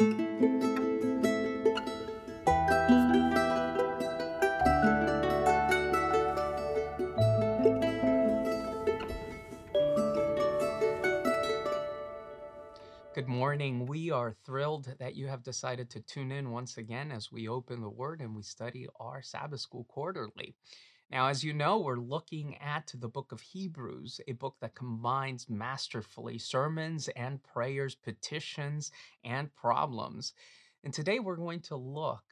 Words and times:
Good 0.00 0.08
morning. 13.28 13.84
We 13.84 14.10
are 14.10 14.32
thrilled 14.46 14.88
that 14.98 15.16
you 15.16 15.26
have 15.26 15.42
decided 15.42 15.90
to 15.90 16.00
tune 16.00 16.32
in 16.32 16.50
once 16.50 16.78
again 16.78 17.12
as 17.12 17.30
we 17.30 17.46
open 17.46 17.82
the 17.82 17.90
Word 17.90 18.22
and 18.22 18.34
we 18.34 18.42
study 18.42 18.86
our 18.98 19.20
Sabbath 19.20 19.60
School 19.60 19.84
quarterly. 19.84 20.54
Now, 21.10 21.26
as 21.26 21.42
you 21.42 21.52
know, 21.52 21.78
we're 21.78 21.96
looking 21.96 22.56
at 22.58 22.92
the 22.94 23.08
book 23.08 23.32
of 23.32 23.40
Hebrews, 23.40 24.20
a 24.28 24.32
book 24.32 24.56
that 24.60 24.76
combines 24.76 25.48
masterfully 25.48 26.38
sermons 26.38 27.08
and 27.16 27.42
prayers, 27.42 27.96
petitions 27.96 28.92
and 29.24 29.52
problems. 29.56 30.34
And 30.84 30.94
today 30.94 31.18
we're 31.18 31.34
going 31.34 31.60
to 31.62 31.74
look 31.74 32.22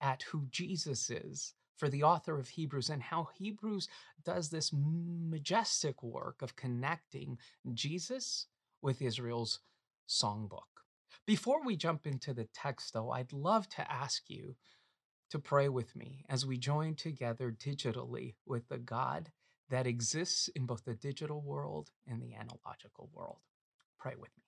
at 0.00 0.22
who 0.22 0.46
Jesus 0.50 1.10
is 1.10 1.52
for 1.76 1.90
the 1.90 2.04
author 2.04 2.38
of 2.38 2.48
Hebrews 2.48 2.88
and 2.88 3.02
how 3.02 3.28
Hebrews 3.36 3.88
does 4.24 4.48
this 4.48 4.72
majestic 4.72 6.02
work 6.02 6.40
of 6.40 6.56
connecting 6.56 7.36
Jesus 7.74 8.46
with 8.80 9.02
Israel's 9.02 9.60
songbook. 10.08 10.62
Before 11.26 11.64
we 11.64 11.76
jump 11.76 12.06
into 12.06 12.32
the 12.32 12.48
text, 12.54 12.94
though, 12.94 13.10
I'd 13.10 13.32
love 13.34 13.68
to 13.70 13.92
ask 13.92 14.22
you 14.28 14.56
to 15.32 15.38
pray 15.38 15.66
with 15.66 15.96
me 15.96 16.26
as 16.28 16.44
we 16.44 16.58
join 16.58 16.94
together 16.94 17.50
digitally 17.50 18.34
with 18.44 18.68
the 18.68 18.76
God 18.76 19.32
that 19.70 19.86
exists 19.86 20.48
in 20.48 20.66
both 20.66 20.84
the 20.84 20.92
digital 20.92 21.40
world 21.40 21.88
and 22.06 22.20
the 22.20 22.34
analogical 22.34 23.08
world. 23.14 23.38
Pray 23.98 24.12
with 24.14 24.28
me. 24.36 24.44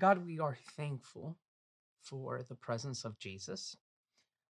God, 0.00 0.26
we 0.26 0.40
are 0.40 0.58
thankful 0.76 1.36
for 2.02 2.42
the 2.42 2.56
presence 2.56 3.04
of 3.04 3.20
Jesus. 3.20 3.76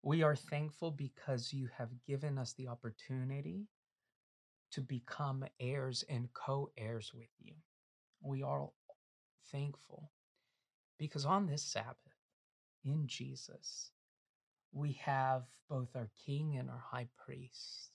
We 0.04 0.22
are 0.22 0.36
thankful 0.36 0.92
because 0.92 1.52
you 1.52 1.68
have 1.76 1.90
given 2.06 2.38
us 2.38 2.52
the 2.52 2.68
opportunity 2.68 3.66
to 4.70 4.80
become 4.80 5.44
heirs 5.58 6.04
and 6.08 6.32
co 6.34 6.70
heirs 6.78 7.10
with 7.12 7.34
you. 7.40 7.54
We 8.22 8.44
are 8.44 8.68
thankful 9.50 10.12
because 11.00 11.24
on 11.24 11.46
this 11.46 11.64
Sabbath, 11.64 11.96
in 12.84 13.08
Jesus, 13.08 13.90
we 14.72 14.92
have 15.04 15.44
both 15.68 15.94
our 15.94 16.10
King 16.26 16.56
and 16.56 16.70
our 16.70 16.82
High 16.90 17.08
Priest. 17.24 17.90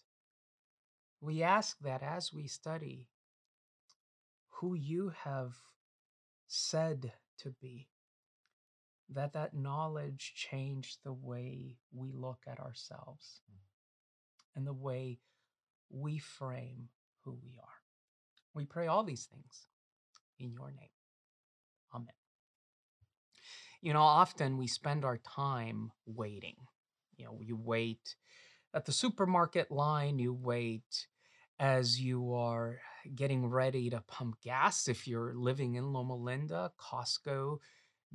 We 1.21 1.43
ask 1.43 1.77
that 1.79 2.03
as 2.03 2.33
we 2.33 2.47
study 2.47 3.09
who 4.49 4.75
you 4.75 5.13
have 5.23 5.55
said 6.47 7.13
to 7.39 7.49
be, 7.61 7.89
that 9.09 9.33
that 9.33 9.53
knowledge 9.53 10.33
change 10.35 10.97
the 11.03 11.13
way 11.13 11.77
we 11.91 12.11
look 12.11 12.39
at 12.47 12.59
ourselves 12.59 13.41
mm. 13.51 13.57
and 14.55 14.65
the 14.65 14.73
way 14.73 15.19
we 15.89 16.17
frame 16.17 16.89
who 17.23 17.37
we 17.43 17.57
are. 17.59 17.81
We 18.53 18.65
pray 18.65 18.87
all 18.87 19.03
these 19.03 19.25
things 19.25 19.67
in 20.39 20.51
your 20.51 20.71
name. 20.71 20.89
Amen. 21.93 22.22
You 23.83 23.93
know, 23.93 24.01
often 24.01 24.57
we 24.57 24.67
spend 24.67 25.05
our 25.05 25.19
time 25.19 25.91
waiting. 26.07 26.55
You 27.17 27.25
know, 27.25 27.39
you 27.41 27.57
wait 27.57 28.15
at 28.73 28.85
the 28.85 28.93
supermarket 28.93 29.71
line, 29.71 30.19
you 30.19 30.33
wait 30.33 31.07
as 31.59 31.99
you 32.01 32.33
are 32.33 32.79
getting 33.15 33.47
ready 33.47 33.89
to 33.91 34.01
pump 34.01 34.41
gas. 34.41 34.87
If 34.87 35.07
you're 35.07 35.33
living 35.35 35.75
in 35.75 35.93
Loma 35.93 36.15
Linda, 36.15 36.71
Costco 36.79 37.59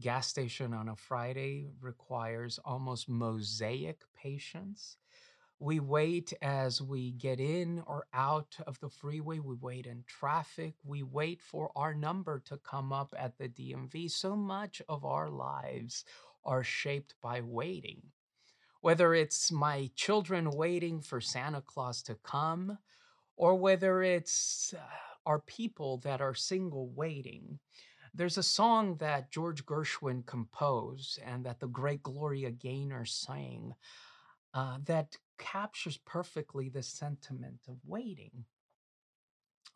gas 0.01 0.29
station 0.29 0.75
on 0.75 0.89
a 0.89 0.97
Friday 0.97 1.69
requires 1.81 2.59
almost 2.65 3.09
mosaic 3.09 4.03
patience. 4.17 4.99
We 5.61 5.81
wait 5.81 6.33
as 6.41 6.81
we 6.81 7.11
get 7.13 7.41
in 7.41 7.83
or 7.87 8.07
out 8.15 8.57
of 8.67 8.79
the 8.81 8.89
freeway. 8.89 9.41
We 9.41 9.57
wait 9.57 9.87
in 9.87 10.05
traffic. 10.07 10.75
We 10.85 11.03
wait 11.03 11.43
for 11.43 11.73
our 11.75 11.95
number 11.95 12.41
to 12.47 12.59
come 12.59 12.93
up 12.93 13.13
at 13.19 13.39
the 13.39 13.49
DMV. 13.49 14.11
So 14.11 14.37
much 14.37 14.81
of 14.89 15.05
our 15.05 15.29
lives 15.29 16.05
are 16.45 16.63
shaped 16.63 17.15
by 17.21 17.41
waiting. 17.41 18.03
Whether 18.81 19.15
it's 19.15 19.51
my 19.51 19.91
children 19.97 20.51
waiting 20.51 21.01
for 21.01 21.21
Santa 21.21 21.61
Claus 21.61 22.03
to 22.05 22.15
come, 22.15 22.79
or 23.37 23.57
whether 23.57 24.03
it's 24.03 24.75
uh, 24.77 24.81
our 25.27 25.41
people 25.41 25.99
that 25.99 26.21
are 26.21 26.35
single 26.35 26.89
waiting. 26.89 27.59
There's 28.15 28.39
a 28.39 28.43
song 28.43 28.97
that 28.97 29.31
George 29.31 29.67
Gershwin 29.67 30.25
composed 30.25 31.21
and 31.25 31.45
that 31.45 31.61
the 31.61 31.69
great 31.69 32.03
Gloria 32.03 32.51
Gaynor 32.51 33.05
sang 33.05 33.75
uh, 34.55 34.79
that 34.87 35.17
captures 35.39 35.99
perfectly 35.99 36.69
the 36.69 36.83
sentiment 36.83 37.61
of 37.69 37.77
waiting. 37.87 38.45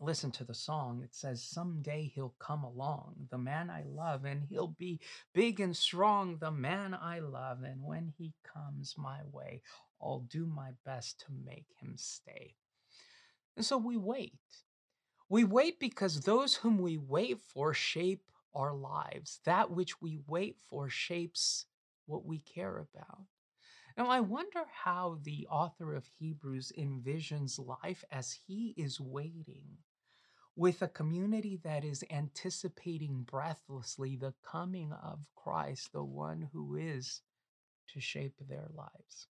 Listen 0.00 0.30
to 0.32 0.44
the 0.44 0.54
song. 0.54 1.02
It 1.04 1.14
says, 1.14 1.42
Someday 1.42 2.10
he'll 2.14 2.34
come 2.38 2.64
along, 2.64 3.28
the 3.30 3.38
man 3.38 3.70
I 3.70 3.84
love, 3.86 4.24
and 4.24 4.42
he'll 4.42 4.74
be 4.78 5.00
big 5.32 5.60
and 5.60 5.76
strong, 5.76 6.38
the 6.38 6.50
man 6.50 6.94
I 6.94 7.20
love. 7.20 7.62
And 7.62 7.82
when 7.82 8.12
he 8.18 8.34
comes 8.42 8.94
my 8.98 9.20
way, 9.30 9.62
I'll 10.00 10.26
do 10.28 10.46
my 10.46 10.70
best 10.84 11.20
to 11.20 11.26
make 11.44 11.66
him 11.80 11.94
stay. 11.96 12.56
And 13.56 13.64
so 13.64 13.76
we 13.76 13.96
wait. 13.96 14.32
We 15.28 15.44
wait 15.44 15.78
because 15.78 16.20
those 16.20 16.56
whom 16.56 16.78
we 16.78 16.96
wait 16.96 17.40
for 17.40 17.72
shape 17.72 18.24
our 18.54 18.74
lives. 18.74 19.40
That 19.44 19.70
which 19.70 20.00
we 20.00 20.18
wait 20.26 20.56
for 20.68 20.88
shapes 20.88 21.66
what 22.06 22.24
we 22.24 22.38
care 22.38 22.78
about. 22.78 23.26
Now, 23.96 24.06
I 24.08 24.20
wonder 24.20 24.64
how 24.72 25.18
the 25.22 25.46
author 25.50 25.94
of 25.94 26.08
Hebrews 26.18 26.72
envisions 26.78 27.58
life 27.58 28.04
as 28.10 28.38
he 28.46 28.74
is 28.76 29.00
waiting 29.00 29.78
with 30.56 30.82
a 30.82 30.88
community 30.88 31.58
that 31.64 31.84
is 31.84 32.04
anticipating 32.10 33.22
breathlessly 33.22 34.16
the 34.16 34.34
coming 34.42 34.92
of 34.92 35.20
Christ, 35.34 35.92
the 35.92 36.04
one 36.04 36.48
who 36.52 36.76
is 36.76 37.22
to 37.88 38.00
shape 38.00 38.36
their 38.40 38.68
lives. 38.74 39.28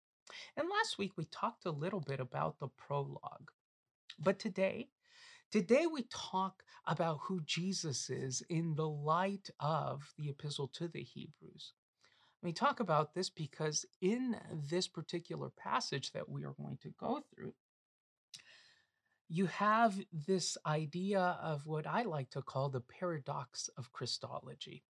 And 0.56 0.68
last 0.68 0.98
week 0.98 1.12
we 1.16 1.24
talked 1.24 1.64
a 1.66 1.70
little 1.70 2.00
bit 2.00 2.20
about 2.20 2.58
the 2.58 2.68
prologue. 2.68 3.50
But 4.18 4.38
today, 4.38 4.88
today 5.50 5.86
we 5.86 6.04
talk 6.10 6.62
about 6.86 7.20
who 7.22 7.40
Jesus 7.44 8.10
is 8.10 8.42
in 8.48 8.74
the 8.74 8.88
light 8.88 9.50
of 9.60 10.12
the 10.18 10.30
epistle 10.30 10.68
to 10.74 10.88
the 10.88 11.02
Hebrews. 11.02 11.72
We 12.42 12.52
talk 12.52 12.80
about 12.80 13.14
this 13.14 13.30
because 13.30 13.84
in 14.00 14.36
this 14.70 14.86
particular 14.86 15.50
passage 15.50 16.12
that 16.12 16.28
we 16.28 16.44
are 16.44 16.54
going 16.60 16.78
to 16.82 16.94
go 16.98 17.22
through, 17.34 17.54
you 19.28 19.46
have 19.46 19.98
this 20.12 20.56
idea 20.64 21.38
of 21.42 21.66
what 21.66 21.86
I 21.86 22.02
like 22.02 22.30
to 22.30 22.42
call 22.42 22.68
the 22.68 22.80
paradox 22.80 23.68
of 23.76 23.92
Christology. 23.92 24.84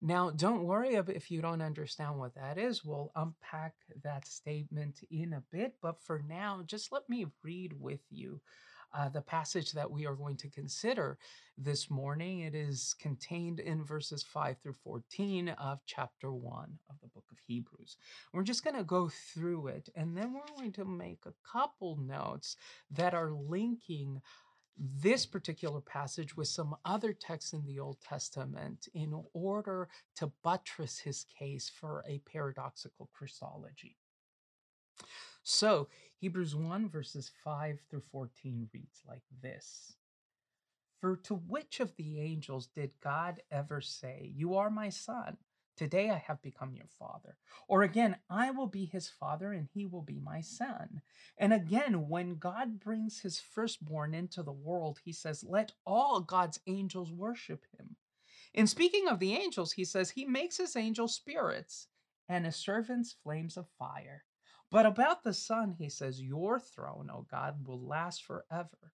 Now, 0.00 0.30
don't 0.30 0.64
worry 0.64 0.94
if 0.96 1.30
you 1.30 1.40
don't 1.40 1.62
understand 1.62 2.18
what 2.18 2.34
that 2.34 2.58
is. 2.58 2.84
We'll 2.84 3.12
unpack 3.14 3.74
that 4.02 4.26
statement 4.26 5.00
in 5.10 5.32
a 5.32 5.42
bit. 5.52 5.76
But 5.80 6.02
for 6.02 6.22
now, 6.28 6.62
just 6.66 6.92
let 6.92 7.08
me 7.08 7.26
read 7.42 7.72
with 7.80 8.00
you 8.10 8.40
uh, 8.94 9.08
the 9.08 9.20
passage 9.20 9.72
that 9.72 9.90
we 9.90 10.06
are 10.06 10.14
going 10.14 10.36
to 10.36 10.48
consider 10.48 11.18
this 11.56 11.90
morning. 11.90 12.40
It 12.40 12.54
is 12.54 12.94
contained 12.98 13.60
in 13.60 13.84
verses 13.84 14.22
5 14.22 14.58
through 14.58 14.74
14 14.84 15.50
of 15.50 15.80
chapter 15.86 16.32
1 16.32 16.78
of 16.90 16.96
the 17.00 17.08
book 17.08 17.24
of 17.30 17.38
Hebrews. 17.46 17.96
We're 18.32 18.42
just 18.42 18.64
going 18.64 18.76
to 18.76 18.84
go 18.84 19.08
through 19.08 19.68
it 19.68 19.88
and 19.94 20.16
then 20.16 20.32
we're 20.32 20.56
going 20.56 20.72
to 20.72 20.84
make 20.84 21.20
a 21.26 21.34
couple 21.50 21.96
notes 21.96 22.56
that 22.90 23.14
are 23.14 23.30
linking 23.30 24.20
this 24.78 25.26
particular 25.26 25.80
passage 25.80 26.36
with 26.36 26.48
some 26.48 26.74
other 26.84 27.12
texts 27.12 27.52
in 27.52 27.64
the 27.66 27.78
Old 27.78 28.00
Testament 28.00 28.88
in 28.94 29.22
order 29.34 29.88
to 30.16 30.32
buttress 30.42 30.98
his 30.98 31.26
case 31.38 31.70
for 31.70 32.04
a 32.08 32.20
paradoxical 32.30 33.10
Christology. 33.12 33.96
So, 35.42 35.88
Hebrews 36.18 36.54
1, 36.54 36.88
verses 36.88 37.32
5 37.42 37.80
through 37.90 38.02
14 38.12 38.68
reads 38.72 39.02
like 39.08 39.24
this 39.42 39.96
For 41.00 41.16
to 41.24 41.34
which 41.34 41.80
of 41.80 41.96
the 41.96 42.20
angels 42.20 42.68
did 42.68 42.92
God 43.02 43.42
ever 43.50 43.80
say, 43.80 44.30
You 44.34 44.54
are 44.54 44.70
my 44.70 44.88
son? 44.88 45.36
Today 45.76 46.10
I 46.10 46.18
have 46.18 46.42
become 46.42 46.74
your 46.74 46.86
father. 46.98 47.38
Or 47.66 47.82
again, 47.82 48.16
I 48.28 48.50
will 48.50 48.66
be 48.66 48.84
his 48.84 49.08
father 49.08 49.52
and 49.52 49.68
he 49.72 49.86
will 49.86 50.02
be 50.02 50.20
my 50.20 50.40
son. 50.40 51.00
And 51.38 51.52
again, 51.52 52.08
when 52.08 52.36
God 52.36 52.78
brings 52.78 53.20
his 53.20 53.40
firstborn 53.40 54.14
into 54.14 54.42
the 54.42 54.52
world, 54.52 55.00
he 55.04 55.12
says, 55.12 55.44
Let 55.48 55.72
all 55.84 56.20
God's 56.20 56.60
angels 56.66 57.10
worship 57.10 57.64
him. 57.76 57.96
In 58.54 58.66
speaking 58.66 59.08
of 59.08 59.18
the 59.18 59.34
angels, 59.34 59.72
he 59.72 59.84
says, 59.84 60.10
He 60.10 60.24
makes 60.24 60.58
his 60.58 60.76
angels 60.76 61.14
spirits 61.14 61.88
and 62.28 62.44
his 62.44 62.56
servants 62.56 63.16
flames 63.24 63.56
of 63.56 63.66
fire. 63.78 64.24
But 64.72 64.86
about 64.86 65.22
the 65.22 65.34
Son, 65.34 65.76
he 65.78 65.90
says, 65.90 66.22
Your 66.22 66.58
throne, 66.58 67.10
O 67.12 67.26
God, 67.30 67.66
will 67.66 67.78
last 67.78 68.24
forever. 68.24 68.94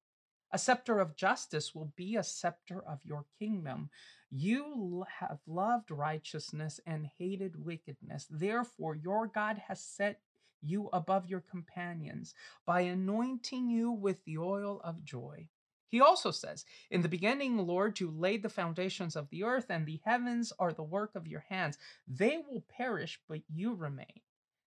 A 0.50 0.58
scepter 0.58 1.00
of 1.00 1.16
justice 1.16 1.74
will 1.74 1.90
be 1.96 2.14
a 2.16 2.22
scepter 2.22 2.82
of 2.86 2.98
your 3.06 3.24
kingdom. 3.38 3.88
You 4.30 5.06
have 5.18 5.38
loved 5.46 5.90
righteousness 5.90 6.78
and 6.86 7.08
hated 7.18 7.64
wickedness. 7.64 8.26
Therefore, 8.30 8.94
your 8.94 9.26
God 9.26 9.62
has 9.66 9.82
set 9.82 10.20
you 10.60 10.90
above 10.92 11.26
your 11.26 11.40
companions 11.40 12.34
by 12.66 12.82
anointing 12.82 13.70
you 13.70 13.90
with 13.92 14.22
the 14.26 14.36
oil 14.36 14.78
of 14.84 15.02
joy. 15.02 15.48
He 15.88 16.02
also 16.02 16.32
says, 16.32 16.66
In 16.90 17.00
the 17.00 17.08
beginning, 17.08 17.56
Lord, 17.56 17.98
you 17.98 18.10
laid 18.10 18.42
the 18.42 18.50
foundations 18.50 19.16
of 19.16 19.30
the 19.30 19.42
earth, 19.42 19.70
and 19.70 19.86
the 19.86 20.02
heavens 20.04 20.52
are 20.58 20.74
the 20.74 20.82
work 20.82 21.12
of 21.14 21.26
your 21.26 21.44
hands. 21.48 21.78
They 22.06 22.36
will 22.46 22.62
perish, 22.68 23.18
but 23.26 23.40
you 23.48 23.72
remain. 23.72 24.20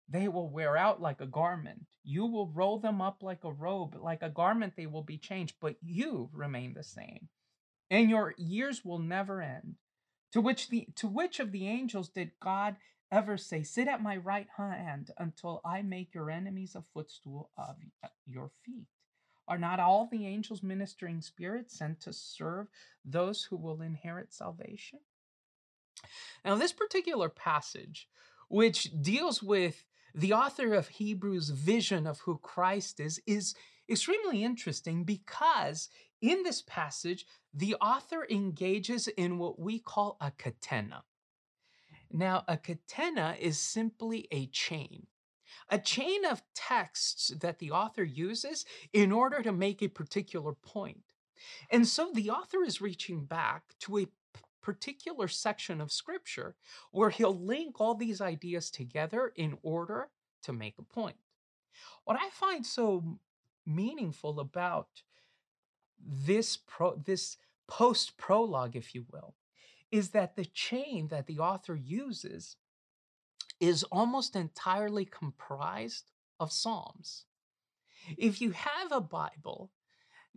They 0.07 0.27
will 0.27 0.49
wear 0.49 0.77
out 0.77 1.01
like 1.01 1.21
a 1.21 1.25
garment. 1.25 1.85
You 2.03 2.25
will 2.25 2.49
roll 2.49 2.79
them 2.79 3.01
up 3.01 3.23
like 3.23 3.43
a 3.43 3.51
robe. 3.51 3.95
Like 3.99 4.21
a 4.21 4.29
garment, 4.29 4.73
they 4.75 4.85
will 4.85 5.03
be 5.03 5.17
changed, 5.17 5.55
but 5.59 5.75
you 5.81 6.29
remain 6.31 6.73
the 6.73 6.83
same. 6.83 7.29
And 7.89 8.09
your 8.09 8.35
years 8.37 8.85
will 8.85 8.99
never 8.99 9.41
end. 9.41 9.75
To 10.33 10.41
which 10.41 10.69
the 10.69 10.87
to 10.95 11.07
which 11.07 11.39
of 11.39 11.51
the 11.51 11.67
angels 11.67 12.09
did 12.09 12.31
God 12.41 12.75
ever 13.11 13.37
say, 13.37 13.63
Sit 13.63 13.87
at 13.87 14.03
my 14.03 14.17
right 14.17 14.47
hand 14.57 15.11
until 15.17 15.61
I 15.63 15.81
make 15.81 16.13
your 16.13 16.29
enemies 16.29 16.75
a 16.75 16.83
footstool 16.93 17.49
of 17.57 17.75
uh, 18.03 18.07
your 18.25 18.51
feet? 18.65 18.87
Are 19.47 19.57
not 19.57 19.79
all 19.79 20.07
the 20.11 20.25
angels 20.25 20.63
ministering 20.63 21.21
spirits 21.21 21.77
sent 21.77 22.01
to 22.01 22.13
serve 22.13 22.67
those 23.03 23.43
who 23.43 23.57
will 23.57 23.81
inherit 23.81 24.33
salvation? 24.33 24.99
Now, 26.43 26.55
this 26.55 26.73
particular 26.73 27.29
passage, 27.29 28.07
which 28.49 28.89
deals 29.01 29.41
with 29.41 29.85
the 30.15 30.33
author 30.33 30.73
of 30.73 30.87
Hebrews' 30.87 31.49
vision 31.49 32.07
of 32.07 32.19
who 32.21 32.37
Christ 32.37 33.01
is, 33.01 33.21
is 33.27 33.53
extremely 33.89 34.43
interesting 34.43 35.03
because 35.03 35.89
in 36.21 36.43
this 36.43 36.61
passage, 36.61 37.25
the 37.53 37.75
author 37.75 38.25
engages 38.29 39.07
in 39.09 39.37
what 39.37 39.59
we 39.59 39.77
call 39.77 40.17
a 40.21 40.31
catena. 40.31 41.03
Now, 42.11 42.43
a 42.47 42.55
catena 42.55 43.35
is 43.39 43.59
simply 43.59 44.27
a 44.31 44.47
chain, 44.47 45.07
a 45.69 45.77
chain 45.77 46.23
of 46.23 46.43
texts 46.53 47.33
that 47.41 47.59
the 47.59 47.71
author 47.71 48.03
uses 48.03 48.65
in 48.93 49.11
order 49.11 49.41
to 49.41 49.51
make 49.51 49.81
a 49.81 49.89
particular 49.89 50.53
point. 50.53 51.03
And 51.69 51.85
so 51.85 52.11
the 52.13 52.29
author 52.29 52.63
is 52.63 52.79
reaching 52.79 53.25
back 53.25 53.63
to 53.81 53.99
a 53.99 54.07
particular 54.65 55.27
section 55.27 55.79
of 55.79 55.91
scripture 55.91 56.55
where 56.91 57.11
he'll 57.11 57.37
link 57.37 57.79
all 57.79 57.93
these 57.93 58.19
ideas 58.19 58.71
together 58.71 59.31
in 59.35 59.55
order 59.61 60.09
to 60.41 60.51
make 60.51 60.73
a 60.79 60.81
point. 60.81 61.15
What 62.03 62.17
I 62.19 62.29
find 62.31 62.65
so 62.65 63.19
meaningful 63.63 64.39
about 64.39 64.87
this 66.03 66.57
pro 66.57 66.95
this 66.95 67.37
post 67.67 68.17
prologue 68.17 68.75
if 68.75 68.95
you 68.95 69.05
will 69.11 69.35
is 69.91 70.09
that 70.09 70.35
the 70.35 70.45
chain 70.45 71.09
that 71.09 71.27
the 71.27 71.37
author 71.37 71.75
uses 71.75 72.57
is 73.59 73.83
almost 73.85 74.35
entirely 74.35 75.05
comprised 75.05 76.11
of 76.39 76.51
Psalms. 76.51 77.25
If 78.17 78.41
you 78.41 78.51
have 78.51 78.91
a 78.91 78.99
Bible, 78.99 79.71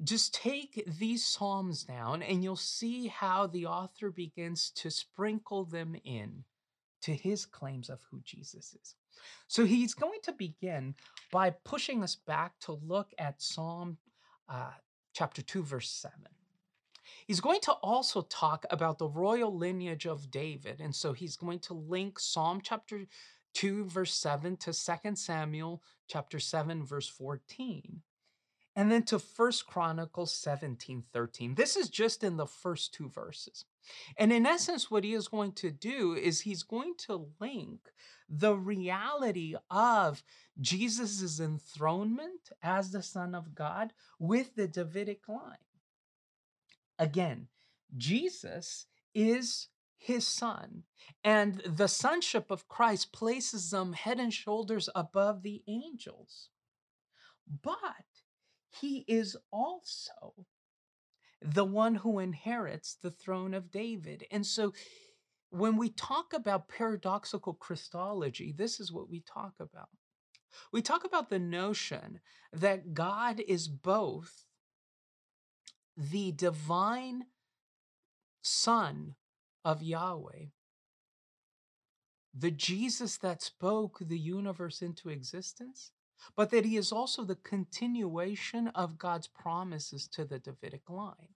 just 0.05 0.35
take 0.35 0.85
these 0.99 1.25
Psalms 1.25 1.85
down 1.85 2.23
and 2.23 2.43
you'll 2.43 2.57
see 2.57 3.09
how 3.09 3.47
the 3.47 3.67
author 3.67 4.11
begins 4.11 4.71
to 4.77 4.91
sprinkle 4.91 5.65
them 5.65 5.97
in 6.05 6.45
to 7.03 7.15
his 7.15 7.45
claims 7.47 7.89
of 7.89 8.01
who 8.11 8.21
Jesus 8.25 8.77
is. 8.81 8.95
So 9.47 9.65
he's 9.65 9.95
going 9.95 10.21
to 10.25 10.33
begin 10.33 10.95
by 11.33 11.51
pushing 11.51 12.03
us 12.03 12.15
back 12.15 12.59
to 12.61 12.73
look 12.73 13.13
at 13.19 13.43
Psalm 13.43 13.99
uh, 14.49 14.71
chapter 15.13 15.43
2, 15.43 15.63
verse 15.63 15.91
7. 15.91 16.17
He's 17.27 17.41
going 17.41 17.61
to 17.63 17.73
also 17.73 18.23
talk 18.23 18.65
about 18.71 18.99
the 18.99 19.09
royal 19.09 19.57
lineage 19.57 20.07
of 20.07 20.31
David. 20.31 20.81
And 20.81 20.95
so 20.95 21.13
he's 21.13 21.37
going 21.37 21.59
to 21.61 21.75
link 21.75 22.19
Psalm 22.19 22.61
chapter 22.63 23.07
2, 23.55 23.87
verse 23.87 24.15
7 24.15 24.57
to 24.59 24.73
2 24.73 25.17
Samuel 25.17 25.83
chapter 26.07 26.39
7, 26.39 26.85
verse 26.85 27.09
14. 27.09 28.03
And 28.79 28.93
then 28.93 29.03
to 29.07 29.19
First 29.19 29.67
Chronicles 29.67 30.33
17, 30.33 31.03
13. 31.13 31.57
This 31.57 31.75
is 31.75 31.89
just 31.89 32.23
in 32.23 32.37
the 32.37 32.47
first 32.47 32.95
two 32.95 33.09
verses. 33.09 33.65
And 34.17 34.33
in 34.33 34.47
essence, 34.47 34.89
what 34.89 35.03
he 35.03 35.15
is 35.15 35.27
going 35.27 35.55
to 35.55 35.73
do 35.73 36.15
is 36.15 36.43
he's 36.43 36.63
going 36.63 36.95
to 37.09 37.27
link 37.41 37.81
the 38.29 38.55
reality 38.55 39.57
of 39.69 40.23
Jesus' 40.61 41.41
enthronement 41.41 42.51
as 42.63 42.93
the 42.93 43.03
Son 43.03 43.35
of 43.35 43.53
God 43.53 43.93
with 44.21 44.55
the 44.55 44.69
Davidic 44.69 45.29
line. 45.29 45.57
Again, 47.01 47.49
Jesus 47.97 48.87
is 49.13 49.67
his 49.97 50.25
son, 50.25 50.85
and 51.25 51.61
the 51.67 51.89
sonship 51.89 52.49
of 52.49 52.69
Christ 52.69 53.13
places 53.13 53.73
them 53.73 53.95
head 53.95 54.21
and 54.21 54.33
shoulders 54.33 54.89
above 54.95 55.43
the 55.43 55.65
angels. 55.67 56.51
But 57.61 58.05
he 58.81 59.05
is 59.09 59.37
also 59.51 60.47
the 61.41 61.65
one 61.65 61.97
who 61.97 62.19
inherits 62.19 62.97
the 63.01 63.11
throne 63.11 63.55
of 63.55 63.71
David. 63.71 64.25
And 64.31 64.45
so 64.45 64.73
when 65.51 65.77
we 65.77 65.89
talk 65.89 66.33
about 66.33 66.69
paradoxical 66.69 67.55
Christology, 67.55 68.53
this 68.53 68.81
is 68.81 68.93
what 68.93 69.09
we 69.09 69.21
talk 69.21 69.55
about. 69.61 69.89
We 70.73 70.83
talk 70.83 71.05
about 71.05 71.31
the 71.31 71.39
notion 71.39 72.21
that 72.53 72.95
God 72.95 73.41
is 73.47 73.69
both 73.69 74.45
the 75.97 76.33
divine 76.33 77.25
Son 78.43 79.15
of 79.65 79.83
Yahweh, 79.83 80.47
the 82.35 82.51
Jesus 82.51 83.19
that 83.19 83.43
spoke 83.43 83.99
the 84.01 84.19
universe 84.19 84.81
into 84.81 85.09
existence, 85.09 85.93
but 86.37 86.51
that 86.51 86.65
he 86.65 86.77
is 86.77 86.93
also 86.93 87.25
the 87.25 87.37
continuation 87.37 88.69
of 88.69 88.99
God's 88.99 89.27
promises 89.27 90.07
to 90.09 90.25
the 90.25 90.39
Davidic 90.39 90.89
line. 90.89 91.35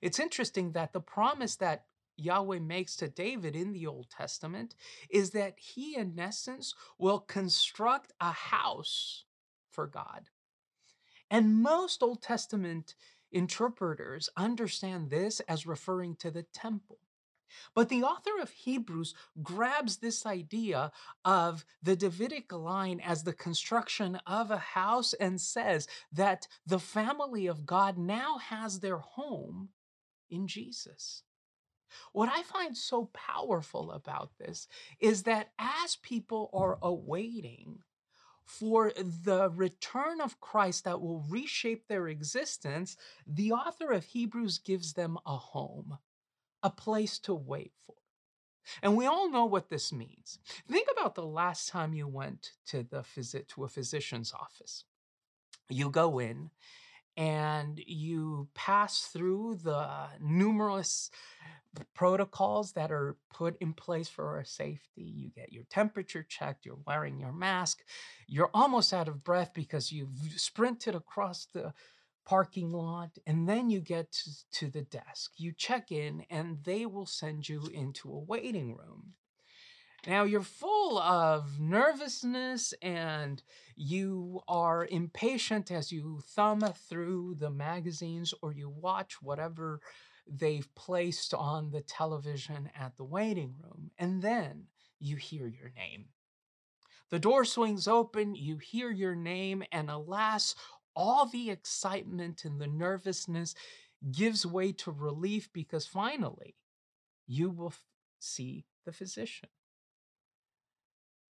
It's 0.00 0.20
interesting 0.20 0.72
that 0.72 0.92
the 0.92 1.00
promise 1.00 1.56
that 1.56 1.86
Yahweh 2.16 2.58
makes 2.58 2.96
to 2.96 3.08
David 3.08 3.56
in 3.56 3.72
the 3.72 3.86
Old 3.86 4.10
Testament 4.10 4.74
is 5.08 5.30
that 5.30 5.58
he, 5.58 5.96
in 5.96 6.18
essence, 6.18 6.74
will 6.98 7.18
construct 7.18 8.12
a 8.20 8.32
house 8.32 9.24
for 9.70 9.86
God. 9.86 10.28
And 11.30 11.62
most 11.62 12.02
Old 12.02 12.22
Testament 12.22 12.94
interpreters 13.32 14.28
understand 14.36 15.10
this 15.10 15.40
as 15.40 15.66
referring 15.66 16.16
to 16.16 16.30
the 16.30 16.42
temple. 16.42 16.98
But 17.74 17.88
the 17.88 18.02
author 18.02 18.40
of 18.40 18.50
Hebrews 18.50 19.14
grabs 19.42 19.98
this 19.98 20.26
idea 20.26 20.92
of 21.24 21.64
the 21.82 21.96
Davidic 21.96 22.52
line 22.52 23.00
as 23.00 23.24
the 23.24 23.32
construction 23.32 24.16
of 24.26 24.50
a 24.50 24.58
house 24.58 25.12
and 25.14 25.40
says 25.40 25.88
that 26.12 26.46
the 26.66 26.78
family 26.78 27.46
of 27.46 27.66
God 27.66 27.98
now 27.98 28.38
has 28.38 28.80
their 28.80 28.98
home 28.98 29.70
in 30.30 30.46
Jesus. 30.46 31.22
What 32.12 32.28
I 32.32 32.42
find 32.42 32.76
so 32.76 33.10
powerful 33.12 33.90
about 33.90 34.30
this 34.38 34.68
is 35.00 35.24
that 35.24 35.52
as 35.58 35.96
people 35.96 36.50
are 36.52 36.78
awaiting 36.82 37.82
for 38.44 38.92
the 38.96 39.50
return 39.50 40.20
of 40.20 40.40
Christ 40.40 40.84
that 40.84 41.00
will 41.00 41.24
reshape 41.28 41.86
their 41.86 42.08
existence, 42.08 42.96
the 43.26 43.52
author 43.52 43.92
of 43.92 44.04
Hebrews 44.04 44.58
gives 44.58 44.94
them 44.94 45.18
a 45.24 45.36
home, 45.36 45.98
a 46.62 46.70
place 46.70 47.18
to 47.20 47.34
wait 47.34 47.72
for. 47.86 47.94
And 48.82 48.96
we 48.96 49.06
all 49.06 49.30
know 49.30 49.46
what 49.46 49.70
this 49.70 49.92
means. 49.92 50.38
Think 50.70 50.88
about 50.92 51.14
the 51.14 51.26
last 51.26 51.68
time 51.68 51.94
you 51.94 52.06
went 52.06 52.52
to 52.66 52.82
the 52.82 53.02
visit 53.02 53.48
to 53.48 53.64
a 53.64 53.68
physician's 53.68 54.32
office. 54.32 54.84
You 55.68 55.90
go 55.90 56.18
in 56.18 56.50
and 57.16 57.80
you 57.86 58.48
pass 58.54 59.02
through 59.02 59.56
the 59.62 59.88
numerous 60.20 61.10
protocols 61.94 62.72
that 62.72 62.90
are 62.90 63.16
put 63.32 63.56
in 63.60 63.72
place 63.72 64.08
for 64.08 64.36
our 64.36 64.44
safety. 64.44 65.02
You 65.02 65.30
get 65.30 65.52
your 65.52 65.64
temperature 65.70 66.24
checked, 66.28 66.66
you're 66.66 66.78
wearing 66.86 67.18
your 67.18 67.32
mask, 67.32 67.82
you're 68.26 68.50
almost 68.52 68.92
out 68.92 69.08
of 69.08 69.24
breath 69.24 69.52
because 69.54 69.92
you've 69.92 70.10
sprinted 70.36 70.94
across 70.94 71.46
the 71.52 71.72
parking 72.30 72.70
lot, 72.70 73.18
and 73.26 73.48
then 73.48 73.68
you 73.70 73.80
get 73.80 74.16
to, 74.52 74.70
the 74.70 74.82
desk. 74.82 75.32
You 75.36 75.52
check 75.52 75.90
in, 75.90 76.24
and 76.30 76.58
they 76.62 76.86
will 76.86 77.04
send 77.04 77.48
you 77.48 77.68
into 77.74 78.08
a 78.08 78.20
waiting 78.20 78.76
room. 78.76 79.14
Now 80.06 80.22
you're 80.22 80.42
full 80.42 80.96
of 81.00 81.58
nervousness 81.58 82.72
and 82.80 83.42
you 83.74 84.40
are 84.46 84.86
impatient 84.86 85.72
as 85.72 85.90
you 85.90 86.20
thumb 86.24 86.60
through 86.88 87.34
the 87.38 87.50
magazines 87.50 88.32
or 88.40 88.52
you 88.52 88.70
watch 88.70 89.20
whatever 89.20 89.80
they've 90.26 90.72
placed 90.74 91.34
on 91.34 91.70
the 91.70 91.82
television 91.82 92.70
at 92.78 92.96
the 92.96 93.04
waiting 93.04 93.56
room. 93.60 93.90
And 93.98 94.22
then 94.22 94.68
you 95.00 95.16
hear 95.16 95.48
your 95.48 95.72
name. 95.76 96.06
The 97.10 97.18
door 97.18 97.44
swings 97.44 97.88
open, 97.88 98.36
you 98.36 98.58
hear 98.58 98.90
your 98.92 99.16
name, 99.16 99.64
and 99.72 99.90
alas, 99.90 100.54
all 100.94 101.26
the 101.26 101.50
excitement 101.50 102.44
and 102.44 102.60
the 102.60 102.66
nervousness 102.66 103.54
gives 104.10 104.46
way 104.46 104.72
to 104.72 104.90
relief 104.90 105.50
because 105.52 105.86
finally 105.86 106.56
you 107.26 107.50
will 107.50 107.68
f- 107.68 107.84
see 108.18 108.66
the 108.84 108.92
physician. 108.92 109.48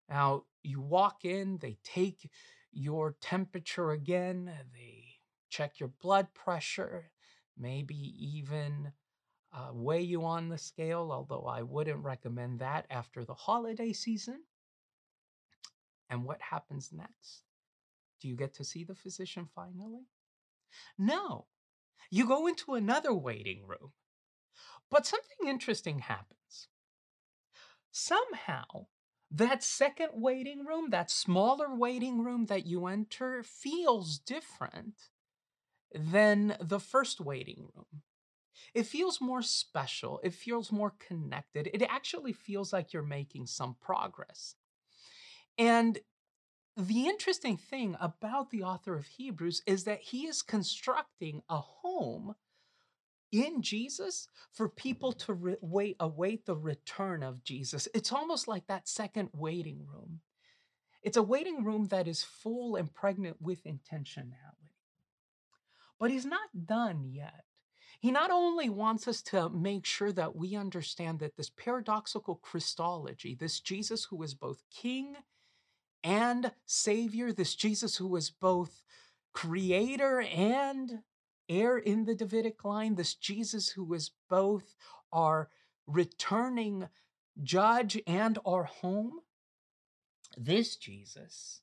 Now, 0.07 0.43
you 0.63 0.81
walk 0.81 1.25
in, 1.25 1.57
they 1.57 1.77
take 1.83 2.29
your 2.71 3.15
temperature 3.21 3.91
again, 3.91 4.51
they 4.73 5.05
check 5.49 5.79
your 5.79 5.89
blood 5.89 6.33
pressure, 6.33 7.11
maybe 7.57 7.95
even 7.95 8.93
uh, 9.53 9.69
weigh 9.73 10.01
you 10.01 10.23
on 10.25 10.49
the 10.49 10.57
scale, 10.57 11.09
although 11.11 11.45
I 11.45 11.63
wouldn't 11.63 12.03
recommend 12.03 12.59
that 12.59 12.85
after 12.89 13.25
the 13.25 13.33
holiday 13.33 13.93
season. 13.93 14.43
And 16.09 16.23
what 16.23 16.41
happens 16.41 16.91
next? 16.91 17.48
Do 18.19 18.27
you 18.27 18.35
get 18.35 18.53
to 18.55 18.63
see 18.63 18.83
the 18.83 18.95
physician 18.95 19.47
finally? 19.55 20.05
No. 20.97 21.47
You 22.09 22.27
go 22.27 22.47
into 22.47 22.73
another 22.73 23.13
waiting 23.13 23.65
room. 23.67 23.93
But 24.89 25.05
something 25.05 25.47
interesting 25.47 25.99
happens. 25.99 26.67
Somehow, 27.91 28.87
that 29.31 29.63
second 29.63 30.09
waiting 30.13 30.65
room, 30.65 30.89
that 30.89 31.11
smaller 31.11 31.73
waiting 31.73 32.23
room 32.23 32.47
that 32.47 32.65
you 32.65 32.87
enter, 32.87 33.43
feels 33.43 34.19
different 34.19 35.09
than 35.93 36.57
the 36.59 36.79
first 36.79 37.19
waiting 37.19 37.69
room. 37.75 38.03
It 38.73 38.85
feels 38.85 39.21
more 39.21 39.41
special. 39.41 40.19
It 40.23 40.33
feels 40.33 40.71
more 40.71 40.93
connected. 40.99 41.69
It 41.73 41.83
actually 41.83 42.33
feels 42.33 42.71
like 42.73 42.93
you're 42.93 43.03
making 43.03 43.47
some 43.47 43.75
progress. 43.79 44.55
And 45.57 45.99
the 46.79 47.07
interesting 47.07 47.57
thing 47.57 47.97
about 47.99 48.51
the 48.51 48.63
author 48.63 48.95
of 48.95 49.05
Hebrews 49.05 49.63
is 49.65 49.83
that 49.83 49.99
he 50.01 50.27
is 50.27 50.41
constructing 50.41 51.43
a 51.49 51.57
home 51.57 52.35
in 53.31 53.61
Jesus 53.61 54.27
for 54.51 54.69
people 54.69 55.11
to 55.11 55.33
re- 55.33 55.55
wait 55.61 55.97
await 55.99 56.45
the 56.45 56.55
return 56.55 57.21
of 57.21 57.43
Jesus. 57.43 57.87
It's 57.93 58.13
almost 58.13 58.47
like 58.47 58.67
that 58.67 58.87
second 58.87 59.29
waiting 59.33 59.85
room. 59.91 60.21
It's 61.03 61.17
a 61.17 61.23
waiting 61.23 61.63
room 61.63 61.87
that 61.87 62.07
is 62.07 62.23
full 62.23 62.75
and 62.75 62.93
pregnant 62.93 63.41
with 63.41 63.65
intentionality. 63.65 64.33
But 65.99 66.11
he's 66.11 66.25
not 66.25 66.65
done 66.65 67.09
yet. 67.11 67.43
He 67.99 68.11
not 68.11 68.31
only 68.31 68.69
wants 68.69 69.07
us 69.07 69.21
to 69.23 69.49
make 69.49 69.85
sure 69.85 70.13
that 70.13 70.35
we 70.35 70.55
understand 70.55 71.19
that 71.19 71.35
this 71.35 71.49
paradoxical 71.49 72.35
Christology, 72.35 73.35
this 73.35 73.59
Jesus 73.59 74.05
who 74.05 74.23
is 74.23 74.33
both 74.33 74.63
king 74.71 75.17
and 76.03 76.51
savior, 76.65 77.31
this 77.31 77.55
Jesus 77.55 77.97
who 77.97 78.15
is 78.15 78.29
both 78.29 78.83
creator 79.33 80.21
and 80.21 80.99
heir 81.47 81.77
in 81.77 82.05
the 82.05 82.15
Davidic 82.15 82.63
line, 82.63 82.95
this 82.95 83.13
Jesus 83.13 83.69
who 83.69 83.93
is 83.93 84.11
both 84.29 84.75
our 85.11 85.49
returning 85.87 86.87
judge 87.41 88.01
and 88.05 88.37
our 88.45 88.63
home, 88.63 89.19
this 90.37 90.75
Jesus 90.75 91.61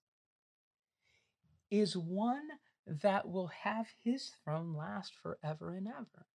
is 1.70 1.96
one 1.96 2.48
that 2.86 3.28
will 3.28 3.48
have 3.48 3.86
his 4.04 4.32
throne 4.44 4.74
last 4.76 5.12
forever 5.22 5.74
and 5.74 5.88
ever. 5.88 6.26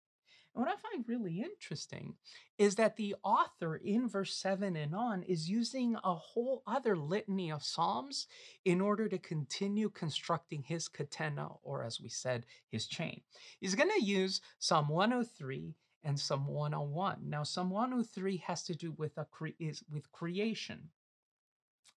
And 0.55 0.65
what 0.65 0.73
I 0.73 0.77
find 0.77 1.05
really 1.07 1.43
interesting 1.43 2.15
is 2.59 2.75
that 2.75 2.97
the 2.97 3.15
author 3.23 3.77
in 3.77 4.09
verse 4.09 4.35
7 4.35 4.77
and 4.77 4.95
on 4.95 5.23
is 5.23 5.49
using 5.49 5.97
a 6.03 6.15
whole 6.15 6.63
other 6.67 6.97
litany 6.97 7.51
of 7.51 7.63
Psalms 7.63 8.27
in 8.65 8.81
order 8.81 9.09
to 9.09 9.19
continue 9.19 9.89
constructing 9.91 10.65
his 10.65 10.89
catena, 10.89 11.51
or 11.63 11.85
as 11.85 12.01
we 12.01 12.09
said, 12.09 12.47
his 12.69 12.87
chain. 12.87 13.21
He's 13.61 13.77
going 13.77 13.91
to 13.97 14.05
use 14.05 14.41
Psalm 14.59 14.89
103 14.89 15.75
and 16.03 16.19
Psalm 16.19 16.47
101. 16.47 17.19
Now, 17.29 17.45
Psalm 17.45 17.71
103 17.71 18.39
has 18.39 18.65
to 18.65 18.75
do 18.75 18.93
with, 18.93 19.17
a 19.19 19.27
cre- 19.27 19.49
is 19.59 19.85
with 19.91 20.11
creation. 20.11 20.91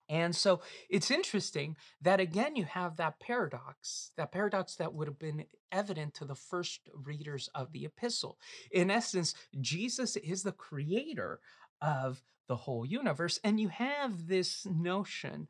And 0.10 0.36
so 0.36 0.62
it's 0.90 1.12
interesting 1.12 1.76
that 2.02 2.20
again 2.20 2.56
you 2.56 2.66
have 2.66 2.98
that 2.98 3.20
paradox, 3.20 4.12
that 4.18 4.32
paradox 4.32 4.76
that 4.76 4.94
would 4.94 5.08
have 5.08 5.20
been 5.20 5.46
evident 5.72 6.14
to 6.16 6.26
the 6.26 6.36
first 6.36 6.82
readers 6.94 7.50
of 7.56 7.72
the 7.72 7.86
epistle. 7.86 8.38
In 8.72 8.92
essence, 8.92 9.34
Jesus 9.60 10.16
is 10.18 10.44
the 10.44 10.52
creator 10.52 11.40
of 11.82 12.22
the 12.48 12.56
whole 12.56 12.86
universe. 12.86 13.40
And 13.44 13.60
you 13.60 13.70
have 13.70 14.28
this 14.28 14.66
notion 14.66 15.48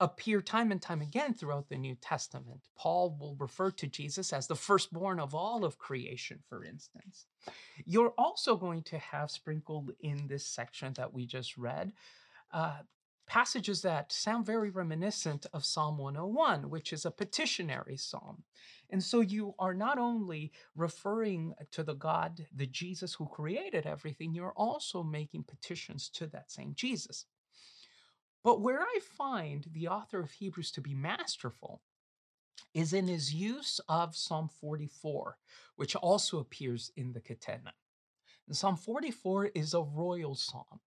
appear 0.00 0.40
time 0.40 0.72
and 0.72 0.82
time 0.82 1.00
again 1.00 1.32
throughout 1.32 1.68
the 1.68 1.78
New 1.78 1.94
Testament. 1.94 2.62
Paul 2.76 3.16
will 3.20 3.36
refer 3.38 3.70
to 3.70 3.86
Jesus 3.86 4.32
as 4.32 4.48
the 4.48 4.56
firstborn 4.56 5.20
of 5.20 5.32
all 5.32 5.64
of 5.64 5.78
creation, 5.78 6.40
for 6.48 6.64
instance. 6.64 7.26
You're 7.84 8.12
also 8.18 8.56
going 8.56 8.82
to 8.84 8.98
have 8.98 9.30
sprinkled 9.30 9.92
in 10.00 10.26
this 10.26 10.44
section 10.44 10.94
that 10.94 11.12
we 11.14 11.24
just 11.24 11.56
read 11.56 11.92
uh, 12.52 12.78
passages 13.26 13.82
that 13.82 14.12
sound 14.12 14.46
very 14.46 14.70
reminiscent 14.70 15.46
of 15.52 15.64
Psalm 15.64 15.98
101, 15.98 16.70
which 16.70 16.92
is 16.92 17.04
a 17.04 17.10
petitionary 17.10 17.96
psalm. 17.96 18.42
And 18.90 19.02
so 19.02 19.20
you 19.20 19.54
are 19.58 19.74
not 19.74 19.98
only 19.98 20.52
referring 20.76 21.54
to 21.70 21.82
the 21.82 21.94
God, 21.94 22.46
the 22.54 22.66
Jesus 22.66 23.14
who 23.14 23.26
created 23.26 23.86
everything, 23.86 24.34
you're 24.34 24.52
also 24.56 25.02
making 25.02 25.44
petitions 25.44 26.08
to 26.10 26.26
that 26.28 26.50
same 26.50 26.74
Jesus. 26.74 27.26
But 28.44 28.60
where 28.60 28.82
I 28.82 28.98
find 29.00 29.66
the 29.72 29.88
author 29.88 30.20
of 30.20 30.32
Hebrews 30.32 30.72
to 30.72 30.80
be 30.80 30.94
masterful 30.94 31.80
is 32.74 32.92
in 32.92 33.06
his 33.06 33.32
use 33.32 33.80
of 33.88 34.16
Psalm 34.16 34.48
44, 34.60 35.36
which 35.76 35.94
also 35.96 36.38
appears 36.38 36.90
in 36.96 37.12
the 37.12 37.20
Catena. 37.20 37.72
And 38.46 38.56
Psalm 38.56 38.76
44 38.76 39.46
is 39.54 39.74
a 39.74 39.80
royal 39.80 40.34
psalm. 40.34 40.80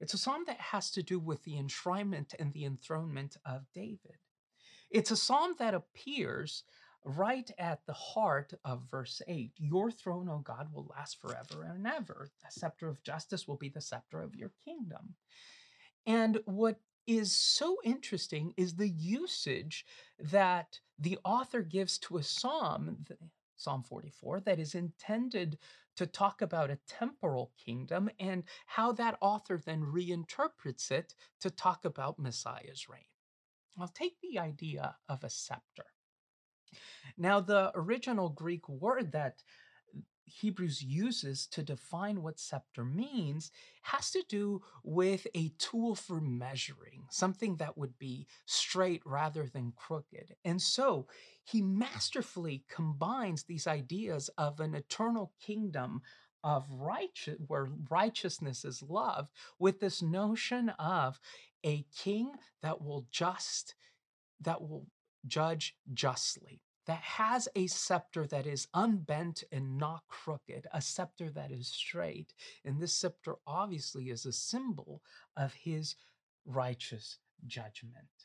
It's 0.00 0.14
a 0.14 0.18
psalm 0.18 0.44
that 0.46 0.60
has 0.60 0.90
to 0.92 1.02
do 1.02 1.18
with 1.18 1.44
the 1.44 1.56
enshrinement 1.56 2.34
and 2.38 2.52
the 2.52 2.64
enthronement 2.64 3.36
of 3.44 3.66
David. 3.74 4.18
It's 4.90 5.10
a 5.10 5.16
psalm 5.16 5.54
that 5.58 5.74
appears 5.74 6.64
right 7.04 7.50
at 7.58 7.84
the 7.86 7.92
heart 7.92 8.52
of 8.64 8.82
verse 8.90 9.22
8 9.26 9.52
Your 9.56 9.90
throne, 9.90 10.28
O 10.28 10.38
God, 10.38 10.68
will 10.72 10.90
last 10.96 11.20
forever 11.20 11.64
and 11.64 11.86
ever. 11.86 12.28
The 12.42 12.50
scepter 12.50 12.88
of 12.88 13.02
justice 13.02 13.46
will 13.46 13.56
be 13.56 13.68
the 13.68 13.80
scepter 13.80 14.22
of 14.22 14.34
your 14.34 14.52
kingdom. 14.64 15.14
And 16.06 16.40
what 16.44 16.80
is 17.06 17.32
so 17.32 17.76
interesting 17.84 18.54
is 18.56 18.74
the 18.74 18.88
usage 18.88 19.84
that 20.18 20.80
the 20.98 21.18
author 21.24 21.62
gives 21.62 21.98
to 21.98 22.18
a 22.18 22.22
psalm, 22.22 23.04
Psalm 23.56 23.82
44, 23.82 24.40
that 24.40 24.58
is 24.58 24.74
intended 24.74 25.58
to 26.00 26.06
talk 26.06 26.40
about 26.40 26.70
a 26.70 26.78
temporal 26.88 27.52
kingdom 27.62 28.08
and 28.18 28.42
how 28.64 28.90
that 28.90 29.18
author 29.20 29.60
then 29.62 29.82
reinterprets 29.82 30.90
it 30.90 31.14
to 31.42 31.50
talk 31.50 31.84
about 31.84 32.18
Messiah's 32.18 32.88
reign. 32.88 33.04
I'll 33.78 33.86
take 33.86 34.16
the 34.22 34.38
idea 34.38 34.96
of 35.10 35.22
a 35.22 35.28
scepter. 35.28 35.84
Now, 37.18 37.38
the 37.40 37.70
original 37.74 38.30
Greek 38.30 38.66
word 38.66 39.12
that 39.12 39.42
Hebrews 40.24 40.82
uses 40.82 41.46
to 41.48 41.62
define 41.62 42.22
what 42.22 42.40
scepter 42.40 42.82
means 42.82 43.50
has 43.82 44.10
to 44.12 44.22
do 44.26 44.62
with 44.82 45.26
a 45.34 45.50
tool 45.58 45.94
for 45.94 46.18
measuring, 46.18 47.04
something 47.10 47.56
that 47.56 47.76
would 47.76 47.98
be 47.98 48.26
straight 48.46 49.02
rather 49.04 49.46
than 49.46 49.74
crooked. 49.76 50.34
And 50.46 50.62
so 50.62 51.08
he 51.50 51.62
masterfully 51.62 52.64
combines 52.68 53.44
these 53.44 53.66
ideas 53.66 54.30
of 54.38 54.60
an 54.60 54.74
eternal 54.74 55.32
kingdom 55.44 56.02
of 56.42 56.66
righteous 56.70 57.36
where 57.46 57.68
righteousness 57.90 58.64
is 58.64 58.82
loved 58.82 59.30
with 59.58 59.80
this 59.80 60.00
notion 60.00 60.70
of 60.78 61.20
a 61.64 61.84
king 61.94 62.32
that 62.62 62.82
will 62.82 63.06
just 63.10 63.74
that 64.40 64.62
will 64.62 64.86
judge 65.26 65.76
justly 65.92 66.62
that 66.86 67.02
has 67.02 67.48
a 67.54 67.66
scepter 67.68 68.26
that 68.26 68.46
is 68.46 68.66
unbent 68.74 69.44
and 69.52 69.78
not 69.78 70.02
crooked, 70.08 70.66
a 70.72 70.80
scepter 70.80 71.30
that 71.30 71.52
is 71.52 71.68
straight. 71.68 72.34
And 72.64 72.80
this 72.80 72.92
scepter 72.92 73.36
obviously 73.46 74.10
is 74.10 74.26
a 74.26 74.32
symbol 74.32 75.00
of 75.36 75.52
his 75.54 75.94
righteous 76.44 77.18
judgment. 77.46 78.19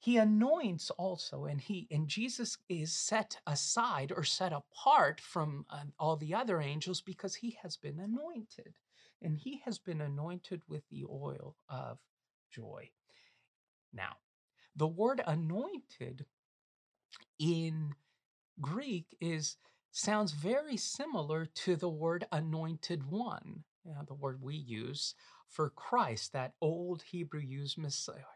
He 0.00 0.16
anoints 0.16 0.90
also, 0.90 1.44
and 1.44 1.60
he 1.60 1.88
and 1.90 2.06
Jesus 2.06 2.58
is 2.68 2.92
set 2.92 3.38
aside 3.46 4.12
or 4.14 4.22
set 4.22 4.52
apart 4.52 5.20
from 5.20 5.66
uh, 5.70 5.84
all 5.98 6.16
the 6.16 6.34
other 6.34 6.60
angels 6.60 7.00
because 7.00 7.34
he 7.36 7.58
has 7.62 7.76
been 7.76 7.98
anointed, 7.98 8.74
and 9.20 9.36
he 9.36 9.60
has 9.64 9.78
been 9.78 10.00
anointed 10.00 10.62
with 10.68 10.82
the 10.88 11.04
oil 11.04 11.56
of 11.68 11.98
joy. 12.50 12.90
Now, 13.92 14.16
the 14.76 14.86
word 14.86 15.20
anointed 15.26 16.26
in 17.40 17.94
Greek 18.60 19.16
is 19.20 19.56
sounds 19.90 20.32
very 20.32 20.76
similar 20.76 21.46
to 21.46 21.74
the 21.74 21.88
word 21.88 22.24
anointed 22.30 23.10
one, 23.10 23.64
you 23.84 23.92
know, 23.92 24.04
the 24.06 24.14
word 24.14 24.40
we 24.40 24.54
use 24.54 25.14
for 25.48 25.70
Christ, 25.70 26.32
that 26.32 26.52
old 26.60 27.02
Hebrew 27.02 27.40
used 27.40 27.78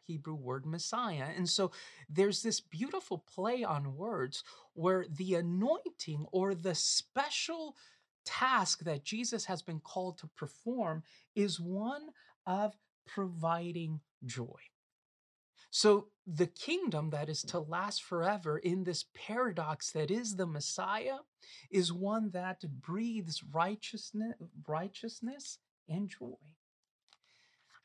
Hebrew 0.06 0.34
word 0.34 0.66
Messiah. 0.66 1.28
And 1.36 1.48
so 1.48 1.70
there's 2.08 2.42
this 2.42 2.60
beautiful 2.60 3.24
play 3.32 3.62
on 3.62 3.96
words 3.96 4.42
where 4.74 5.04
the 5.08 5.34
anointing 5.34 6.26
or 6.32 6.54
the 6.54 6.74
special 6.74 7.76
task 8.24 8.80
that 8.80 9.04
Jesus 9.04 9.44
has 9.46 9.62
been 9.62 9.80
called 9.80 10.18
to 10.18 10.28
perform 10.36 11.02
is 11.34 11.60
one 11.60 12.08
of 12.46 12.76
providing 13.06 14.00
joy. 14.24 14.60
So, 15.70 16.08
the 16.26 16.46
kingdom 16.46 17.10
that 17.10 17.28
is 17.30 17.42
to 17.44 17.58
last 17.58 18.04
forever 18.04 18.58
in 18.58 18.84
this 18.84 19.06
paradox 19.14 19.90
that 19.92 20.10
is 20.10 20.36
the 20.36 20.46
Messiah 20.46 21.16
is 21.70 21.92
one 21.92 22.30
that 22.30 22.62
breathes 22.80 23.42
righteousness, 23.42 24.34
righteousness 24.68 25.58
and 25.88 26.10
joy. 26.10 26.36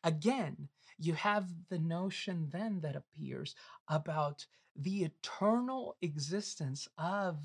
Again, 0.07 0.69
you 0.97 1.15
have 1.15 1.49
the 1.69 1.79
notion 1.79 2.47
then 2.53 2.79
that 2.79 2.95
appears 2.95 3.55
about 3.89 4.45
the 4.73 5.03
eternal 5.03 5.97
existence 6.01 6.87
of 6.97 7.39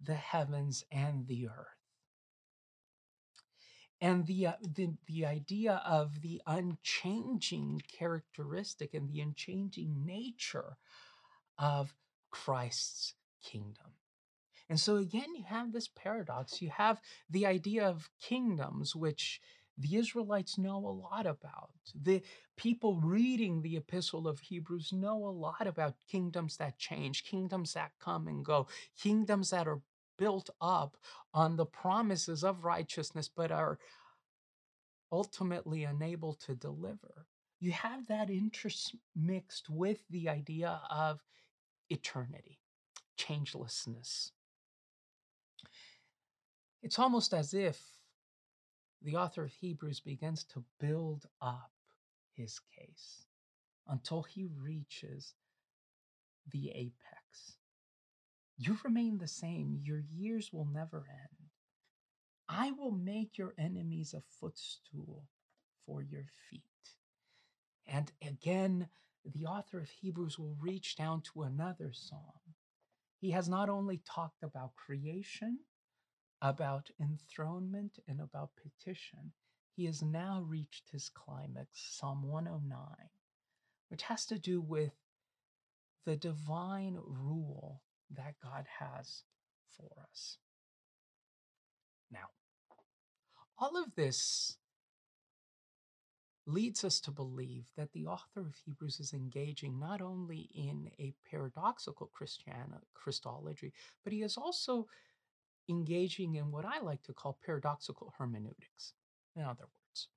the 0.00 0.16
heavens 0.16 0.82
and 0.90 1.28
the 1.28 1.46
earth 1.46 1.78
and 4.00 4.26
the, 4.26 4.48
uh, 4.48 4.52
the 4.62 4.94
the 5.06 5.26
idea 5.26 5.80
of 5.84 6.20
the 6.22 6.42
unchanging 6.46 7.82
characteristic 7.88 8.94
and 8.94 9.08
the 9.08 9.20
unchanging 9.20 10.04
nature 10.04 10.76
of 11.56 11.94
Christ's 12.30 13.14
kingdom. 13.44 13.92
And 14.68 14.78
so 14.78 14.96
again, 14.96 15.34
you 15.36 15.44
have 15.44 15.72
this 15.72 15.88
paradox. 15.88 16.60
You 16.60 16.70
have 16.70 17.00
the 17.30 17.46
idea 17.46 17.86
of 17.86 18.10
kingdoms, 18.20 18.94
which 18.94 19.40
the 19.78 19.96
Israelites 19.96 20.58
know 20.58 20.76
a 20.76 20.90
lot 20.90 21.26
about. 21.26 21.70
The 21.94 22.22
people 22.56 23.00
reading 23.00 23.62
the 23.62 23.76
epistle 23.76 24.26
of 24.26 24.40
Hebrews 24.40 24.92
know 24.92 25.26
a 25.26 25.30
lot 25.30 25.66
about 25.66 25.94
kingdoms 26.10 26.56
that 26.56 26.78
change, 26.78 27.24
kingdoms 27.24 27.74
that 27.74 27.92
come 28.00 28.26
and 28.26 28.44
go, 28.44 28.66
kingdoms 29.00 29.50
that 29.50 29.68
are 29.68 29.80
built 30.18 30.50
up 30.60 30.96
on 31.32 31.56
the 31.56 31.66
promises 31.66 32.42
of 32.42 32.64
righteousness, 32.64 33.30
but 33.34 33.52
are 33.52 33.78
ultimately 35.12 35.84
unable 35.84 36.34
to 36.34 36.54
deliver. 36.54 37.26
You 37.60 37.72
have 37.72 38.06
that 38.08 38.30
interest 38.30 38.94
mixed 39.16 39.70
with 39.70 40.00
the 40.10 40.28
idea 40.28 40.80
of 40.90 41.20
eternity, 41.88 42.58
changelessness. 43.16 44.32
It's 46.82 46.98
almost 46.98 47.32
as 47.34 47.54
if 47.54 47.97
the 49.02 49.16
author 49.16 49.44
of 49.44 49.52
Hebrews 49.52 50.00
begins 50.00 50.44
to 50.44 50.64
build 50.80 51.26
up 51.40 51.70
his 52.34 52.60
case 52.76 53.26
until 53.86 54.22
he 54.22 54.46
reaches 54.60 55.34
the 56.52 56.70
apex. 56.70 57.56
You 58.56 58.76
remain 58.84 59.18
the 59.18 59.28
same, 59.28 59.78
your 59.82 60.02
years 60.12 60.52
will 60.52 60.66
never 60.66 61.06
end. 61.08 61.50
I 62.48 62.72
will 62.72 62.90
make 62.90 63.38
your 63.38 63.54
enemies 63.58 64.14
a 64.14 64.22
footstool 64.40 65.24
for 65.86 66.02
your 66.02 66.24
feet. 66.50 66.62
And 67.86 68.10
again, 68.22 68.88
the 69.24 69.46
author 69.46 69.78
of 69.80 69.90
Hebrews 69.90 70.38
will 70.38 70.56
reach 70.60 70.96
down 70.96 71.22
to 71.32 71.42
another 71.42 71.92
psalm. 71.92 72.54
He 73.20 73.30
has 73.30 73.48
not 73.48 73.68
only 73.68 74.00
talked 74.04 74.42
about 74.42 74.76
creation, 74.76 75.58
about 76.40 76.90
enthronement, 77.00 77.98
and 78.06 78.20
about 78.20 78.50
petition, 78.56 79.32
he 79.74 79.86
has 79.86 80.02
now 80.02 80.44
reached 80.46 80.90
his 80.90 81.08
climax, 81.08 81.68
Psalm 81.72 82.22
109, 82.22 82.78
which 83.88 84.02
has 84.02 84.24
to 84.26 84.38
do 84.38 84.60
with 84.60 84.92
the 86.04 86.16
divine 86.16 86.98
rule 87.04 87.82
that 88.10 88.34
God 88.42 88.66
has 88.78 89.24
for 89.76 89.90
us. 90.10 90.38
Now, 92.10 92.30
all 93.58 93.76
of 93.76 93.94
this 93.94 94.56
leads 96.46 96.82
us 96.82 96.98
to 97.00 97.10
believe 97.10 97.66
that 97.76 97.92
the 97.92 98.06
author 98.06 98.40
of 98.40 98.54
Hebrews 98.64 99.00
is 99.00 99.12
engaging 99.12 99.78
not 99.78 100.00
only 100.00 100.48
in 100.54 100.90
a 100.98 101.12
paradoxical 101.30 102.06
Christian 102.06 102.54
Christology, 102.94 103.72
but 104.02 104.12
he 104.12 104.22
is 104.22 104.36
also 104.38 104.86
engaging 105.68 106.34
in 106.36 106.50
what 106.50 106.64
I 106.64 106.80
like 106.80 107.02
to 107.04 107.12
call 107.12 107.38
paradoxical 107.44 108.14
hermeneutics. 108.18 108.94
In 109.36 109.42
other 109.42 109.64
words, 109.64 110.08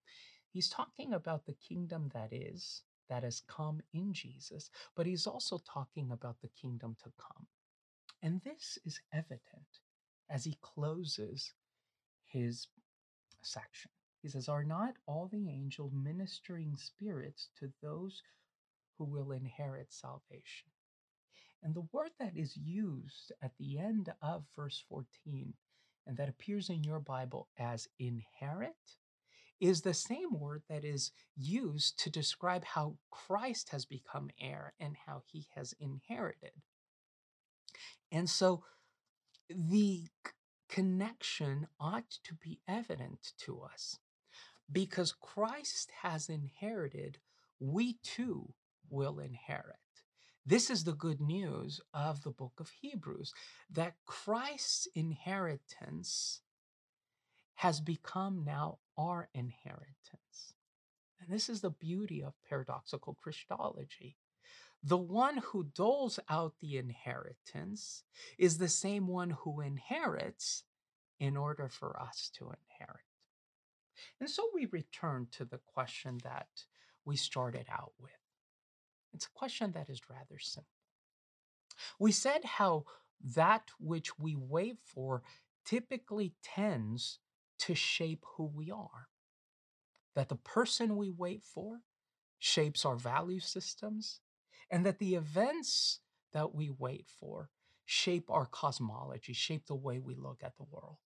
he's 0.51 0.69
talking 0.69 1.13
about 1.13 1.45
the 1.45 1.53
kingdom 1.67 2.09
that 2.13 2.33
is, 2.33 2.83
that 3.09 3.23
has 3.23 3.41
come 3.47 3.81
in 3.93 4.13
Jesus, 4.13 4.69
but 4.95 5.05
he's 5.05 5.27
also 5.27 5.59
talking 5.59 6.11
about 6.11 6.41
the 6.41 6.49
kingdom 6.49 6.95
to 7.03 7.11
come. 7.17 7.47
And 8.23 8.41
this 8.41 8.77
is 8.85 9.01
evident 9.13 9.79
as 10.29 10.45
he 10.45 10.57
closes 10.61 11.53
his 12.25 12.67
section. 13.41 13.91
He 14.21 14.29
says, 14.29 14.47
Are 14.47 14.63
not 14.63 14.93
all 15.07 15.27
the 15.27 15.49
angels 15.49 15.91
ministering 15.93 16.75
spirits 16.77 17.49
to 17.59 17.71
those 17.81 18.21
who 18.97 19.05
will 19.05 19.31
inherit 19.31 19.91
salvation? 19.91 20.70
And 21.63 21.75
the 21.75 21.87
word 21.91 22.11
that 22.19 22.35
is 22.35 22.57
used 22.57 23.31
at 23.41 23.51
the 23.59 23.77
end 23.77 24.11
of 24.21 24.45
verse 24.55 24.83
14 24.89 25.53
and 26.07 26.17
that 26.17 26.29
appears 26.29 26.69
in 26.69 26.83
your 26.83 26.99
Bible 26.99 27.47
as 27.57 27.87
inherit 27.99 28.97
is 29.59 29.81
the 29.81 29.93
same 29.93 30.31
word 30.39 30.63
that 30.67 30.83
is 30.83 31.11
used 31.37 31.99
to 31.99 32.09
describe 32.09 32.65
how 32.65 32.97
Christ 33.11 33.69
has 33.69 33.85
become 33.85 34.31
heir 34.39 34.73
and 34.79 34.95
how 35.05 35.21
he 35.25 35.47
has 35.55 35.75
inherited. 35.79 36.51
And 38.11 38.27
so 38.27 38.63
the 39.47 40.07
connection 40.67 41.67
ought 41.79 42.09
to 42.23 42.33
be 42.33 42.59
evident 42.67 43.33
to 43.41 43.61
us 43.61 43.99
because 44.71 45.11
Christ 45.11 45.91
has 46.01 46.27
inherited, 46.27 47.19
we 47.59 47.97
too 48.03 48.53
will 48.89 49.19
inherit. 49.19 49.80
This 50.45 50.69
is 50.69 50.83
the 50.83 50.93
good 50.93 51.21
news 51.21 51.81
of 51.93 52.23
the 52.23 52.31
book 52.31 52.53
of 52.59 52.71
Hebrews 52.81 53.33
that 53.69 53.95
Christ's 54.05 54.87
inheritance 54.95 56.41
has 57.55 57.79
become 57.79 58.43
now 58.43 58.79
our 58.97 59.29
inheritance. 59.35 60.55
And 61.19 61.29
this 61.29 61.47
is 61.47 61.61
the 61.61 61.69
beauty 61.69 62.23
of 62.23 62.33
paradoxical 62.49 63.15
Christology. 63.21 64.17
The 64.83 64.97
one 64.97 65.37
who 65.37 65.65
doles 65.75 66.19
out 66.27 66.55
the 66.59 66.77
inheritance 66.77 68.03
is 68.39 68.57
the 68.57 68.67
same 68.67 69.05
one 69.05 69.29
who 69.29 69.61
inherits 69.61 70.63
in 71.19 71.37
order 71.37 71.69
for 71.69 71.99
us 72.01 72.31
to 72.37 72.45
inherit. 72.45 73.05
And 74.19 74.27
so 74.27 74.49
we 74.55 74.65
return 74.65 75.27
to 75.33 75.45
the 75.45 75.59
question 75.59 76.17
that 76.23 76.47
we 77.05 77.15
started 77.15 77.67
out 77.71 77.93
with. 77.99 78.11
It's 79.13 79.25
a 79.25 79.37
question 79.37 79.71
that 79.73 79.89
is 79.89 80.01
rather 80.09 80.39
simple. 80.39 80.69
We 81.99 82.11
said 82.11 82.43
how 82.43 82.85
that 83.35 83.69
which 83.79 84.17
we 84.17 84.35
wait 84.35 84.77
for 84.83 85.23
typically 85.65 86.33
tends 86.43 87.19
to 87.59 87.75
shape 87.75 88.25
who 88.35 88.45
we 88.45 88.71
are. 88.71 89.07
That 90.15 90.29
the 90.29 90.35
person 90.35 90.97
we 90.97 91.09
wait 91.09 91.43
for 91.43 91.81
shapes 92.39 92.85
our 92.85 92.95
value 92.95 93.39
systems, 93.39 94.19
and 94.69 94.85
that 94.85 94.99
the 94.99 95.15
events 95.15 95.99
that 96.33 96.55
we 96.55 96.69
wait 96.69 97.05
for 97.07 97.49
shape 97.85 98.29
our 98.29 98.45
cosmology, 98.45 99.33
shape 99.33 99.67
the 99.67 99.75
way 99.75 99.99
we 99.99 100.15
look 100.15 100.41
at 100.43 100.55
the 100.57 100.63
world. 100.63 100.97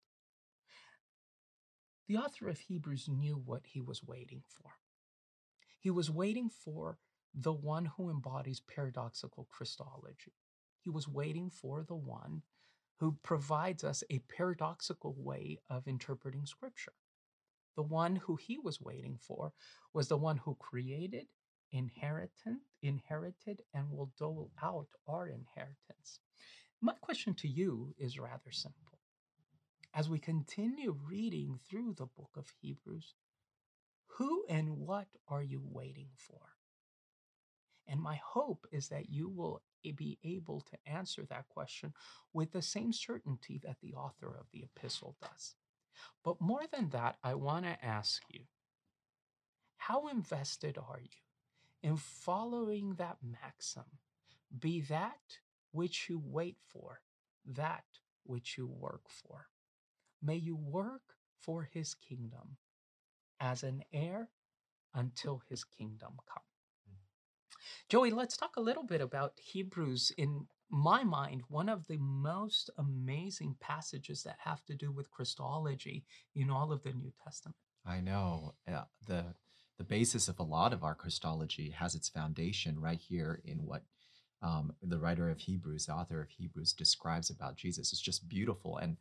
The 2.07 2.17
author 2.17 2.47
of 2.47 2.59
Hebrews 2.59 3.09
knew 3.09 3.35
what 3.35 3.63
he 3.65 3.81
was 3.81 4.03
waiting 4.03 4.43
for. 4.47 4.71
He 5.79 5.89
was 5.89 6.11
waiting 6.11 6.49
for 6.49 6.99
the 7.37 7.53
one 7.53 7.85
who 7.85 8.09
embodies 8.09 8.61
paradoxical 8.61 9.47
Christology. 9.51 10.33
He 10.79 10.89
was 10.89 11.07
waiting 11.07 11.49
for 11.49 11.83
the 11.83 11.95
one 11.95 12.43
who 12.99 13.17
provides 13.23 13.83
us 13.83 14.03
a 14.09 14.19
paradoxical 14.19 15.15
way 15.17 15.59
of 15.69 15.87
interpreting 15.87 16.45
Scripture. 16.45 16.93
The 17.75 17.83
one 17.83 18.15
who 18.15 18.37
he 18.37 18.57
was 18.57 18.79
waiting 18.79 19.17
for 19.19 19.51
was 19.93 20.07
the 20.07 20.17
one 20.17 20.37
who 20.37 20.55
created, 20.55 21.27
inherited, 21.71 22.57
inherited, 22.81 23.63
and 23.73 23.91
will 23.91 24.13
dole 24.17 24.51
out 24.63 24.87
our 25.07 25.27
inheritance. 25.27 26.19
My 26.81 26.93
question 27.01 27.33
to 27.35 27.49
you 27.49 27.93
is 27.97 28.17
rather 28.17 28.51
simple. 28.51 28.99
As 29.93 30.09
we 30.09 30.19
continue 30.19 30.97
reading 31.05 31.59
through 31.69 31.95
the 31.97 32.05
book 32.05 32.31
of 32.37 32.53
Hebrews, 32.61 33.13
who 34.07 34.45
and 34.47 34.77
what 34.77 35.07
are 35.27 35.43
you 35.43 35.61
waiting 35.63 36.09
for? 36.15 36.54
And 37.87 38.01
my 38.01 38.19
hope 38.23 38.65
is 38.71 38.87
that 38.89 39.09
you 39.09 39.29
will 39.29 39.61
be 39.83 40.17
able 40.23 40.61
to 40.61 40.77
answer 40.91 41.25
that 41.29 41.47
question 41.49 41.93
with 42.33 42.51
the 42.51 42.61
same 42.61 42.91
certainty 42.91 43.59
that 43.63 43.77
the 43.81 43.93
author 43.93 44.35
of 44.39 44.47
the 44.51 44.63
epistle 44.63 45.15
does. 45.21 45.55
But 46.23 46.41
more 46.41 46.63
than 46.71 46.89
that, 46.89 47.17
I 47.23 47.35
want 47.35 47.65
to 47.65 47.85
ask 47.85 48.23
you 48.29 48.41
how 49.77 50.07
invested 50.07 50.77
are 50.77 50.99
you 50.99 51.21
in 51.83 51.97
following 51.97 52.95
that 52.95 53.17
maxim? 53.21 53.83
Be 54.57 54.81
that 54.81 55.37
which 55.71 56.09
you 56.09 56.19
wait 56.23 56.57
for, 56.67 57.01
that 57.45 57.83
which 58.23 58.57
you 58.57 58.65
work 58.65 59.03
for. 59.07 59.47
May 60.23 60.37
you 60.37 60.55
work 60.55 61.13
for 61.39 61.69
his 61.71 61.93
kingdom 61.93 62.57
as 63.39 63.61
an 63.61 63.83
heir 63.93 64.29
until 64.95 65.43
his 65.47 65.63
kingdom 65.63 66.13
come. 66.27 66.41
Joey, 67.89 68.09
let's 68.09 68.35
talk 68.35 68.57
a 68.57 68.61
little 68.61 68.83
bit 68.83 69.01
about 69.01 69.33
Hebrews. 69.37 70.11
In 70.17 70.47
my 70.71 71.03
mind, 71.03 71.43
one 71.49 71.69
of 71.69 71.85
the 71.87 71.97
most 71.97 72.71
amazing 72.77 73.55
passages 73.59 74.23
that 74.23 74.37
have 74.39 74.65
to 74.65 74.75
do 74.75 74.91
with 74.91 75.11
Christology 75.11 76.03
in 76.35 76.49
all 76.49 76.71
of 76.71 76.81
the 76.81 76.93
New 76.93 77.11
Testament. 77.23 77.55
I 77.85 77.99
know. 78.01 78.55
The 79.07 79.35
the 79.77 79.83
basis 79.83 80.27
of 80.29 80.39
a 80.39 80.43
lot 80.43 80.73
of 80.73 80.83
our 80.83 80.95
Christology 80.95 81.69
has 81.71 81.95
its 81.95 82.07
foundation 82.07 82.79
right 82.79 82.99
here 82.99 83.41
in 83.43 83.57
what 83.57 83.83
um, 84.41 84.73
the 84.81 84.97
writer 84.97 85.29
of 85.29 85.39
Hebrews, 85.39 85.87
the 85.87 85.93
author 85.93 86.21
of 86.21 86.29
Hebrews, 86.29 86.73
describes 86.73 87.29
about 87.29 87.57
Jesus. 87.57 87.91
It's 87.91 88.01
just 88.01 88.29
beautiful. 88.29 88.77
And 88.77 88.97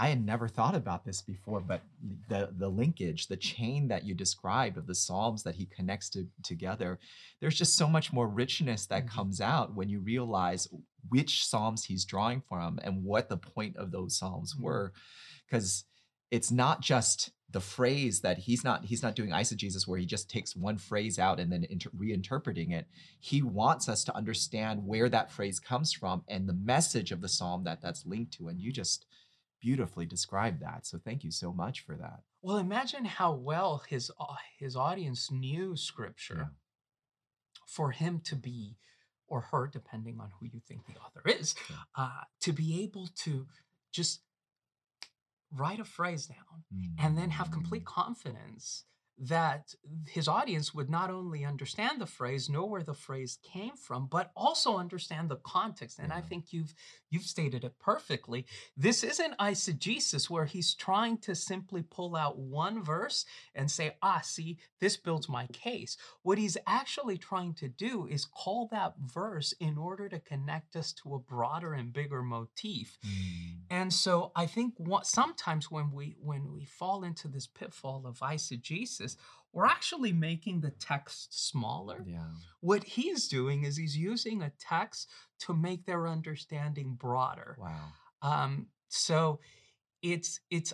I 0.00 0.08
had 0.08 0.24
never 0.24 0.48
thought 0.48 0.74
about 0.74 1.04
this 1.04 1.20
before, 1.20 1.60
but 1.60 1.82
the 2.30 2.48
the 2.56 2.70
linkage, 2.70 3.26
the 3.26 3.36
chain 3.36 3.86
that 3.88 4.02
you 4.02 4.14
described 4.14 4.78
of 4.78 4.86
the 4.86 4.94
psalms 4.94 5.42
that 5.42 5.56
he 5.56 5.66
connects 5.66 6.08
to, 6.10 6.26
together, 6.42 6.98
there's 7.38 7.58
just 7.58 7.76
so 7.76 7.86
much 7.86 8.10
more 8.10 8.26
richness 8.26 8.86
that 8.86 9.04
mm-hmm. 9.04 9.14
comes 9.14 9.42
out 9.42 9.74
when 9.74 9.90
you 9.90 10.00
realize 10.00 10.68
which 11.10 11.44
psalms 11.44 11.84
he's 11.84 12.06
drawing 12.06 12.40
from 12.40 12.80
and 12.82 13.04
what 13.04 13.28
the 13.28 13.36
point 13.36 13.76
of 13.76 13.90
those 13.90 14.16
psalms 14.16 14.54
mm-hmm. 14.54 14.64
were, 14.64 14.94
because 15.46 15.84
it's 16.30 16.50
not 16.50 16.80
just 16.80 17.32
the 17.50 17.60
phrase 17.60 18.20
that 18.20 18.38
he's 18.38 18.64
not 18.64 18.86
he's 18.86 19.02
not 19.02 19.14
doing 19.14 19.30
eisegesis 19.30 19.86
where 19.86 19.98
he 19.98 20.06
just 20.06 20.30
takes 20.30 20.56
one 20.56 20.78
phrase 20.78 21.18
out 21.18 21.38
and 21.38 21.52
then 21.52 21.66
inter- 21.68 21.90
reinterpreting 21.90 22.72
it 22.72 22.86
he 23.18 23.42
wants 23.42 23.88
us 23.88 24.04
to 24.04 24.16
understand 24.16 24.86
where 24.86 25.08
that 25.08 25.32
phrase 25.32 25.58
comes 25.58 25.92
from 25.92 26.22
and 26.28 26.48
the 26.48 26.54
message 26.54 27.10
of 27.10 27.20
the 27.20 27.28
psalm 27.28 27.64
that 27.64 27.82
that's 27.82 28.06
linked 28.06 28.32
to 28.32 28.46
and 28.48 28.60
you 28.60 28.72
just 28.72 29.04
beautifully 29.60 30.06
described 30.06 30.60
that 30.60 30.86
so 30.86 30.98
thank 30.98 31.22
you 31.22 31.30
so 31.30 31.52
much 31.52 31.80
for 31.80 31.96
that 31.96 32.20
well 32.42 32.56
imagine 32.56 33.04
how 33.04 33.32
well 33.32 33.82
his 33.88 34.10
uh, 34.18 34.34
his 34.58 34.76
audience 34.76 35.30
knew 35.30 35.76
scripture 35.76 36.36
yeah. 36.38 37.62
for 37.66 37.90
him 37.90 38.20
to 38.24 38.36
be 38.36 38.76
or 39.28 39.42
her 39.52 39.68
depending 39.72 40.18
on 40.20 40.30
who 40.38 40.46
you 40.46 40.60
think 40.66 40.86
the 40.86 40.94
author 41.00 41.22
is 41.26 41.54
yeah. 41.68 41.76
uh, 41.96 42.24
to 42.40 42.52
be 42.52 42.82
able 42.82 43.08
to 43.14 43.46
just 43.92 44.22
write 45.52 45.80
a 45.80 45.84
phrase 45.84 46.26
down 46.26 46.64
mm-hmm. 46.74 47.04
and 47.04 47.18
then 47.18 47.30
have 47.30 47.50
complete 47.50 47.82
mm. 47.82 47.86
confidence 47.86 48.84
that 49.20 49.74
his 50.08 50.26
audience 50.26 50.74
would 50.74 50.88
not 50.88 51.10
only 51.10 51.44
understand 51.44 52.00
the 52.00 52.06
phrase, 52.06 52.48
know 52.48 52.64
where 52.64 52.82
the 52.82 52.94
phrase 52.94 53.38
came 53.42 53.76
from, 53.76 54.06
but 54.06 54.30
also 54.34 54.78
understand 54.78 55.28
the 55.28 55.36
context. 55.36 55.98
And 55.98 56.08
yeah. 56.08 56.16
I 56.16 56.20
think 56.22 56.52
you've 56.52 56.74
you've 57.10 57.24
stated 57.24 57.64
it 57.64 57.74
perfectly. 57.78 58.46
This 58.76 59.04
isn't 59.04 59.36
eisegesis 59.38 60.30
where 60.30 60.46
he's 60.46 60.74
trying 60.74 61.18
to 61.18 61.34
simply 61.34 61.82
pull 61.82 62.16
out 62.16 62.38
one 62.38 62.82
verse 62.82 63.26
and 63.54 63.70
say, 63.70 63.96
ah, 64.00 64.20
see, 64.22 64.58
this 64.80 64.96
builds 64.96 65.28
my 65.28 65.46
case. 65.48 65.96
What 66.22 66.38
he's 66.38 66.56
actually 66.66 67.18
trying 67.18 67.54
to 67.54 67.68
do 67.68 68.06
is 68.06 68.24
call 68.24 68.68
that 68.70 68.94
verse 68.98 69.52
in 69.60 69.76
order 69.76 70.08
to 70.08 70.20
connect 70.20 70.76
us 70.76 70.92
to 70.94 71.14
a 71.14 71.18
broader 71.18 71.74
and 71.74 71.92
bigger 71.92 72.22
motif. 72.22 72.98
Mm. 73.04 73.50
And 73.70 73.92
so 73.92 74.32
I 74.34 74.46
think 74.46 74.74
what, 74.78 75.06
sometimes 75.06 75.70
when 75.70 75.92
we 75.92 76.16
when 76.20 76.52
we 76.52 76.64
fall 76.64 77.04
into 77.04 77.28
this 77.28 77.46
pitfall 77.46 78.04
of 78.06 78.20
eisegesis, 78.20 79.09
we're 79.52 79.66
actually 79.66 80.12
making 80.12 80.60
the 80.60 80.70
text 80.70 81.48
smaller. 81.48 82.04
Yeah. 82.06 82.24
What 82.60 82.84
he's 82.84 83.26
doing 83.28 83.64
is 83.64 83.76
he's 83.76 83.96
using 83.96 84.42
a 84.42 84.52
text 84.60 85.08
to 85.40 85.54
make 85.54 85.86
their 85.86 86.06
understanding 86.06 86.94
broader. 86.94 87.56
Wow. 87.58 87.88
Um, 88.22 88.66
so 88.88 89.40
it's 90.02 90.40
it's 90.50 90.72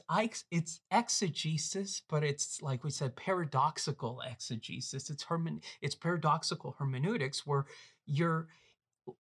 it's 0.51 0.81
exegesis, 0.90 2.03
but 2.09 2.22
it's 2.22 2.62
like 2.62 2.85
we 2.85 2.90
said, 2.90 3.16
paradoxical 3.16 4.22
exegesis. 4.31 5.11
It's 5.11 5.25
hermen 5.25 5.62
it's 5.81 5.94
paradoxical 5.94 6.77
hermeneutics 6.79 7.46
where 7.46 7.66
you're 8.05 8.49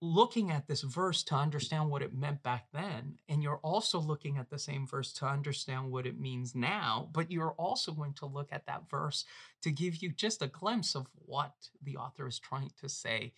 looking 0.00 0.50
at 0.50 0.66
this 0.66 0.82
verse 0.82 1.22
to 1.22 1.34
mm. 1.34 1.42
understand 1.42 1.90
what 1.90 2.02
it 2.02 2.14
meant 2.14 2.42
back 2.42 2.66
then 2.72 3.18
and 3.28 3.42
you're 3.42 3.60
also 3.62 4.00
looking 4.00 4.36
at 4.36 4.50
the 4.50 4.58
same 4.58 4.86
verse 4.86 5.12
to 5.12 5.26
understand 5.26 5.90
what 5.90 6.06
it 6.06 6.18
means 6.18 6.54
now 6.54 7.08
but 7.12 7.30
you're 7.30 7.52
also 7.52 7.92
going 7.92 8.12
to 8.12 8.26
look 8.26 8.48
at 8.50 8.66
that 8.66 8.88
verse 8.90 9.24
to 9.62 9.70
give 9.70 9.96
you 9.96 10.10
just 10.10 10.42
a 10.42 10.48
glimpse 10.48 10.94
of 10.94 11.06
what 11.14 11.52
the 11.82 11.96
author 11.96 12.26
is 12.26 12.38
trying 12.38 12.70
to 12.80 12.88
say 12.88 13.32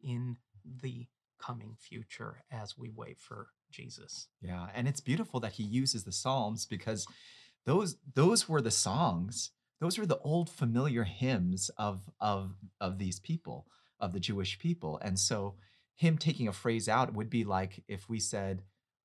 in 0.00 0.36
the 0.82 1.06
coming 1.38 1.74
future 1.78 2.44
as 2.50 2.78
we 2.78 2.90
wait 2.90 3.18
for 3.18 3.48
Jesus. 3.70 4.28
Yeah, 4.40 4.68
and 4.74 4.86
it's 4.86 5.00
beautiful 5.00 5.40
that 5.40 5.52
he 5.52 5.64
uses 5.64 6.04
the 6.04 6.12
Psalms 6.12 6.66
because 6.66 7.06
those 7.66 7.96
those 8.14 8.48
were 8.48 8.60
the 8.60 8.70
songs, 8.70 9.50
those 9.80 9.98
were 9.98 10.06
the 10.06 10.18
old 10.18 10.48
familiar 10.48 11.04
hymns 11.04 11.70
of 11.76 12.08
of 12.20 12.54
of 12.80 12.98
these 12.98 13.18
people, 13.18 13.66
of 13.98 14.12
the 14.12 14.20
Jewish 14.20 14.58
people. 14.58 15.00
And 15.02 15.18
so 15.18 15.56
him 16.02 16.18
taking 16.18 16.48
a 16.48 16.52
phrase 16.52 16.88
out 16.88 17.14
would 17.14 17.30
be 17.30 17.44
like 17.44 17.84
if 17.86 18.08
we 18.08 18.18
said 18.18 18.62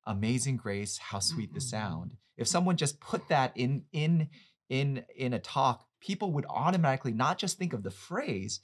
amazing 0.07 0.57
grace 0.57 0.97
how 0.97 1.19
sweet 1.19 1.53
the 1.53 1.62
sound 1.62 2.15
if 2.38 2.47
someone 2.47 2.75
just 2.75 2.99
put 2.99 3.27
that 3.29 3.51
in 3.55 3.83
in 3.91 4.27
in 4.67 5.05
in 5.15 5.31
a 5.33 5.39
talk 5.39 5.86
people 6.01 6.31
would 6.31 6.45
automatically 6.49 7.13
not 7.13 7.38
just 7.38 7.60
think 7.60 7.71
of 7.71 7.83
the 7.83 7.91
phrase 7.91 8.62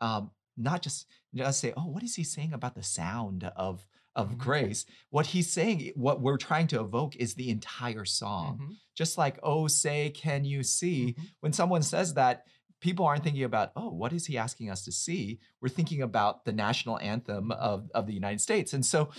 um 0.00 0.30
not 0.56 0.80
just 0.80 1.06
just 1.34 1.60
say 1.60 1.74
oh 1.76 1.86
what 1.86 2.02
is 2.02 2.14
he 2.14 2.24
saying 2.24 2.54
about 2.54 2.74
the 2.74 2.82
sound 2.82 3.44
of 3.54 3.86
of 4.16 4.28
mm-hmm. 4.28 4.38
grace 4.38 4.86
what 5.10 5.26
he's 5.26 5.50
saying 5.50 5.92
what 5.94 6.22
we're 6.22 6.38
trying 6.38 6.66
to 6.66 6.80
evoke 6.80 7.16
is 7.16 7.34
the 7.34 7.50
entire 7.50 8.06
song 8.06 8.58
mm-hmm. 8.62 8.72
just 8.96 9.18
like 9.18 9.38
oh 9.42 9.66
say 9.66 10.08
can 10.08 10.46
you 10.46 10.62
see 10.62 11.08
mm-hmm. 11.08 11.26
when 11.40 11.52
someone 11.52 11.82
says 11.82 12.14
that 12.14 12.44
people 12.80 13.06
aren't 13.06 13.24
thinking 13.24 13.44
about, 13.44 13.72
oh, 13.76 13.90
what 13.90 14.12
is 14.12 14.26
he 14.26 14.38
asking 14.38 14.70
us 14.70 14.84
to 14.84 14.92
see? 14.92 15.40
We're 15.60 15.68
thinking 15.68 16.02
about 16.02 16.44
the 16.44 16.52
national 16.52 16.98
anthem 17.00 17.50
of, 17.52 17.90
of 17.94 18.06
the 18.06 18.12
United 18.12 18.40
States. 18.40 18.72
And 18.72 18.84
so 18.84 19.10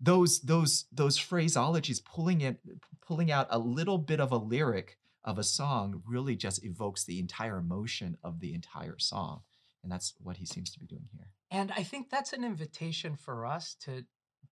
those 0.00 0.40
those 0.40 0.86
those 0.92 1.18
phraseologies 1.18 2.04
pulling 2.04 2.40
it 2.40 2.58
pulling 3.06 3.30
out 3.30 3.46
a 3.50 3.58
little 3.58 3.98
bit 3.98 4.20
of 4.20 4.32
a 4.32 4.36
lyric 4.36 4.98
of 5.24 5.38
a 5.38 5.44
song 5.44 6.02
really 6.06 6.36
just 6.36 6.64
evokes 6.64 7.04
the 7.04 7.18
entire 7.18 7.58
emotion 7.58 8.16
of 8.22 8.40
the 8.40 8.54
entire 8.54 8.98
song. 8.98 9.40
And 9.82 9.92
that's 9.92 10.14
what 10.22 10.38
he 10.38 10.46
seems 10.46 10.70
to 10.72 10.80
be 10.80 10.86
doing 10.86 11.08
here. 11.12 11.28
And 11.50 11.72
I 11.76 11.82
think 11.82 12.10
that's 12.10 12.32
an 12.32 12.44
invitation 12.44 13.16
for 13.16 13.46
us 13.46 13.76
to 13.84 14.04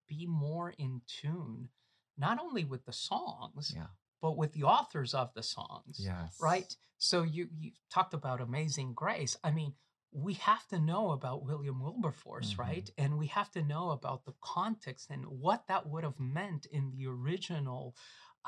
be 0.07 0.27
more 0.27 0.75
in 0.79 1.01
tune, 1.07 1.69
not 2.17 2.39
only 2.41 2.65
with 2.65 2.85
the 2.85 2.93
songs, 2.93 3.73
yeah 3.75 3.87
but 4.23 4.37
with 4.37 4.53
the 4.53 4.63
authors 4.63 5.13
of 5.13 5.35
the 5.35 5.43
songs. 5.43 5.99
Yes. 5.99 6.39
Right? 6.41 6.75
So 6.97 7.25
you 7.25 7.49
you 7.59 7.73
talked 7.91 8.15
about 8.15 8.41
Amazing 8.41 8.95
Grace. 8.95 9.37
I 9.43 9.51
mean, 9.51 9.75
we 10.13 10.35
have 10.35 10.67
to 10.69 10.79
know 10.79 11.11
about 11.11 11.45
William 11.45 11.83
Wilberforce, 11.83 12.53
mm-hmm. 12.53 12.63
right? 12.63 12.91
And 12.97 13.19
we 13.19 13.27
have 13.27 13.51
to 13.53 13.63
know 13.63 13.91
about 13.91 14.25
the 14.25 14.35
context 14.41 15.11
and 15.11 15.25
what 15.27 15.67
that 15.67 15.89
would 15.89 16.05
have 16.05 16.21
meant 16.21 16.67
in 16.67 16.91
the 16.91 17.07
original 17.07 17.97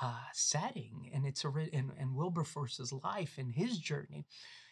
uh, 0.01 0.21
setting 0.33 1.11
and 1.13 1.27
its 1.27 1.45
and, 1.45 1.91
and 1.99 2.15
Wilberforce's 2.15 2.93
life 2.93 3.35
and 3.39 3.53
his 3.53 3.79
journey. 3.79 4.27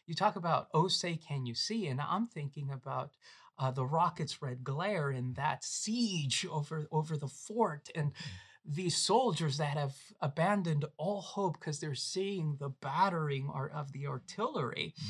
You 0.06 0.14
talk 0.14 0.36
about 0.36 0.68
"Oh, 0.72 0.86
say 0.86 1.16
can 1.16 1.44
you 1.46 1.54
see?" 1.54 1.88
and 1.88 2.00
I'm 2.00 2.28
thinking 2.28 2.70
about 2.70 3.10
uh, 3.58 3.72
the 3.72 3.84
rocket's 3.84 4.40
red 4.40 4.62
glare 4.62 5.10
and 5.10 5.34
that 5.34 5.64
siege 5.64 6.46
over 6.48 6.86
over 6.92 7.16
the 7.16 7.28
fort 7.28 7.88
and. 7.96 8.14
Mm 8.14 8.20
these 8.64 8.96
soldiers 8.96 9.58
that 9.58 9.76
have 9.76 9.96
abandoned 10.20 10.84
all 10.96 11.20
hope 11.20 11.58
because 11.58 11.80
they're 11.80 11.94
seeing 11.94 12.56
the 12.60 12.68
battering 12.68 13.50
of 13.74 13.92
the 13.92 14.06
artillery 14.06 14.94
mm. 15.00 15.06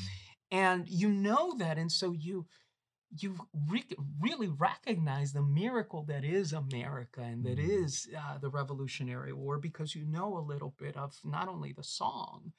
and 0.51 0.89
you 0.89 1.09
know 1.09 1.55
that 1.59 1.79
and 1.79 1.93
so 1.93 2.13
you 2.13 2.47
you 3.21 3.37
re- 3.69 3.85
really 4.21 4.49
recognize 4.49 5.33
the 5.33 5.43
miracle 5.43 6.03
that 6.05 6.25
is 6.25 6.53
america 6.53 7.21
and 7.21 7.45
that 7.45 7.59
mm. 7.59 7.85
is 7.85 8.09
uh, 8.17 8.39
the 8.39 8.49
revolutionary 8.49 9.33
war 9.33 9.59
because 9.59 9.95
you 9.95 10.07
know 10.07 10.39
a 10.39 10.41
little 10.41 10.75
bit 10.79 10.97
of 10.97 11.15
not 11.25 11.49
only 11.49 11.73
the 11.73 11.85
song 11.85 12.53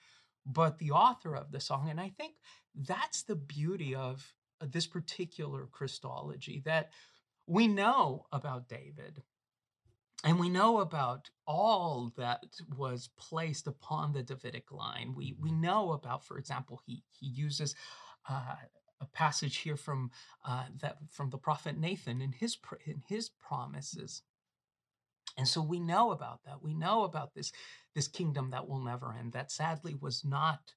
but 0.45 0.77
the 0.77 0.91
author 0.91 1.35
of 1.35 1.51
the 1.51 1.59
song 1.59 1.89
and 1.89 1.99
i 1.99 2.09
think 2.09 2.35
that's 2.75 3.23
the 3.23 3.35
beauty 3.35 3.95
of 3.95 4.35
uh, 4.61 4.67
this 4.69 4.85
particular 4.85 5.67
christology 5.71 6.61
that 6.63 6.91
we 7.47 7.67
know 7.67 8.27
about 8.31 8.69
david 8.69 9.23
and 10.23 10.39
we 10.39 10.49
know 10.49 10.79
about 10.81 11.31
all 11.47 12.13
that 12.17 12.43
was 12.77 13.09
placed 13.17 13.67
upon 13.67 14.13
the 14.13 14.23
Davidic 14.23 14.71
line. 14.71 15.15
We 15.15 15.35
we 15.39 15.51
know 15.51 15.93
about, 15.93 16.25
for 16.25 16.37
example, 16.39 16.81
he 16.85 17.03
he 17.11 17.27
uses 17.27 17.75
uh, 18.29 18.55
a 19.01 19.07
passage 19.13 19.57
here 19.59 19.77
from 19.77 20.11
uh, 20.45 20.65
that 20.81 20.97
from 21.11 21.31
the 21.31 21.39
prophet 21.39 21.77
Nathan 21.79 22.21
in 22.21 22.33
his 22.33 22.57
in 22.85 23.03
his 23.07 23.29
promises. 23.29 24.23
And 25.37 25.47
so 25.47 25.61
we 25.61 25.79
know 25.79 26.11
about 26.11 26.41
that. 26.45 26.61
We 26.61 26.73
know 26.73 27.03
about 27.03 27.33
this 27.33 27.51
this 27.95 28.07
kingdom 28.07 28.51
that 28.51 28.67
will 28.67 28.79
never 28.83 29.13
end. 29.13 29.33
That 29.33 29.51
sadly 29.51 29.95
was 29.95 30.23
not 30.25 30.73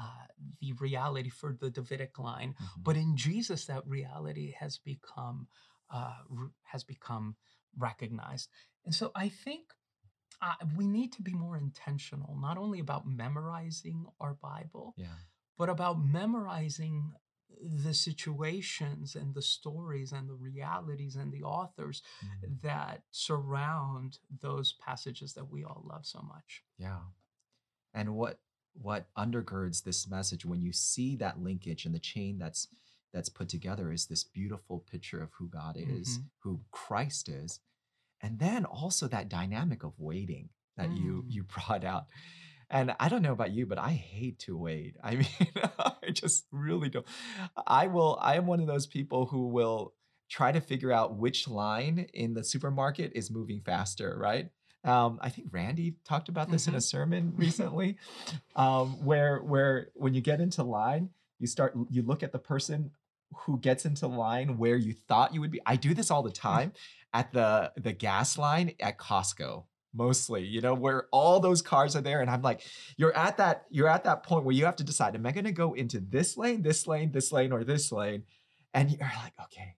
uh, 0.00 0.26
the 0.60 0.72
reality 0.74 1.28
for 1.30 1.56
the 1.60 1.70
Davidic 1.70 2.18
line, 2.18 2.54
Mhm. 2.60 2.84
but 2.84 2.96
in 2.96 3.16
Jesus, 3.16 3.66
that 3.66 3.86
reality 3.86 4.52
has 4.58 4.78
become 4.78 5.48
uh, 5.90 6.18
has 6.64 6.84
become 6.84 7.36
recognized. 7.78 8.50
And 8.88 8.94
so 8.94 9.12
I 9.14 9.28
think 9.28 9.74
uh, 10.40 10.54
we 10.74 10.86
need 10.88 11.12
to 11.12 11.20
be 11.20 11.34
more 11.34 11.58
intentional, 11.58 12.38
not 12.40 12.56
only 12.56 12.80
about 12.80 13.06
memorizing 13.06 14.06
our 14.18 14.32
Bible, 14.32 14.94
Yeah. 14.96 15.12
but 15.58 15.68
about 15.68 16.02
memorizing 16.02 17.12
the 17.60 17.92
situations 17.92 19.14
and 19.14 19.34
the 19.34 19.42
stories 19.42 20.10
and 20.10 20.26
the 20.26 20.32
realities 20.34 21.16
and 21.16 21.30
the 21.34 21.42
authors 21.42 22.00
Mhm. 22.24 22.62
that 22.62 23.04
surround 23.10 24.20
those 24.30 24.72
passages 24.72 25.34
that 25.34 25.50
we 25.50 25.64
all 25.64 25.82
love 25.84 26.06
so 26.06 26.22
much. 26.22 26.64
Yeah. 26.78 27.02
And 27.92 28.16
what 28.16 28.40
what 28.72 29.12
undergirds 29.16 29.82
this 29.82 30.08
message 30.08 30.46
when 30.46 30.62
you 30.62 30.72
see 30.72 31.14
that 31.16 31.40
linkage 31.40 31.84
and 31.84 31.94
the 31.94 31.98
chain 32.00 32.38
that's 32.38 32.68
that's 33.12 33.28
put 33.28 33.50
together 33.50 33.92
is 33.92 34.06
this 34.06 34.24
beautiful 34.24 34.78
picture 34.80 35.20
of 35.20 35.32
who 35.34 35.48
God 35.48 35.76
is, 35.76 36.18
Mhm. 36.20 36.30
who 36.38 36.64
Christ 36.70 37.28
is, 37.28 37.60
and 38.20 38.38
then 38.38 38.64
also 38.64 39.08
that 39.08 39.28
dynamic 39.28 39.82
of 39.84 39.92
waiting 39.98 40.48
that 40.76 40.90
you 40.92 41.22
Mm. 41.26 41.32
you 41.32 41.42
brought 41.54 41.84
out. 41.84 42.06
And 42.70 42.94
I 43.00 43.08
don't 43.08 43.22
know 43.22 43.32
about 43.32 43.50
you, 43.52 43.64
but 43.64 43.78
I 43.78 43.92
hate 43.92 44.38
to 44.40 44.56
wait. 44.56 44.96
I 45.02 45.14
mean, 45.20 45.26
I 45.78 46.10
just 46.12 46.46
really 46.52 46.90
don't. 46.90 47.06
I 47.66 47.86
will. 47.86 48.18
I 48.20 48.36
am 48.36 48.46
one 48.46 48.60
of 48.60 48.66
those 48.66 48.86
people 48.86 49.26
who 49.26 49.48
will 49.48 49.94
try 50.28 50.52
to 50.52 50.60
figure 50.60 50.92
out 50.92 51.16
which 51.16 51.48
line 51.48 52.06
in 52.12 52.34
the 52.34 52.44
supermarket 52.44 53.12
is 53.14 53.30
moving 53.30 53.62
faster. 53.62 54.16
Right. 54.20 54.50
Um, 54.84 55.18
I 55.22 55.30
think 55.30 55.48
Randy 55.50 55.96
talked 56.04 56.28
about 56.28 56.50
this 56.50 56.68
in 56.68 56.74
a 56.74 56.78
Mhm. 56.78 56.82
sermon 56.82 57.32
recently, 57.36 57.96
um, 58.54 59.02
where 59.04 59.38
where 59.42 59.88
when 59.94 60.12
you 60.14 60.20
get 60.20 60.40
into 60.40 60.62
line, 60.62 61.10
you 61.38 61.46
start 61.46 61.74
you 61.90 62.02
look 62.02 62.22
at 62.22 62.32
the 62.32 62.38
person 62.38 62.90
who 63.34 63.58
gets 63.58 63.84
into 63.84 64.06
line 64.06 64.58
where 64.58 64.76
you 64.76 64.92
thought 64.92 65.34
you 65.34 65.40
would 65.40 65.50
be. 65.50 65.60
I 65.66 65.76
do 65.76 65.94
this 65.94 66.10
all 66.10 66.22
the 66.22 66.30
mm. 66.30 66.40
time 66.40 66.72
at 67.12 67.32
the 67.32 67.72
the 67.76 67.92
gas 67.92 68.38
line 68.38 68.72
at 68.80 68.98
Costco 68.98 69.64
mostly 69.94 70.44
you 70.44 70.60
know 70.60 70.74
where 70.74 71.06
all 71.12 71.40
those 71.40 71.62
cars 71.62 71.96
are 71.96 72.02
there 72.02 72.20
and 72.20 72.30
i'm 72.30 72.42
like 72.42 72.60
you're 72.96 73.16
at 73.16 73.38
that 73.38 73.64
you're 73.70 73.88
at 73.88 74.04
that 74.04 74.22
point 74.22 74.44
where 74.44 74.54
you 74.54 74.64
have 74.64 74.76
to 74.76 74.84
decide 74.84 75.14
am 75.14 75.24
i 75.24 75.32
going 75.32 75.44
to 75.44 75.52
go 75.52 75.72
into 75.72 75.98
this 75.98 76.36
lane 76.36 76.60
this 76.60 76.86
lane 76.86 77.10
this 77.10 77.32
lane 77.32 77.52
or 77.52 77.64
this 77.64 77.90
lane 77.90 78.22
and 78.74 78.90
you're 78.90 79.00
like 79.00 79.32
okay 79.42 79.74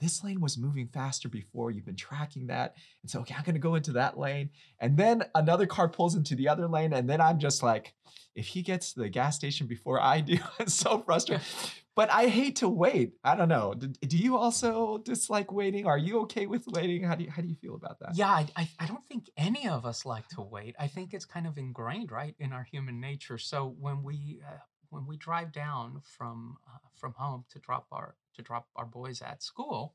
this 0.00 0.24
lane 0.24 0.40
was 0.40 0.58
moving 0.58 0.88
faster 0.88 1.28
before 1.28 1.70
you've 1.70 1.84
been 1.84 1.96
tracking 1.96 2.46
that. 2.48 2.76
And 3.02 3.10
so 3.10 3.20
okay 3.20 3.34
i'm 3.36 3.44
going 3.44 3.54
to 3.54 3.60
go 3.60 3.74
into 3.74 3.92
that 3.92 4.18
lane. 4.18 4.50
And 4.80 4.96
then 4.96 5.24
another 5.34 5.66
car 5.66 5.88
pulls 5.88 6.14
into 6.14 6.34
the 6.34 6.48
other 6.48 6.68
lane 6.68 6.92
and 6.92 7.08
then 7.08 7.20
i'm 7.20 7.38
just 7.38 7.62
like 7.62 7.94
if 8.34 8.46
he 8.46 8.62
gets 8.62 8.92
to 8.92 9.00
the 9.00 9.08
gas 9.08 9.36
station 9.36 9.66
before 9.66 10.00
i 10.00 10.20
do 10.20 10.38
it's 10.58 10.74
so 10.74 10.98
frustrating 10.98 11.44
but 11.94 12.10
i 12.10 12.26
hate 12.26 12.56
to 12.56 12.68
wait. 12.68 13.12
I 13.24 13.34
don't 13.34 13.48
know. 13.48 13.74
Do, 13.74 13.86
do 13.86 14.16
you 14.16 14.36
also 14.36 14.98
dislike 14.98 15.52
waiting? 15.52 15.86
Are 15.86 15.98
you 15.98 16.20
okay 16.20 16.46
with 16.46 16.66
waiting? 16.68 17.04
How 17.04 17.14
do 17.14 17.24
you 17.24 17.30
how 17.30 17.42
do 17.42 17.48
you 17.48 17.54
feel 17.54 17.74
about 17.74 17.98
that? 18.00 18.16
Yeah, 18.16 18.28
I, 18.28 18.46
I, 18.56 18.68
I 18.78 18.86
don't 18.86 19.04
think 19.04 19.30
any 19.36 19.68
of 19.68 19.86
us 19.86 20.04
like 20.04 20.28
to 20.30 20.42
wait. 20.42 20.74
I 20.78 20.88
think 20.88 21.14
it's 21.14 21.24
kind 21.24 21.46
of 21.46 21.56
ingrained, 21.58 22.10
right, 22.10 22.34
in 22.38 22.52
our 22.52 22.64
human 22.64 23.00
nature. 23.00 23.38
So 23.38 23.74
when 23.78 24.02
we 24.02 24.40
uh, 24.46 24.58
when 24.94 25.06
we 25.06 25.16
drive 25.16 25.52
down 25.52 26.00
from 26.04 26.56
uh, 26.66 26.78
from 26.94 27.14
home 27.14 27.44
to 27.50 27.58
drop 27.58 27.86
our 27.92 28.14
to 28.36 28.42
drop 28.42 28.68
our 28.76 28.86
boys 28.86 29.20
at 29.22 29.42
school, 29.42 29.94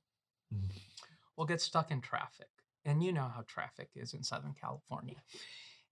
Mm. 0.54 0.72
we'll 1.36 1.46
get 1.48 1.62
stuck 1.62 1.92
in 1.92 2.02
traffic, 2.02 2.50
and 2.84 3.04
you 3.04 3.12
know 3.14 3.30
how 3.36 3.44
traffic 3.48 3.90
is 3.96 4.14
in 4.16 4.24
Southern 4.24 4.56
California. 4.60 5.22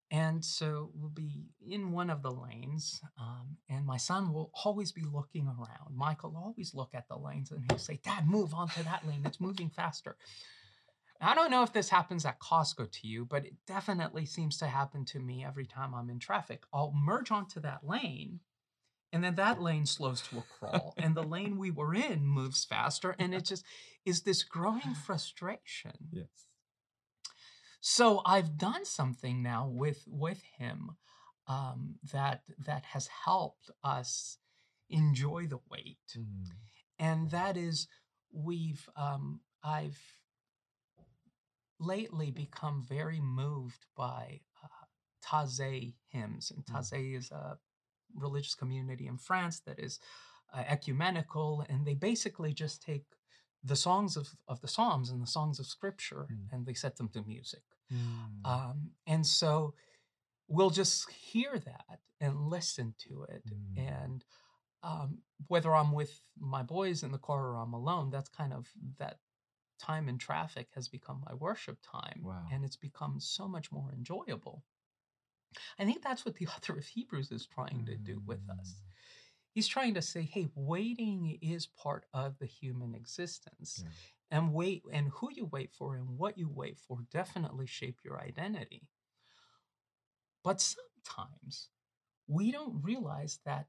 And 0.10 0.44
so 0.44 0.90
we'll 0.96 1.10
be 1.10 1.50
in 1.62 1.92
one 1.92 2.10
of 2.10 2.22
the 2.24 2.32
lanes, 2.32 3.02
um, 3.20 3.58
and 3.70 3.86
my 3.86 3.98
son 3.98 4.34
will 4.34 4.50
always 4.66 4.92
be 4.92 5.04
looking 5.04 5.48
around. 5.48 5.96
Michael 5.96 6.32
will 6.32 6.44
always 6.44 6.74
look 6.74 6.96
at 6.96 7.08
the 7.08 7.18
lanes, 7.18 7.52
and 7.52 7.64
he'll 7.70 7.78
say, 7.78 7.98
"Dad, 8.04 8.26
move 8.28 8.54
onto 8.54 8.82
that 8.84 9.06
lane. 9.06 9.26
It's 9.26 9.40
moving 9.42 9.70
faster." 9.70 10.18
I 11.20 11.34
don't 11.36 11.52
know 11.52 11.64
if 11.64 11.74
this 11.74 11.90
happens 11.90 12.26
at 12.26 12.40
Costco 12.40 12.92
to 12.92 13.08
you, 13.08 13.26
but 13.26 13.46
it 13.46 13.56
definitely 13.66 14.26
seems 14.26 14.58
to 14.58 14.68
happen 14.68 15.04
to 15.06 15.20
me 15.20 15.44
every 15.44 15.66
time 15.66 15.94
I'm 15.96 16.10
in 16.10 16.20
traffic. 16.20 16.64
I'll 16.72 16.94
merge 16.94 17.32
onto 17.32 17.60
that 17.62 17.84
lane, 17.84 18.40
and 19.12 19.24
then 19.24 19.36
that 19.36 19.62
lane 19.62 19.86
slows 19.86 20.22
to 20.24 20.40
a 20.40 20.44
crawl, 20.60 20.94
and 20.98 21.16
the 21.16 21.24
lane 21.24 21.58
we 21.58 21.72
were 21.72 21.94
in 21.94 22.26
moves 22.28 22.66
faster, 22.66 23.16
and 23.20 23.34
it 23.34 23.46
just 23.52 23.66
is 24.06 24.22
this 24.22 24.44
growing 24.44 24.94
frustration. 25.06 25.94
yes 26.12 26.48
So 27.80 28.22
I've 28.26 28.58
done 28.58 28.86
something 28.86 29.42
now 29.42 29.68
with 29.68 30.04
with 30.08 30.42
him 30.58 30.92
um, 31.48 31.96
that 32.12 32.42
that 32.66 32.86
has 32.86 33.08
helped 33.26 33.70
us 33.84 34.38
enjoy 34.90 35.48
the 35.48 35.60
wait, 35.70 35.98
Mm. 36.18 36.48
and 37.00 37.30
that 37.32 37.56
is 37.58 37.88
we've 38.32 38.90
um, 38.96 39.42
I've 39.64 40.02
lately 41.80 42.32
become 42.32 42.84
very 42.84 43.20
moved 43.22 43.86
by 43.96 44.42
uh, 44.64 44.68
Taizé 45.24 45.96
hymns, 46.08 46.52
and 46.52 46.66
Mm. 46.66 47.16
Is 47.16 47.32
a 47.32 47.58
religious 48.16 48.56
community 48.56 49.08
in 49.08 49.18
France 49.18 49.60
that 49.62 49.80
is 49.80 50.00
uh, 50.54 50.64
ecumenical, 50.68 51.66
and 51.70 51.86
they 51.86 51.94
basically 51.96 52.54
just 52.54 52.82
take 52.82 53.06
the 53.64 53.76
songs 53.76 54.16
of, 54.16 54.30
of 54.48 54.62
the 54.62 54.68
Psalms 54.68 55.10
and 55.10 55.22
the 55.22 55.28
songs 55.28 55.60
of 55.60 55.66
Scripture, 55.66 56.28
Mm. 56.32 56.54
and 56.54 56.66
they 56.66 56.74
set 56.74 56.96
them 56.96 57.10
to 57.10 57.22
music. 57.24 57.64
Mm. 57.92 58.46
Um, 58.46 58.92
and 59.06 59.26
so 59.26 59.74
we'll 60.48 60.70
just 60.70 61.10
hear 61.12 61.60
that 61.60 62.00
and 62.22 62.48
listen 62.50 62.94
to 63.08 63.24
it. 63.30 63.44
Mm. 63.48 63.88
And 63.94 64.26
um, 64.84 65.20
whether 65.48 65.74
I'm 65.76 65.92
with 65.92 66.22
my 66.40 66.64
boys 66.64 67.04
in 67.04 67.12
the 67.12 67.18
car 67.18 67.50
or 67.50 67.58
I'm 67.58 67.74
alone, 67.74 68.10
that's 68.10 68.30
kind 68.30 68.54
of 68.54 68.68
that 69.00 69.20
time 69.80 70.08
in 70.10 70.18
traffic 70.18 70.70
has 70.76 70.88
become 70.88 71.24
my 71.26 71.34
worship 71.36 71.78
time. 71.82 72.22
Wow. 72.24 72.46
And 72.52 72.64
it's 72.64 72.76
become 72.78 73.20
so 73.20 73.48
much 73.48 73.72
more 73.72 73.92
enjoyable. 73.92 74.64
I 75.80 75.86
think 75.86 76.04
that's 76.04 76.26
what 76.26 76.36
the 76.36 76.48
author 76.56 76.78
of 76.78 76.86
Hebrews 76.86 77.32
is 77.32 77.48
trying 77.48 77.86
to 77.86 77.96
do 77.96 78.22
with 78.26 78.42
us. 78.50 78.76
Mm. 78.76 78.94
He's 79.54 79.68
trying 79.68 79.96
to 79.96 80.02
say, 80.02 80.22
hey, 80.22 80.50
waiting 80.56 81.40
is 81.42 81.66
part 81.66 82.06
of 82.14 82.38
the 82.40 82.46
human 82.46 82.94
existence. 82.94 83.84
Yeah. 83.84 83.90
And 84.30 84.54
wait 84.54 84.84
and 84.92 85.10
who 85.10 85.30
you 85.34 85.46
wait 85.46 85.72
for 85.74 85.96
and 85.96 86.18
what 86.18 86.38
you 86.38 86.50
wait 86.50 86.78
for 86.78 87.00
definitely 87.12 87.66
shape 87.66 88.00
your 88.04 88.20
identity. 88.22 88.88
But 90.44 90.62
sometimes 90.62 91.70
we 92.28 92.52
don't 92.52 92.84
realize 92.84 93.40
that 93.46 93.68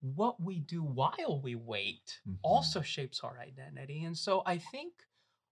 what 0.00 0.40
we 0.40 0.60
do 0.60 0.82
while 0.82 1.40
we 1.42 1.54
wait 1.54 2.20
Mhm. 2.26 2.38
also 2.42 2.82
shapes 2.82 3.20
our 3.20 3.38
identity. 3.40 4.04
And 4.04 4.16
so 4.16 4.42
I 4.44 4.58
think 4.58 4.92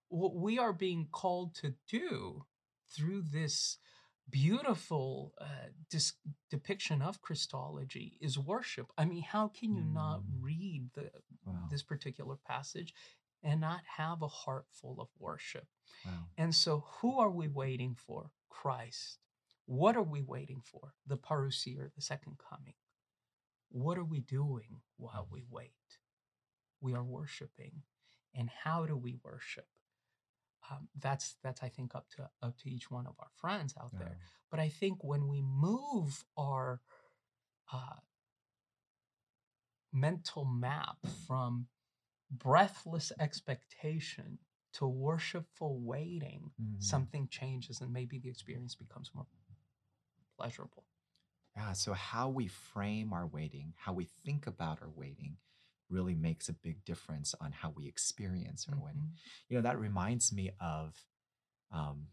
what 0.08 0.34
we 0.34 0.58
are 0.58 0.74
being 0.74 1.08
called 1.08 1.54
to 1.56 1.74
do 1.88 2.46
through 2.88 3.22
this 3.22 3.78
beautiful 4.30 5.32
uh, 5.38 5.68
dis- 5.90 6.14
depiction 6.50 7.02
of 7.02 7.20
Christology 7.20 8.16
is 8.20 8.38
worship. 8.38 8.86
I 8.96 9.04
mean, 9.04 9.22
how 9.22 9.48
can 9.48 9.74
you 9.74 9.82
not 9.84 10.20
Mm. 10.22 10.42
read 10.42 10.90
the 10.94 11.10
Wow. 11.44 11.66
this 11.70 11.82
particular 11.82 12.36
passage 12.36 12.94
and 13.42 13.60
not 13.60 13.82
have 13.98 14.22
a 14.22 14.28
heart 14.28 14.66
full 14.70 15.00
of 15.00 15.08
worship? 15.18 15.68
wow. 16.04 16.28
And 16.36 16.54
so, 16.54 16.80
who 17.00 17.18
are 17.18 17.30
we 17.30 17.48
waiting 17.48 17.94
for? 17.94 18.30
Christ. 18.48 19.18
What 19.66 19.96
are 19.96 20.02
we 20.02 20.22
waiting 20.22 20.60
for? 20.60 20.94
The 21.06 21.16
parousia, 21.16 21.92
the 21.94 22.00
second 22.02 22.38
coming. 22.38 22.74
What 23.70 23.96
are 23.98 24.04
we 24.04 24.20
doing 24.20 24.82
while 24.96 25.26
we 25.30 25.44
wait? 25.48 25.98
We 26.80 26.94
are 26.94 27.04
worshiping. 27.04 27.82
And 28.34 28.48
how 28.64 28.86
do 28.86 28.96
we 28.96 29.14
worship? 29.22 29.68
Um, 30.70 30.88
that's 30.98 31.36
that's 31.42 31.62
I 31.62 31.68
think 31.68 31.94
up 31.94 32.08
to 32.16 32.30
up 32.42 32.56
to 32.58 32.70
each 32.70 32.90
one 32.90 33.06
of 33.06 33.14
our 33.18 33.30
friends 33.36 33.74
out 33.80 33.92
there. 33.98 34.16
But 34.50 34.60
I 34.60 34.68
think 34.68 35.02
when 35.02 35.28
we 35.28 35.42
move 35.42 36.24
our 36.36 36.80
uh, 37.72 37.96
mental 39.92 40.44
map 40.44 40.96
from 41.26 41.66
breathless 42.30 43.12
expectation 43.20 44.38
to 44.74 44.86
worshipful 44.86 45.78
waiting, 45.80 46.52
Mhm. 46.58 46.80
something 46.80 47.28
changes 47.28 47.80
and 47.80 47.92
maybe 47.92 48.18
the 48.18 48.28
experience 48.30 48.74
becomes 48.74 49.14
more 49.14 49.26
pleasurable. 50.36 50.84
Yeah, 51.56 51.72
so 51.72 51.92
how 51.92 52.28
we 52.30 52.46
frame 52.48 53.12
our 53.12 53.26
waiting, 53.26 53.74
how 53.76 53.92
we 53.92 54.04
think 54.04 54.46
about 54.46 54.80
our 54.82 54.88
waiting, 54.88 55.36
really 55.92 56.14
makes 56.14 56.48
a 56.48 56.54
big 56.54 56.84
difference 56.84 57.34
on 57.40 57.52
how 57.52 57.70
we 57.70 57.86
experience. 57.86 58.66
Mhm. 58.66 59.10
You 59.48 59.56
know, 59.56 59.62
that 59.62 59.78
reminds 59.78 60.32
me 60.32 60.50
of 60.60 61.06
um, 61.70 62.08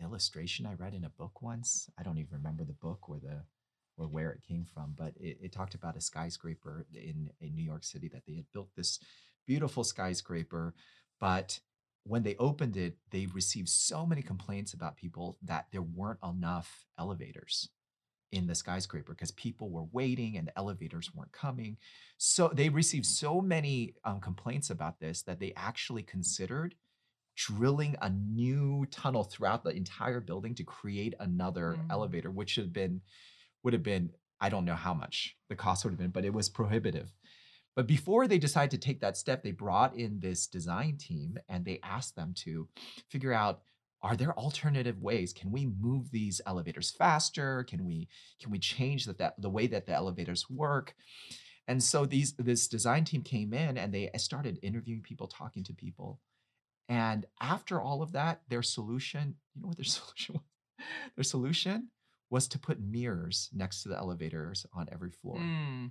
illustration 0.00 0.66
I 0.66 0.74
read 0.74 0.94
in 0.94 1.04
a 1.04 1.10
book 1.10 1.42
once. 1.42 1.90
I 1.98 2.02
don't 2.02 2.18
even 2.18 2.32
remember 2.32 2.64
the 2.64 2.72
book 2.74 3.08
or 3.08 3.18
the 3.18 3.44
or 3.96 4.06
where 4.06 4.30
it 4.30 4.44
came 4.44 4.64
from, 4.64 4.94
but 4.96 5.12
it, 5.16 5.38
it 5.42 5.52
talked 5.52 5.74
about 5.74 5.96
a 5.96 6.00
skyscraper 6.00 6.86
in, 6.94 7.30
in 7.40 7.54
New 7.54 7.64
York 7.64 7.82
City 7.82 8.08
that 8.08 8.24
they 8.26 8.34
had 8.34 8.46
built 8.52 8.68
this 8.76 9.00
beautiful 9.44 9.82
skyscraper, 9.82 10.74
but 11.18 11.58
when 12.04 12.22
they 12.22 12.36
opened 12.36 12.76
it, 12.76 12.96
they 13.10 13.26
received 13.26 13.68
so 13.68 14.06
many 14.06 14.22
complaints 14.22 14.72
about 14.72 14.96
people 14.96 15.36
that 15.42 15.66
there 15.72 15.82
weren't 15.82 16.20
enough 16.22 16.86
elevators 16.96 17.70
in 18.32 18.46
the 18.46 18.54
skyscraper 18.54 19.12
because 19.12 19.30
people 19.32 19.70
were 19.70 19.84
waiting 19.92 20.36
and 20.36 20.50
elevators 20.56 21.10
weren't 21.14 21.32
coming. 21.32 21.76
So 22.18 22.48
they 22.52 22.68
received 22.68 23.06
so 23.06 23.40
many 23.40 23.94
um, 24.04 24.20
complaints 24.20 24.70
about 24.70 25.00
this 25.00 25.22
that 25.22 25.40
they 25.40 25.52
actually 25.56 26.02
considered 26.02 26.74
drilling 27.36 27.96
a 28.02 28.10
new 28.10 28.84
tunnel 28.90 29.24
throughout 29.24 29.62
the 29.64 29.70
entire 29.70 30.20
building 30.20 30.54
to 30.56 30.64
create 30.64 31.14
another 31.20 31.76
Mm. 31.78 31.90
elevator, 31.90 32.30
which 32.30 32.56
have 32.56 32.72
been 32.72 33.00
would 33.62 33.72
have 33.72 33.82
been 33.82 34.10
I 34.40 34.48
don't 34.50 34.64
know 34.64 34.76
how 34.76 34.94
much 34.94 35.36
the 35.48 35.56
cost 35.56 35.84
would 35.84 35.90
have 35.90 35.98
been, 35.98 36.10
but 36.10 36.24
it 36.24 36.32
was 36.32 36.48
prohibitive. 36.48 37.12
But 37.74 37.86
before 37.88 38.28
they 38.28 38.38
decided 38.38 38.70
to 38.70 38.78
take 38.78 39.00
that 39.00 39.16
step, 39.16 39.42
they 39.42 39.50
brought 39.52 39.96
in 39.96 40.20
this 40.20 40.46
design 40.46 40.96
team 40.96 41.38
and 41.48 41.64
they 41.64 41.80
asked 41.82 42.14
them 42.14 42.34
to 42.38 42.68
figure 43.08 43.32
out 43.32 43.62
are 44.02 44.16
there 44.16 44.38
alternative 44.38 45.00
ways? 45.00 45.32
Can 45.32 45.50
we 45.50 45.66
move 45.66 46.10
these 46.10 46.40
elevators 46.46 46.90
faster? 46.90 47.64
Can 47.64 47.84
we 47.84 48.08
can 48.40 48.50
we 48.50 48.58
change 48.58 49.06
that, 49.06 49.18
that 49.18 49.34
the 49.40 49.50
way 49.50 49.66
that 49.66 49.86
the 49.86 49.92
elevators 49.92 50.48
work? 50.48 50.94
And 51.66 51.82
so 51.82 52.06
these 52.06 52.34
this 52.36 52.68
design 52.68 53.04
team 53.04 53.22
came 53.22 53.52
in 53.52 53.76
and 53.76 53.92
they 53.92 54.10
started 54.16 54.58
interviewing 54.62 55.02
people, 55.02 55.26
talking 55.26 55.64
to 55.64 55.74
people. 55.74 56.20
And 56.88 57.26
after 57.40 57.80
all 57.80 58.00
of 58.00 58.12
that, 58.12 58.42
their 58.48 58.62
solution, 58.62 59.34
you 59.54 59.62
know 59.62 59.68
what 59.68 59.76
their 59.76 59.84
solution 59.98 60.36
was? 60.36 60.86
Their 61.16 61.24
solution 61.24 61.90
was 62.30 62.46
to 62.48 62.58
put 62.58 62.80
mirrors 62.80 63.50
next 63.52 63.82
to 63.82 63.88
the 63.88 63.96
elevators 63.96 64.64
on 64.72 64.86
every 64.92 65.10
floor. 65.10 65.38
Mm, 65.38 65.90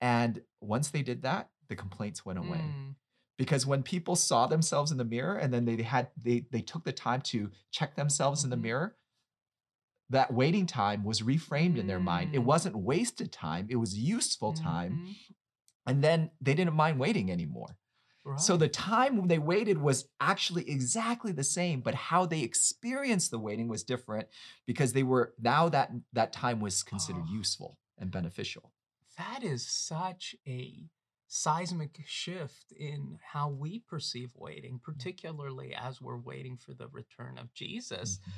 And 0.00 0.42
once 0.60 0.90
they 0.90 1.02
did 1.02 1.22
that, 1.22 1.48
the 1.68 1.76
complaints 1.76 2.24
went 2.24 2.38
away. 2.38 2.58
mm, 2.58 2.94
Because 3.36 3.66
when 3.66 3.82
people 3.82 4.16
saw 4.16 4.46
themselves 4.46 4.92
in 4.92 4.98
the 4.98 5.04
mirror 5.04 5.36
and 5.36 5.52
then 5.52 5.64
they 5.64 5.82
had 5.82 6.08
they 6.16 6.46
they 6.50 6.62
took 6.62 6.84
the 6.84 6.92
time 6.92 7.20
to 7.22 7.50
check 7.70 7.96
themselves 7.96 8.44
in 8.44 8.50
the 8.50 8.56
mhm, 8.56 8.62
mirror, 8.62 8.96
that 10.10 10.32
waiting 10.32 10.66
time 10.66 11.04
was 11.04 11.22
reframed 11.22 11.78
in 11.78 11.86
their 11.86 11.98
mind. 12.00 12.30
It 12.32 12.38
mm, 12.38 12.44
wasn't 12.44 12.76
wasted 12.76 13.32
time, 13.32 13.66
it 13.70 13.76
was 13.76 13.96
useful 13.96 14.52
time. 14.52 14.92
mhm, 14.94 15.14
And 15.86 16.02
then 16.02 16.30
they 16.40 16.54
didn't 16.54 16.74
mind 16.74 16.98
waiting 16.98 17.30
anymore. 17.30 17.76
So 18.36 18.56
the 18.56 18.68
time 18.68 19.16
when 19.18 19.28
they 19.28 19.38
waited 19.38 19.78
was 19.78 20.08
actually 20.20 20.68
exactly 20.68 21.32
the 21.32 21.44
same, 21.44 21.80
but 21.82 21.94
how 21.94 22.26
they 22.26 22.40
experienced 22.42 23.30
the 23.30 23.38
waiting 23.38 23.68
was 23.68 23.84
different 23.84 24.28
because 24.66 24.92
they 24.92 25.04
were 25.04 25.34
now 25.40 25.68
that 25.70 25.92
that 26.12 26.32
time 26.32 26.60
was 26.60 26.82
considered 26.82 27.26
Oh, 27.26 27.32
useful 27.32 27.78
and 27.98 28.10
beneficial. 28.10 28.72
that 29.16 29.42
is 29.44 29.66
such 29.66 30.34
a 30.46 30.88
seismic 31.34 31.98
shift 32.06 32.70
in 32.70 33.18
how 33.32 33.48
we 33.48 33.80
perceive 33.80 34.30
waiting, 34.36 34.78
particularly 34.80 35.74
as 35.74 36.00
we're 36.00 36.16
waiting 36.16 36.56
for 36.56 36.74
the 36.74 36.86
return 36.88 37.38
of 37.38 37.52
Jesus. 37.52 38.18
Mhm. 38.18 38.32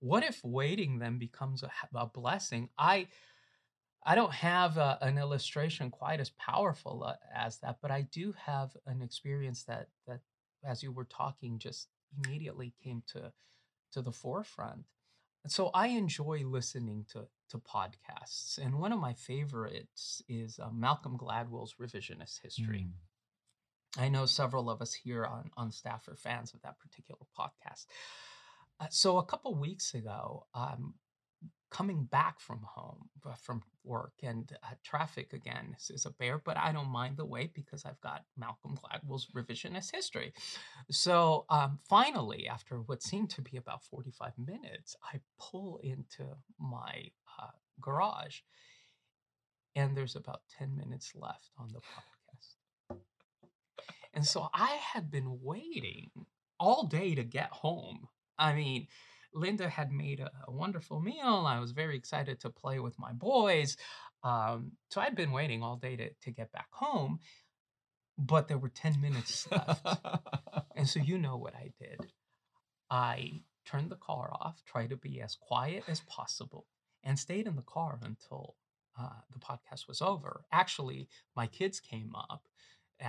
What 0.00 0.22
if 0.24 0.42
waiting 0.42 0.98
then 0.98 1.18
becomes 1.18 1.62
a, 1.62 1.70
a 1.94 2.06
blessing? 2.06 2.70
I 2.78 3.08
I 4.02 4.14
don't 4.14 4.32
have 4.32 4.78
a, 4.78 4.96
an 5.02 5.18
illustration 5.18 5.90
quite 5.90 6.20
as 6.20 6.30
powerful 6.30 7.04
uh, 7.04 7.16
as 7.34 7.58
that, 7.58 7.78
but 7.82 7.90
I 7.90 8.02
do 8.02 8.32
have 8.32 8.74
an 8.86 9.02
experience 9.02 9.64
that 9.64 9.88
that 10.06 10.20
as 10.64 10.82
you 10.82 10.90
were 10.92 11.04
talking 11.04 11.58
just 11.58 11.88
immediately 12.16 12.72
came 12.82 13.02
to 13.08 13.32
to 13.92 14.00
the 14.00 14.12
forefront. 14.12 14.86
And 15.44 15.52
so 15.52 15.70
I 15.72 15.88
enjoy 15.88 16.42
listening 16.44 17.06
to 17.12 17.26
to 17.50 17.58
podcasts, 17.58 18.58
and 18.58 18.78
one 18.78 18.92
of 18.92 18.98
my 18.98 19.14
favorites 19.14 20.22
is 20.28 20.58
uh, 20.58 20.68
Malcolm 20.70 21.16
Gladwell's 21.16 21.76
Revisionist 21.80 22.42
History. 22.42 22.86
Mm. 22.88 24.02
I 24.02 24.08
know 24.08 24.26
several 24.26 24.68
of 24.68 24.82
us 24.82 24.92
here 24.92 25.24
on 25.24 25.50
on 25.56 25.70
staff 25.70 26.06
are 26.08 26.16
fans 26.16 26.52
of 26.52 26.62
that 26.62 26.78
particular 26.78 27.20
podcast. 27.38 27.86
Uh, 28.80 28.86
so 28.90 29.18
a 29.18 29.24
couple 29.24 29.54
weeks 29.54 29.94
ago, 29.94 30.46
um, 30.54 30.94
coming 31.70 32.04
back 32.04 32.40
from 32.40 32.60
home 32.62 33.08
uh, 33.26 33.34
from 33.34 33.62
work 33.84 34.12
and 34.22 34.56
uh, 34.62 34.74
traffic 34.82 35.32
again 35.32 35.74
is, 35.78 35.90
is 35.90 36.06
a 36.06 36.10
bear 36.10 36.40
but 36.44 36.56
i 36.56 36.72
don't 36.72 36.88
mind 36.88 37.16
the 37.16 37.24
wait 37.24 37.54
because 37.54 37.84
i've 37.84 38.00
got 38.00 38.24
malcolm 38.36 38.76
gladwell's 38.76 39.28
revisionist 39.34 39.94
history. 39.94 40.32
So 40.90 41.44
um, 41.50 41.78
finally 41.88 42.48
after 42.48 42.76
what 42.76 43.02
seemed 43.02 43.30
to 43.30 43.42
be 43.42 43.56
about 43.56 43.84
45 43.84 44.32
minutes 44.38 44.96
i 45.02 45.20
pull 45.38 45.80
into 45.82 46.24
my 46.58 47.10
uh, 47.38 47.50
garage 47.80 48.40
and 49.74 49.96
there's 49.96 50.16
about 50.16 50.40
10 50.58 50.76
minutes 50.76 51.12
left 51.14 51.50
on 51.58 51.68
the 51.68 51.80
podcast. 51.80 52.98
And 54.14 54.26
so 54.26 54.48
i 54.54 54.78
had 54.92 55.10
been 55.10 55.38
waiting 55.42 56.10
all 56.58 56.84
day 56.84 57.14
to 57.14 57.22
get 57.22 57.50
home. 57.50 58.08
I 58.38 58.54
mean 58.54 58.88
Linda 59.34 59.68
had 59.68 59.90
made 59.92 60.20
a, 60.20 60.30
a 60.46 60.52
wonderful 60.52 61.00
meal. 61.00 61.44
I 61.46 61.60
was 61.60 61.72
very 61.72 61.96
excited 61.96 62.40
to 62.40 62.50
play 62.50 62.78
with 62.78 62.98
my 62.98 63.12
boys. 63.12 63.76
Um, 64.22 64.72
so 64.90 65.00
I'd 65.00 65.14
been 65.14 65.32
waiting 65.32 65.62
all 65.62 65.76
day 65.76 65.96
to, 65.96 66.10
to 66.22 66.30
get 66.30 66.52
back 66.52 66.68
home, 66.72 67.20
but 68.16 68.48
there 68.48 68.58
were 68.58 68.68
10 68.68 69.00
minutes 69.00 69.46
left. 69.50 69.86
And 70.74 70.88
so 70.88 71.00
you 71.00 71.18
know 71.18 71.36
what 71.36 71.54
I 71.54 71.72
did. 71.80 72.12
I 72.90 73.42
turned 73.64 73.90
the 73.90 73.96
car 73.96 74.30
off, 74.32 74.62
tried 74.64 74.90
to 74.90 74.96
be 74.96 75.20
as 75.20 75.34
quiet 75.34 75.84
as 75.88 76.00
possible, 76.08 76.66
and 77.04 77.18
stayed 77.18 77.46
in 77.46 77.56
the 77.56 77.62
car 77.62 77.98
until 78.02 78.56
uh, 78.98 79.20
the 79.32 79.38
podcast 79.38 79.86
was 79.86 80.00
over. 80.00 80.44
Actually, 80.52 81.08
my 81.36 81.46
kids 81.46 81.80
came 81.80 82.14
up 82.14 82.42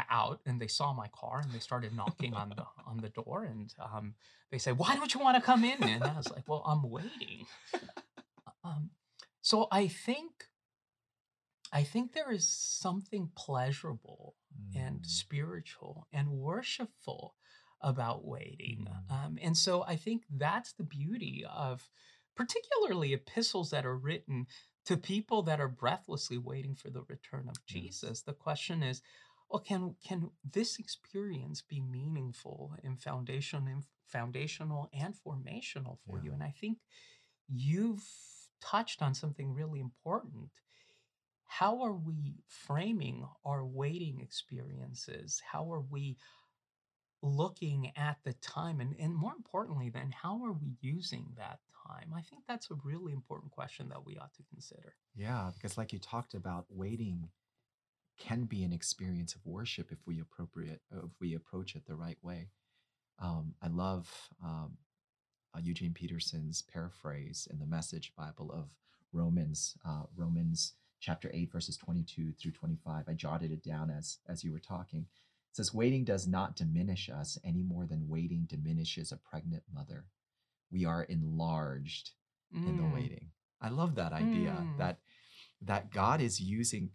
out 0.10 0.40
and 0.46 0.60
they 0.60 0.68
saw 0.68 0.94
my 0.94 1.08
car 1.10 1.42
and 1.44 1.52
they 1.54 1.60
started 1.60 1.96
knocking 1.96 2.34
on 2.34 2.50
the 2.50 2.66
on 2.86 2.98
the 2.98 3.10
door 3.10 3.44
and 3.44 3.74
um, 3.80 4.14
they 4.52 4.58
said, 4.58 4.78
"Why 4.78 4.96
don't 4.96 5.14
you 5.14 5.20
want 5.20 5.36
to 5.38 5.42
come 5.42 5.64
in?" 5.64 5.84
And 5.84 6.04
I 6.04 6.18
was 6.18 6.30
like, 6.32 6.48
"Well, 6.48 6.64
I'm 6.66 6.90
waiting." 6.90 7.46
Um, 8.64 8.92
so 9.42 9.68
I 9.72 9.88
think 9.88 10.46
I 11.72 11.84
think 11.84 12.14
there 12.14 12.32
is 12.32 12.48
something 12.48 13.32
pleasurable 13.36 14.36
and 14.76 15.02
Mm. 15.02 15.06
spiritual 15.06 16.08
and 16.12 16.30
worshipful 16.32 17.36
about 17.82 18.26
waiting. 18.26 18.88
Mm. 18.90 19.12
Um, 19.12 19.40
and 19.42 19.58
so 19.58 19.84
I 19.84 19.96
think 19.96 20.26
that's 20.30 20.74
the 20.74 20.84
beauty 20.84 21.46
of 21.46 21.90
particularly 22.36 23.14
epistles 23.14 23.70
that 23.70 23.86
are 23.86 23.98
written 23.98 24.48
to 24.86 24.98
people 24.98 25.44
that 25.44 25.60
are 25.60 25.68
breathlessly 25.68 26.38
waiting 26.38 26.74
for 26.74 26.90
the 26.90 27.04
return 27.04 27.48
of 27.48 27.58
Yes. 27.68 27.68
Jesus. 27.68 28.22
The 28.24 28.34
question 28.34 28.82
is, 28.82 29.02
well, 29.50 29.60
can 29.62 29.96
can 30.06 30.32
this 30.44 30.80
experience 30.80 31.62
be 31.62 31.82
meaningful 31.82 32.74
and 32.84 33.02
foundation 33.02 33.68
and 33.68 33.84
foundational 34.08 34.90
and 34.94 35.16
formational 35.16 35.98
for 36.06 36.18
Yeah. 36.18 36.24
you? 36.26 36.34
And 36.34 36.44
I 36.44 36.54
think 36.60 36.80
you've 37.48 38.08
touched 38.62 39.02
on 39.02 39.14
something 39.14 39.54
really 39.54 39.80
important 39.80 40.50
how 41.46 41.82
are 41.82 41.94
we 41.96 42.44
framing 42.48 43.28
our 43.44 43.66
waiting 43.66 44.22
experiences? 44.22 45.42
How 45.52 45.72
are 45.74 45.82
we 45.82 46.18
looking 47.22 47.92
at 47.98 48.18
the 48.24 48.34
time? 48.34 48.80
And, 48.80 48.96
and 49.00 49.16
more 49.16 49.34
importantly, 49.36 49.90
then, 49.90 50.12
how 50.12 50.44
are 50.46 50.54
we 50.54 50.78
using 50.80 51.34
that 51.38 51.60
time? 51.88 52.14
I 52.16 52.22
think 52.22 52.44
that's 52.48 52.72
a 52.72 52.76
really 52.84 53.14
important 53.14 53.52
question 53.52 53.90
that 53.90 54.06
we 54.06 54.18
ought 54.18 54.34
to 54.36 54.44
consider. 54.44 54.96
Yeah, 55.16 55.52
because 55.54 55.78
like 55.78 55.92
you 55.92 56.00
talked 56.00 56.34
about, 56.34 56.66
waiting 56.70 57.30
can 58.20 58.44
be 58.44 58.64
an 58.64 58.74
experience 58.74 59.34
of 59.34 59.46
worship 59.46 59.92
if 59.92 60.00
we 60.06 60.20
appropriate 60.20 60.82
if 60.92 61.12
we 61.20 61.34
approach 61.36 61.76
it 61.76 61.86
the 61.88 61.96
right 61.96 62.18
way. 62.22 62.50
Um, 63.20 63.56
I 63.62 63.68
love 63.68 64.30
um, 64.44 64.78
uh, 65.56 65.60
Eugene 65.62 65.94
Peterson's 65.94 66.62
paraphrase 66.62 67.48
in 67.52 67.60
the 67.60 67.66
Message 67.66 68.14
Bible 68.16 68.52
of 68.52 68.70
Romans, 69.12 69.76
uh, 69.88 70.04
Romans 70.16 70.74
chapter 71.00 71.32
eight, 71.34 71.52
verses 71.52 71.78
twenty-two 71.78 72.34
through 72.34 72.52
twenty-five. 72.52 73.06
I 73.08 73.14
jotted 73.14 73.52
it 73.52 73.64
down 73.64 73.90
as 73.90 74.20
as 74.28 74.44
you 74.44 74.52
were 74.52 74.60
talking. 74.60 75.08
It 75.52 75.56
says, 75.56 75.74
"Waiting 75.74 76.04
does 76.04 76.28
not 76.28 76.56
diminish 76.56 77.10
us 77.10 77.38
any 77.44 77.64
more 77.64 77.86
than 77.88 78.08
waiting 78.08 78.46
diminishes 78.48 79.12
a 79.12 79.18
pregnant 79.18 79.64
mother. 79.74 80.06
We 80.72 80.86
are 80.86 81.04
enlarged 81.04 82.12
in 82.54 82.78
the 82.78 82.84
Mm, 82.84 82.94
waiting." 82.94 83.32
I 83.62 83.70
love 83.70 83.96
that 83.96 84.14
idea 84.14 84.52
mm, 84.52 84.78
that 84.78 85.00
that 85.62 85.92
God 85.92 86.22
is 86.22 86.40
using 86.40 86.92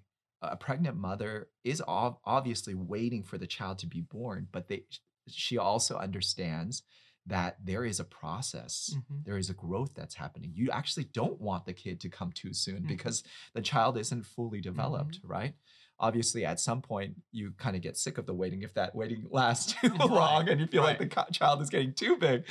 a 0.53 0.57
pregnant 0.57 0.97
mother 0.97 1.49
is 1.65 1.83
ob- 1.87 2.19
obviously 2.25 2.75
waiting 2.75 3.23
for 3.23 3.39
the 3.39 3.47
child 3.47 3.79
to 3.81 3.87
be 3.87 4.01
born, 4.01 4.49
but 4.53 4.69
they 4.69 4.85
she 5.29 5.57
also 5.59 5.97
understands 5.97 6.83
that 7.27 7.57
there 7.65 7.85
is 7.87 7.99
a 8.01 8.05
process. 8.05 8.95
mhm, 8.95 9.25
There 9.25 9.39
is 9.39 9.49
a 9.49 9.55
growth 9.55 9.95
that's 9.95 10.15
happening. 10.15 10.53
You 10.55 10.71
actually 10.71 11.05
don't 11.05 11.41
want 11.41 11.65
the 11.65 11.73
kid 11.73 11.99
to 12.01 12.11
come 12.11 12.33
too 12.33 12.53
soon 12.53 12.83
mhm, 12.83 12.89
because 12.89 13.25
the 13.55 13.63
child 13.63 13.97
isn't 13.97 14.27
fully 14.27 14.61
developed, 14.61 15.21
right? 15.25 15.55
Obviously, 15.99 16.45
at 16.45 16.61
some 16.61 16.83
point, 16.83 17.15
you 17.33 17.53
kind 17.57 17.77
of 17.77 17.81
get 17.83 17.97
sick 17.97 18.19
of 18.19 18.27
the 18.27 18.35
waiting 18.35 18.61
if 18.63 18.75
that 18.75 18.95
waiting 18.95 19.27
lasts 19.31 19.73
too 19.81 19.89
Right, 19.99 20.11
long 20.11 20.49
and 20.51 20.61
you 20.61 20.67
feel 20.67 20.83
like 20.83 20.99
the 20.99 21.27
child 21.33 21.63
is 21.63 21.71
getting 21.71 21.95
too 21.95 22.17
big. 22.19 22.45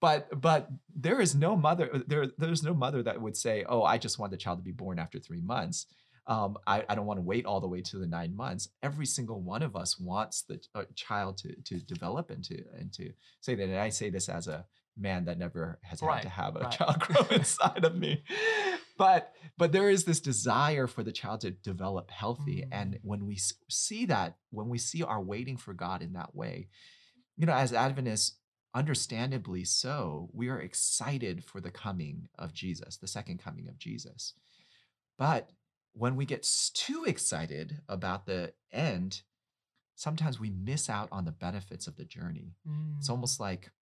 But 0.00 0.40
but 0.40 0.68
there 0.94 1.20
is 1.20 1.34
no 1.34 1.56
mother 1.56 2.02
there 2.06 2.28
there's 2.38 2.62
no 2.62 2.74
mother 2.74 3.02
that 3.02 3.20
would 3.20 3.36
say, 3.36 3.64
"Oh, 3.68 3.82
I 3.82 3.98
just 3.98 4.18
want 4.18 4.30
the 4.30 4.36
child 4.38 4.58
to 4.58 4.64
be 4.64 4.72
born 4.72 4.98
after 4.98 5.18
3 5.18 5.40
months." 5.42 5.86
Um, 6.28 6.58
I, 6.66 6.84
I 6.88 6.94
don't 6.96 7.06
want 7.06 7.18
to 7.18 7.22
wait 7.22 7.46
all 7.46 7.60
the 7.60 7.68
way 7.68 7.82
to 7.82 7.98
the 7.98 8.06
nine 8.06 8.34
months. 8.34 8.68
Every 8.82 9.06
single 9.06 9.40
one 9.40 9.62
of 9.62 9.76
us 9.76 9.98
wants 9.98 10.42
the 10.42 10.60
uh, 10.74 10.84
child 10.94 11.38
to 11.38 11.54
to 11.62 11.78
develop 11.78 12.30
and 12.30 12.42
to 12.44 12.64
and 12.78 12.92
to 12.94 13.12
say 13.40 13.54
that. 13.54 13.62
And 13.62 13.76
I 13.78 13.90
say 13.90 14.10
this 14.10 14.28
as 14.28 14.48
a 14.48 14.66
man 14.96 15.26
that 15.26 15.38
never 15.38 15.78
has 15.82 16.00
had 16.00 16.22
to 16.22 16.28
have 16.28 16.56
a 16.56 16.60
right. 16.60 16.70
child 16.72 16.98
grow 17.00 17.26
inside 17.30 17.84
of 17.84 17.94
me. 17.96 18.24
But 18.98 19.32
but 19.58 19.72
there 19.72 19.88
is 19.90 20.04
this 20.04 20.20
desire 20.20 20.86
for 20.86 21.02
the 21.02 21.12
child 21.12 21.42
to 21.42 21.50
develop 21.50 22.10
healthy. 22.10 22.66
And 22.72 22.94
Mm. 22.94 23.00
when 23.02 23.26
we 23.26 23.38
see 23.68 24.06
that, 24.06 24.36
when 24.50 24.68
we 24.68 24.78
see 24.78 25.02
our 25.02 25.22
waiting 25.22 25.56
for 25.56 25.74
God 25.74 26.02
in 26.02 26.14
that 26.14 26.34
way, 26.34 26.68
you 27.36 27.46
know, 27.46 27.52
as 27.54 27.72
Adventists, 27.72 28.38
understandably 28.74 29.64
so, 29.64 30.28
we 30.32 30.48
are 30.48 30.60
excited 30.60 31.44
for 31.44 31.60
the 31.60 31.70
coming 31.70 32.28
of 32.38 32.52
Jesus, 32.52 32.96
the 32.96 33.06
second 33.06 33.38
coming 33.38 33.68
of 33.68 33.78
Jesus. 33.78 34.34
But 35.18 35.50
when 35.96 36.14
we 36.14 36.26
get 36.26 36.46
too 36.74 37.04
excited 37.06 37.80
about 37.88 38.26
the 38.26 38.52
end, 38.70 39.22
sometimes 39.94 40.38
we 40.38 40.50
miss 40.50 40.90
out 40.90 41.08
on 41.10 41.24
the 41.24 41.32
benefits 41.32 41.86
of 41.86 41.96
the 41.96 42.04
journey. 42.04 42.54
It's 42.98 43.08
Mm. 43.08 43.10
almost 43.10 43.40
like 43.40 43.72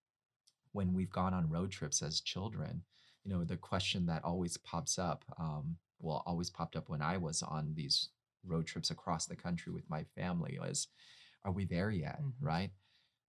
when 0.72 0.92
we've 0.94 1.10
gone 1.10 1.34
on 1.34 1.48
road 1.50 1.70
trips 1.72 2.02
as 2.02 2.20
children, 2.20 2.84
you 3.24 3.30
know, 3.30 3.44
the 3.44 3.56
question 3.56 4.06
that 4.06 4.22
always 4.24 4.56
pops 4.56 4.98
up, 4.98 5.24
um, 5.38 5.78
well, 5.98 6.22
always 6.26 6.50
popped 6.50 6.76
up 6.76 6.88
when 6.88 7.02
I 7.02 7.16
was 7.16 7.42
on 7.42 7.74
these 7.74 8.10
road 8.44 8.66
trips 8.66 8.90
across 8.90 9.26
the 9.26 9.36
country 9.36 9.72
with 9.72 9.88
my 9.90 10.04
family 10.04 10.58
was, 10.60 10.88
are 11.44 11.52
we 11.52 11.64
there 11.64 11.90
yet? 11.90 12.20
Mhm. 12.22 12.34
Right. 12.40 12.72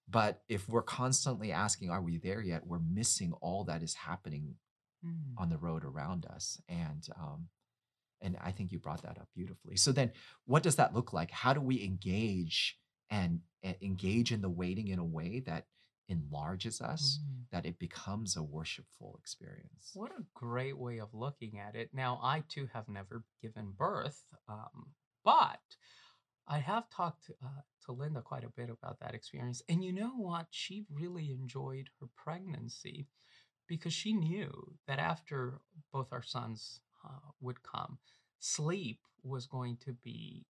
But 0.07 0.43
if 0.47 0.69
we're 0.69 0.83
constantly 0.83 1.51
asking, 1.51 1.89
are 1.89 2.01
we 2.03 2.17
there 2.17 2.41
yet? 2.41 2.67
We're 2.67 2.79
missing 2.79 3.33
all 3.33 3.63
that 3.65 3.81
is 3.81 3.95
happening 3.95 4.59
Mm. 5.03 5.33
on 5.37 5.49
the 5.49 5.57
road 5.57 5.83
around 5.83 6.25
us. 6.27 6.61
And, 6.67 7.07
um, 7.15 7.49
and 8.21 8.37
I 8.41 8.51
think 8.51 8.71
you 8.71 8.79
brought 8.79 9.03
that 9.03 9.17
up 9.17 9.27
beautifully. 9.35 9.75
So 9.77 9.91
then 9.91 10.11
what 10.45 10.63
does 10.63 10.75
that 10.77 10.93
look 10.93 11.13
like? 11.13 11.31
How 11.31 11.53
do 11.53 11.61
we 11.61 11.83
engage 11.83 12.77
and, 13.09 13.41
and 13.63 13.75
engage 13.81 14.31
in 14.31 14.41
the 14.41 14.49
waiting 14.49 14.87
in 14.87 14.99
a 14.99 15.05
way 15.05 15.41
that 15.41 15.67
enlarges 16.07 16.81
us, 16.81 17.19
Mm. 17.19 17.45
that 17.51 17.65
it 17.65 17.79
becomes 17.79 18.35
a 18.35 18.43
worshipful 18.43 19.15
experience? 19.19 19.91
What 19.93 20.11
a 20.11 20.23
great 20.33 20.77
way 20.77 20.99
of 20.99 21.13
looking 21.13 21.59
at 21.59 21.75
it. 21.75 21.89
Now, 21.93 22.19
I 22.21 22.43
too 22.47 22.67
have 22.73 22.87
never 22.87 23.23
given 23.41 23.71
birth, 23.71 24.23
um, 24.47 24.93
but 25.23 25.61
I 26.47 26.59
have 26.59 26.89
talked 26.89 27.31
uh, 27.43 27.61
to 27.85 27.91
Linda 27.91 28.21
quite 28.21 28.43
a 28.43 28.49
bit 28.49 28.69
about 28.69 28.99
that 28.99 29.15
experience. 29.15 29.63
And 29.67 29.83
you 29.83 29.91
know 29.91 30.15
what? 30.15 30.47
She 30.51 30.85
really 30.91 31.31
enjoyed 31.31 31.89
her 31.99 32.07
pregnancy 32.15 33.07
because 33.67 33.93
she 33.93 34.13
knew 34.13 34.77
that 34.87 34.99
after 34.99 35.59
both 35.91 36.13
our 36.13 36.21
sons 36.21 36.81
uh, 37.05 37.31
would 37.41 37.63
come, 37.63 37.99
sleep 38.39 38.99
was 39.23 39.45
going 39.47 39.77
to 39.85 39.93
be 39.93 40.45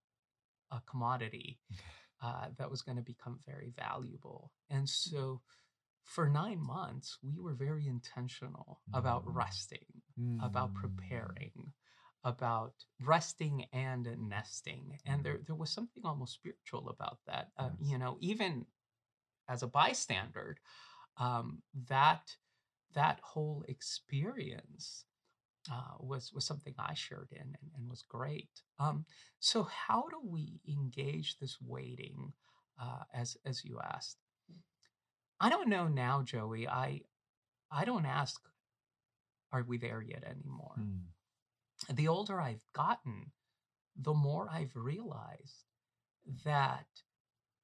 a 0.72 0.82
commodity 0.90 1.60
uh, 2.24 2.48
that 2.58 2.70
was 2.72 2.82
going 2.82 2.98
to 2.98 3.04
become 3.04 3.40
very 3.46 3.72
valuable. 3.78 4.52
And 4.70 4.90
so 4.90 5.42
for 6.04 6.30
nine 6.30 6.60
months, 6.62 7.18
we 7.24 7.40
were 7.40 7.54
very 7.54 7.88
intentional 7.88 8.82
about 8.94 9.26
Mm. 9.26 9.36
resting, 9.36 10.02
about 10.42 10.74
Mm. 10.74 10.76
preparing, 10.76 11.74
about 12.24 12.74
resting 13.02 13.66
and 13.74 14.08
nesting. 14.30 15.00
And 15.06 15.24
there, 15.24 15.40
there 15.46 15.56
was 15.56 15.72
something 15.72 16.06
almost 16.06 16.34
spiritual 16.36 16.90
about 16.90 17.20
that. 17.28 17.52
Uh, 17.58 17.72
Yes. 17.80 17.90
You 17.92 17.98
know, 17.98 18.18
even 18.22 18.66
as 19.48 19.64
a 19.64 19.68
bystander, 19.68 20.58
um, 21.18 21.64
that 21.90 22.38
that 22.94 23.20
whole 23.22 23.64
experience 23.68 25.06
uh, 25.72 25.96
was 26.00 26.32
was 26.34 26.46
something 26.46 26.76
I 26.78 26.94
shared 26.94 27.30
in 27.32 27.42
and, 27.42 27.72
and 27.76 27.90
was 27.90 28.04
great. 28.04 28.50
Um, 28.80 29.06
so 29.40 29.64
how 29.64 30.06
do 30.10 30.20
we 30.24 30.62
engage 30.68 31.38
this 31.40 31.58
waiting, 31.62 32.34
uh, 32.82 33.04
as 33.14 33.38
as 33.46 33.64
you 33.66 33.80
asked? 33.84 34.18
I 35.40 35.50
don't 35.50 35.70
know 35.70 35.88
now, 35.88 36.22
Joey. 36.24 36.68
I 36.68 37.02
I 37.72 37.86
don't 37.86 38.06
ask, 38.06 38.40
are 39.52 39.64
we 39.64 39.78
there 39.78 40.02
yet 40.02 40.24
anymore? 40.24 40.76
Mm. 40.80 41.96
The 41.96 42.08
older 42.08 42.40
I've 42.40 42.64
gotten, 42.74 43.32
the 43.96 44.14
more 44.14 44.48
I've 44.50 44.76
realized 44.76 45.66
that 46.46 46.86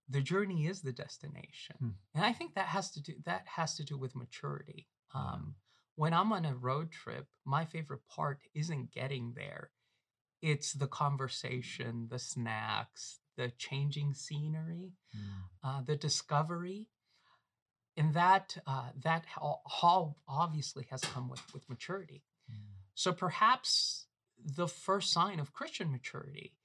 the 0.10 0.22
journey 0.22 0.68
is 0.68 0.82
the 0.82 0.92
destination, 0.92 1.76
Hmm. 1.80 1.90
and 2.16 2.26
I 2.26 2.34
think 2.34 2.56
that 2.56 2.68
has 2.68 2.92
to 2.92 3.02
do 3.02 3.14
that 3.26 3.48
has 3.48 3.76
to 3.76 3.84
do 3.84 3.98
with 3.98 4.16
maturity. 4.16 4.88
Um, 5.14 5.56
when 5.96 6.14
I'm 6.14 6.32
on 6.32 6.46
a 6.46 6.56
road 6.56 6.92
trip, 6.92 7.28
my 7.46 7.66
favorite 7.66 8.08
part 8.08 8.40
isn't 8.54 8.92
getting 8.92 9.34
there; 9.36 9.72
it's 10.42 10.74
the 10.74 10.88
conversation, 10.88 12.08
the 12.10 12.20
snacks, 12.20 13.20
the 13.38 13.50
changing 13.52 14.14
scenery, 14.14 14.94
Mm. 15.16 15.44
uh, 15.64 15.82
the 15.82 15.96
discovery 15.96 16.90
and 17.98 18.14
that 18.14 18.58
uh, 18.66 18.90
that 19.04 19.26
all, 19.38 20.18
obviously 20.28 20.86
has 20.90 21.02
come 21.02 21.30
with 21.30 21.42
with 21.54 21.68
maturity. 21.70 22.24
Mm. 22.50 22.56
So 22.94 23.12
perhaps 23.14 24.08
the 24.44 24.68
first 24.68 25.12
sign 25.12 25.40
of 25.40 25.54
Christian 25.54 25.92
maturity 25.92 26.58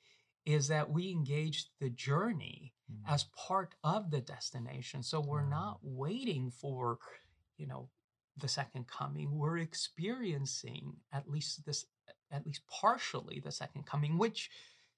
is 0.45 0.69
that 0.69 0.91
we 0.91 1.11
engage 1.11 1.71
the 1.81 1.91
journey 1.91 2.73
Mm. 2.89 3.03
as 3.09 3.25
part 3.25 3.75
of 3.83 4.13
the 4.13 4.21
destination. 4.21 5.03
So 5.03 5.21
we're 5.21 5.43
Yeah. 5.43 5.49
not 5.49 5.81
waiting 5.83 6.53
for, 6.53 7.01
you 7.57 7.67
know, 7.67 7.91
the 8.37 8.49
second 8.49 8.87
coming. 8.87 9.37
We're 9.37 9.59
experiencing 9.59 10.95
at 11.13 11.29
least 11.29 11.65
this, 11.65 11.87
at 12.31 12.47
least 12.47 12.63
partially 12.69 13.41
the 13.41 13.53
second 13.53 13.87
coming, 13.87 14.19
which 14.19 14.51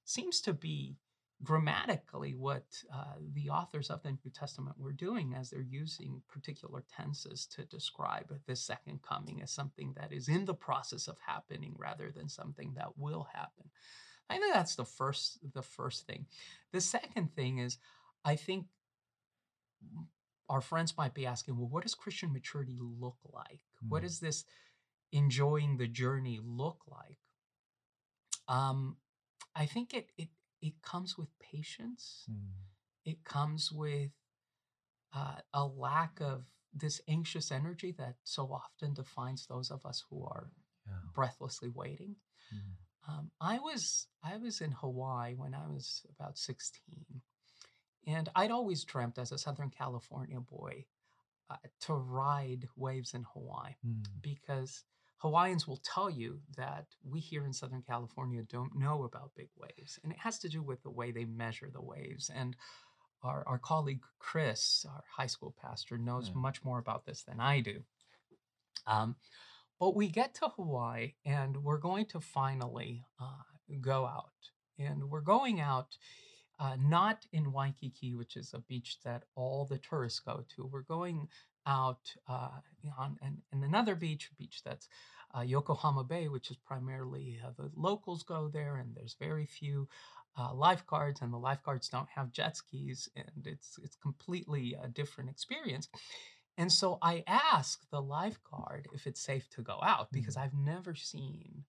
seems 0.05 0.41
to 0.43 0.53
be 0.53 0.97
grammatically 1.45 2.34
what 2.34 2.64
uh, 2.93 3.14
the 3.34 3.49
authors 3.49 3.91
of 3.91 4.03
the 4.03 4.11
New 4.11 4.30
Testament 4.34 4.76
were 4.78 4.93
doing 4.93 5.34
as 5.34 5.51
they're 5.51 5.61
using 5.61 6.20
particular 6.28 6.82
tenses 6.95 7.47
to 7.47 7.64
describe 7.64 8.32
the 8.47 8.57
second 8.57 9.01
coming 9.03 9.41
as 9.43 9.53
something 9.53 9.95
that 9.97 10.12
is 10.12 10.28
in 10.28 10.45
the 10.45 10.55
process 10.55 11.07
of 11.07 11.16
happening 11.24 11.74
rather 11.78 12.11
than 12.11 12.28
something 12.28 12.72
that 12.76 12.99
will 12.99 13.28
happen. 13.32 13.70
I 14.28 14.39
think 14.39 14.53
that's 14.53 14.74
the 14.74 14.84
first 14.84 15.39
the 15.55 15.62
first 15.62 16.07
thing. 16.07 16.26
The 16.72 16.80
second 16.80 17.34
thing 17.34 17.59
is 17.59 17.78
I 18.24 18.34
think 18.34 18.66
our 20.49 20.61
friends 20.61 20.96
might 20.96 21.14
be 21.14 21.26
asking, 21.26 21.57
well, 21.59 21.68
what 21.68 21.82
does 21.82 21.94
Christian 21.94 22.32
maturity 22.32 22.78
look 22.80 23.18
like? 23.24 23.61
What 23.88 24.01
Mm. 24.01 24.07
does 24.07 24.20
this 24.20 24.44
enjoying 25.12 25.76
the 25.76 25.86
journey 25.88 26.40
look 26.42 26.82
like? 26.86 27.18
Um, 28.49 28.99
I 29.55 29.66
think 29.66 29.92
it 29.94 30.11
it 30.16 30.30
it 30.61 30.82
comes 30.82 31.16
with 31.18 31.28
patience. 31.38 32.26
Mm. 32.30 32.53
It 33.05 33.24
comes 33.24 33.70
with 33.72 34.12
uh, 35.12 35.40
a 35.55 35.64
lack 35.66 36.20
of 36.20 36.44
this 36.72 37.01
anxious 37.09 37.51
energy 37.51 37.92
that 37.92 38.16
so 38.24 38.53
often 38.53 38.94
defines 38.94 39.46
those 39.46 39.70
of 39.70 39.84
us 39.86 40.05
who 40.11 40.24
are 40.24 40.51
Yeah. 40.86 41.01
breathlessly 41.14 41.68
waiting. 41.68 42.16
Mm. 42.53 42.76
Um, 43.09 43.30
I 43.40 43.59
was 43.59 44.09
I 44.22 44.36
was 44.36 44.61
in 44.61 44.72
Hawaii 44.72 45.34
when 45.34 45.55
I 45.55 45.66
was 45.68 46.05
about 46.11 46.38
16, 46.38 47.22
and 48.07 48.28
I'd 48.34 48.51
always 48.51 48.84
dreamt 48.84 49.18
as 49.18 49.32
a 49.32 49.38
Southern 49.38 49.70
California 49.70 50.40
boy 50.40 50.86
uh, 51.51 51.57
to 51.80 51.94
ride 51.94 52.68
waves 52.76 53.14
in 53.14 53.24
Hawaii 53.32 53.74
Mm. 53.86 54.05
because 54.22 54.84
Hawaiians 55.18 55.66
will 55.66 55.78
tell 55.78 56.09
you 56.09 56.40
that 56.57 56.86
we 57.03 57.18
here 57.20 57.44
in 57.44 57.53
Southern 57.53 57.82
California 57.82 58.42
don't 58.44 58.76
know 58.76 59.03
about 59.05 59.34
big 59.34 59.49
waves, 59.57 59.99
and 60.03 60.12
it 60.12 60.18
has 60.18 60.38
to 60.40 60.49
do 60.49 60.62
with 60.62 60.82
the 60.82 60.90
way 60.90 61.11
they 61.11 61.24
measure 61.24 61.68
the 61.72 61.82
waves. 61.82 62.30
And 62.32 62.55
our, 63.22 63.42
our 63.49 63.59
colleague 63.59 64.05
Chris, 64.20 64.86
our 64.88 65.03
high 65.16 65.26
school 65.26 65.55
pastor, 65.61 65.99
knows 65.99 66.28
Yeah. 66.28 66.34
much 66.36 66.62
more 66.64 66.78
about 66.78 67.05
this 67.05 67.24
than 67.24 67.40
I 67.40 67.61
do. 67.61 67.82
Um, 68.86 69.16
but 69.80 69.96
we 69.96 70.09
get 70.09 70.34
to 70.34 70.49
Hawaii 70.49 71.14
and 71.24 71.57
we're 71.64 71.78
going 71.78 72.07
to 72.07 72.20
finally 72.20 73.05
uh, 73.20 73.42
go 73.80 74.07
out. 74.07 74.32
And 74.78 75.11
we're 75.11 75.20
going 75.20 75.61
out 75.61 75.96
uh, 76.59 76.76
not 76.80 77.26
in 77.32 77.52
Waikiki, 77.52 78.14
which 78.14 78.36
is 78.36 78.52
a 78.52 78.61
beach 78.61 78.98
that 79.04 79.24
all 79.34 79.64
the 79.64 79.78
tourists 79.78 80.20
go 80.20 80.44
to. 80.56 80.66
We're 80.66 80.82
going 80.82 81.28
out 81.66 82.14
uh, 82.28 82.48
on 82.98 83.18
another 83.52 83.94
beach, 83.94 84.30
a 84.32 84.34
beach 84.36 84.62
that's 84.64 84.88
uh, 85.36 85.42
Yokohama 85.42 86.04
Bay, 86.04 86.28
which 86.28 86.50
is 86.50 86.56
primarily 86.56 87.38
uh, 87.44 87.50
the 87.56 87.70
locals 87.76 88.22
go 88.22 88.48
there, 88.48 88.76
and 88.76 88.94
there's 88.94 89.16
very 89.20 89.46
few 89.46 89.88
uh, 90.38 90.52
lifeguards, 90.54 91.20
and 91.20 91.32
the 91.32 91.38
lifeguards 91.38 91.88
don't 91.88 92.09
have 92.14 92.32
jet 92.32 92.56
skis, 92.56 93.09
and 93.16 93.46
it's 93.46 93.78
it's 93.82 93.96
completely 93.96 94.76
a 94.82 94.88
different 94.88 95.30
experience. 95.30 95.88
And 96.56 96.72
so 96.72 96.98
I 97.00 97.22
ask 97.26 97.88
the 97.90 98.02
lifeguard 98.02 98.88
if 98.92 99.06
it's 99.06 99.20
safe 99.20 99.48
to 99.50 99.62
go 99.62 99.78
out 99.82 100.09
because 100.11 100.36
I've 100.36 100.54
never 100.54 100.94
seen 100.96 101.64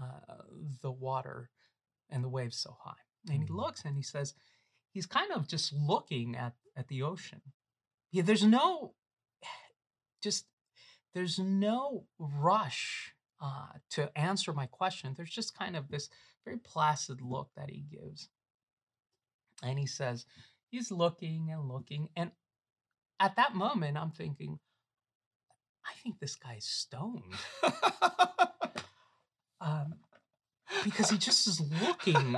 uh, 0.00 0.44
the 0.82 0.92
water 0.92 1.50
and 2.08 2.22
the 2.22 2.28
waves 2.28 2.56
so 2.56 2.76
high. 2.80 3.09
And 3.28 3.42
he 3.42 3.48
Mhm. 3.48 3.56
looks 3.56 3.84
and 3.84 3.96
he 3.96 4.02
says, 4.02 4.34
he's 4.92 5.06
kind 5.06 5.30
of 5.32 5.46
just 5.48 5.72
looking 5.72 6.36
at, 6.36 6.54
at 6.76 6.88
the 6.88 7.02
ocean. 7.02 7.42
Yeah, 8.10 8.22
there's 8.22 8.44
no, 8.44 8.94
just, 10.22 10.46
there's 11.12 11.38
no 11.38 12.06
rush 12.18 13.14
uh, 13.40 13.72
to 13.90 14.16
answer 14.18 14.52
my 14.52 14.66
question. 14.66 15.14
There's 15.14 15.30
just 15.30 15.54
kind 15.54 15.76
of 15.76 15.88
this 15.88 16.08
very 16.44 16.58
placid 16.58 17.20
look 17.20 17.50
that 17.56 17.70
he 17.70 17.80
gives. 17.90 18.28
And 19.62 19.78
he 19.78 19.86
says, 19.86 20.26
he's 20.70 20.90
looking 20.90 21.50
and 21.50 21.68
looking. 21.68 22.08
And 22.16 22.32
at 23.18 23.36
that 23.36 23.54
moment, 23.54 23.98
I'm 23.98 24.12
thinking, 24.12 24.58
I 25.84 25.92
think 26.02 26.18
this 26.20 26.36
guy's 26.36 26.64
stoned. 26.66 27.22
Um, 29.62 29.96
because 30.84 31.10
he 31.10 31.18
just 31.18 31.46
is 31.46 31.60
looking 31.60 32.34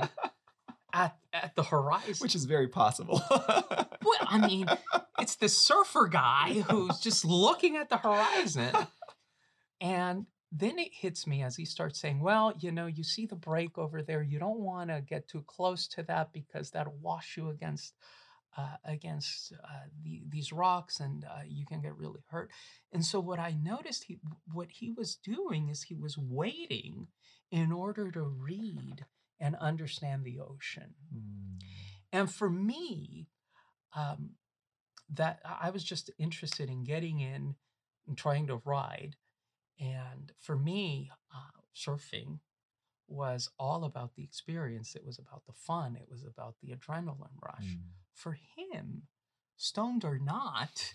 at 0.93 1.17
at 1.33 1.55
the 1.55 1.63
horizon. 1.63 2.15
Which 2.19 2.35
is 2.35 2.45
very 2.45 2.67
possible. 2.67 3.21
well, 3.29 4.19
I 4.21 4.45
mean, 4.47 4.67
it's 5.19 5.35
the 5.35 5.49
surfer 5.49 6.07
guy 6.07 6.63
who's 6.69 6.99
just 6.99 7.25
looking 7.25 7.75
at 7.75 7.89
the 7.89 7.97
horizon. 7.97 8.71
And 9.81 10.27
then 10.51 10.77
it 10.77 10.93
hits 10.93 11.25
me 11.25 11.41
as 11.41 11.55
he 11.55 11.65
starts 11.65 11.99
saying, 11.99 12.21
Well, 12.21 12.53
you 12.59 12.71
know, 12.71 12.85
you 12.85 13.03
see 13.03 13.25
the 13.25 13.35
break 13.35 13.77
over 13.77 14.03
there. 14.03 14.21
You 14.21 14.39
don't 14.39 14.59
want 14.59 14.89
to 14.91 15.01
get 15.01 15.27
too 15.27 15.43
close 15.47 15.87
to 15.89 16.03
that 16.03 16.31
because 16.31 16.71
that'll 16.71 16.97
wash 17.01 17.35
you 17.37 17.49
against. 17.49 17.93
Uh, 18.55 18.75
against 18.85 19.51
uh, 19.63 19.87
the, 20.03 20.21
these 20.29 20.53
rocks, 20.53 20.99
and 20.99 21.25
uh, 21.25 21.41
you 21.43 21.65
can 21.65 21.81
get 21.81 21.97
really 21.97 22.19
hurt. 22.27 22.51
And 22.91 23.03
so, 23.03 23.19
what 23.19 23.39
I 23.39 23.53
noticed, 23.59 24.03
he 24.03 24.19
what 24.53 24.67
he 24.69 24.91
was 24.91 25.15
doing 25.15 25.69
is 25.69 25.81
he 25.81 25.95
was 25.95 26.19
waiting 26.19 27.07
in 27.49 27.71
order 27.71 28.11
to 28.11 28.21
read 28.21 29.05
and 29.39 29.55
understand 29.55 30.23
the 30.23 30.39
ocean. 30.39 30.95
Mm. 31.13 31.61
And 32.11 32.31
for 32.31 32.49
me, 32.49 33.27
um, 33.95 34.31
that 35.09 35.39
I 35.45 35.69
was 35.69 35.83
just 35.83 36.09
interested 36.17 36.69
in 36.69 36.83
getting 36.83 37.19
in 37.19 37.55
and 38.07 38.17
trying 38.17 38.47
to 38.47 38.61
ride. 38.65 39.15
And 39.79 40.31
for 40.39 40.55
me, 40.55 41.11
uh, 41.33 41.61
surfing 41.75 42.39
was 43.07 43.49
all 43.59 43.83
about 43.83 44.15
the 44.15 44.23
experience. 44.23 44.95
It 44.95 45.05
was 45.05 45.19
about 45.19 45.45
the 45.45 45.53
fun. 45.53 45.95
It 45.95 46.07
was 46.09 46.23
about 46.23 46.55
the 46.61 46.69
adrenaline 46.69 47.37
rush. 47.41 47.65
Mm. 47.65 47.81
For 48.13 48.37
him, 48.55 49.03
stoned 49.57 50.05
or 50.05 50.19
not, 50.19 50.93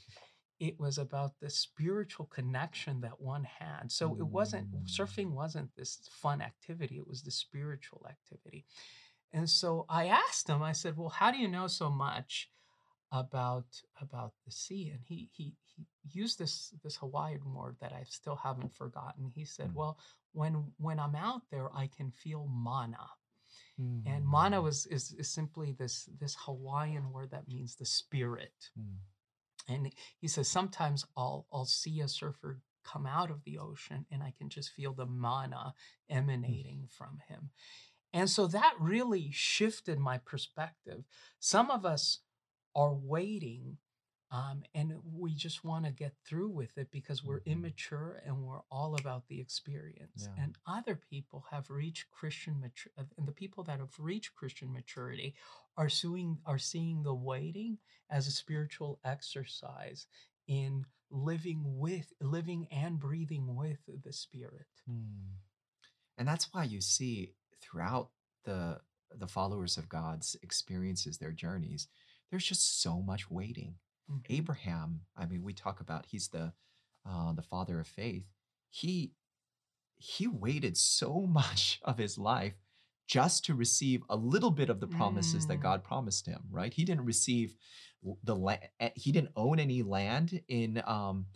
it 0.60 0.78
was 0.78 0.98
about 0.98 1.38
the 1.40 1.50
spiritual 1.50 2.26
connection 2.26 3.00
that 3.02 3.20
one 3.20 3.44
had. 3.44 3.92
So 3.92 4.16
it 4.18 4.26
wasn't 4.26 4.70
Mm. 4.72 4.86
surfing 4.86 5.30
wasn't 5.32 5.74
this 5.76 6.08
fun 6.10 6.40
activity, 6.42 6.96
it 6.98 7.06
was 7.06 7.22
the 7.22 7.30
spiritual 7.30 8.06
activity. 8.08 8.66
And 9.32 9.48
so 9.48 9.84
I 9.88 10.06
asked 10.08 10.48
him, 10.48 10.62
I 10.62 10.72
said, 10.72 10.96
"Well, 10.96 11.10
how 11.10 11.30
do 11.30 11.38
you 11.38 11.48
know 11.48 11.66
so 11.68 11.90
much 11.90 12.50
about 13.12 13.82
about 14.00 14.34
the 14.44 14.50
sea?" 14.50 14.90
And 14.90 15.04
he 15.04 15.30
he 15.32 15.56
he 15.64 15.86
used 16.02 16.38
this 16.38 16.70
this 16.82 16.96
Hawaiian 16.96 17.52
word 17.54 17.76
that 17.80 17.92
I 17.92 18.04
still 18.04 18.36
haven't 18.36 18.74
forgotten. 18.74 19.30
He 19.30 19.44
said, 19.44 19.70
Mm. 19.70 19.74
"Well, 19.74 19.98
when 20.32 20.72
when 20.78 20.98
I'm 20.98 21.14
out 21.14 21.42
there, 21.50 21.74
I 21.74 21.86
can 21.88 22.10
feel 22.10 22.46
mana." 22.46 23.10
And 23.78 24.24
Mm. 24.24 24.28
mana 24.28 24.60
was 24.62 24.86
is, 24.86 25.12
is 25.12 25.28
simply 25.30 25.72
this 25.72 26.08
this 26.18 26.34
Hawaiian 26.46 27.10
word 27.12 27.30
that 27.30 27.48
means 27.48 27.76
the 27.76 27.86
spirit. 27.86 28.70
Mm. 28.78 28.98
And 29.68 29.92
he 30.18 30.28
says 30.28 30.48
sometimes 30.48 31.04
I'll 31.16 31.46
I'll 31.52 31.66
see 31.66 32.00
a 32.00 32.08
surfer 32.08 32.60
come 32.84 33.06
out 33.06 33.30
of 33.30 33.44
the 33.44 33.58
ocean 33.58 34.06
and 34.10 34.22
I 34.22 34.32
can 34.36 34.48
just 34.48 34.70
feel 34.72 34.92
the 34.94 35.06
mana 35.06 35.74
Mm. 36.10 36.16
emanating 36.16 36.88
from 36.88 37.20
him. 37.28 37.50
And 38.12 38.30
so 38.30 38.46
that 38.48 38.74
really 38.80 39.30
shifted 39.32 39.98
my 39.98 40.18
perspective. 40.18 41.04
Some 41.38 41.70
of 41.70 41.84
us 41.84 42.20
are 42.74 42.94
waiting 42.94 43.78
um, 44.30 44.62
and 44.74 44.94
we 45.04 45.34
just 45.34 45.64
want 45.64 45.86
to 45.86 45.90
get 45.90 46.14
through 46.24 46.50
with 46.50 46.76
it 46.76 46.90
because 46.90 47.24
we're 47.24 47.40
Mhm. 47.40 47.46
immature 47.52 48.22
and 48.26 48.42
we're 48.42 48.62
all 48.70 48.94
about 48.96 49.26
the 49.28 49.40
experience. 49.40 50.26
Yeah. 50.26 50.42
And 50.44 50.58
other 50.66 50.96
people 50.96 51.46
have 51.50 51.70
reached 51.70 52.10
Christian 52.10 52.60
maturity, 52.60 53.14
and 53.16 53.26
the 53.26 53.32
people 53.32 53.64
that 53.64 53.80
have 53.80 53.98
reached 53.98 54.34
Christian 54.34 54.72
maturity 54.72 55.34
are 55.76 55.88
seeing 55.88 56.40
are 56.44 56.58
seeing 56.58 57.02
the 57.02 57.14
waiting 57.14 57.78
as 58.10 58.26
a 58.26 58.32
spiritual 58.32 59.00
exercise 59.04 60.06
in 60.46 60.84
living 61.10 61.78
with 61.78 62.12
living 62.20 62.68
and 62.70 62.98
breathing 62.98 63.54
with 63.54 63.80
the 63.86 64.12
spirit. 64.12 64.82
Mm. 64.86 65.38
And 66.18 66.28
that's 66.28 66.52
why 66.52 66.64
you 66.64 66.80
see 66.80 67.34
throughout 67.60 68.10
the 68.44 68.82
the 69.10 69.28
followers 69.28 69.78
of 69.78 69.88
God's 69.88 70.36
experiences, 70.42 71.16
their 71.16 71.32
journeys, 71.32 71.88
there's 72.30 72.44
just 72.44 72.82
so 72.82 73.00
much 73.00 73.30
waiting. 73.30 73.76
Mhm. 74.10 74.24
Abraham, 74.30 75.02
I 75.16 75.26
mean, 75.26 75.42
we 75.42 75.52
talk 75.52 75.80
about 75.80 76.06
he's 76.06 76.28
the 76.28 76.52
uh, 77.04 77.32
the 77.32 77.42
father 77.42 77.80
of 77.80 77.86
faith. 77.86 78.26
He 78.70 79.12
he 79.96 80.26
waited 80.26 80.76
so 80.76 81.26
much 81.26 81.80
of 81.82 81.98
his 81.98 82.18
life 82.18 82.54
just 83.06 83.44
to 83.46 83.54
receive 83.54 84.02
a 84.10 84.16
little 84.16 84.50
bit 84.50 84.68
of 84.68 84.80
the 84.80 84.86
promises 84.86 85.46
that 85.46 85.58
Mm. 85.58 85.62
God 85.62 85.84
promised 85.84 86.26
him. 86.26 86.42
Right? 86.50 86.72
He 86.74 86.84
didn't 86.84 87.06
receive 87.06 87.56
the 88.22 88.36
land. 88.36 88.68
He 88.94 89.12
didn't 89.12 89.32
own 89.36 89.58
any 89.58 89.82
land 89.82 90.42
in 90.48 90.82
um, 90.86 91.26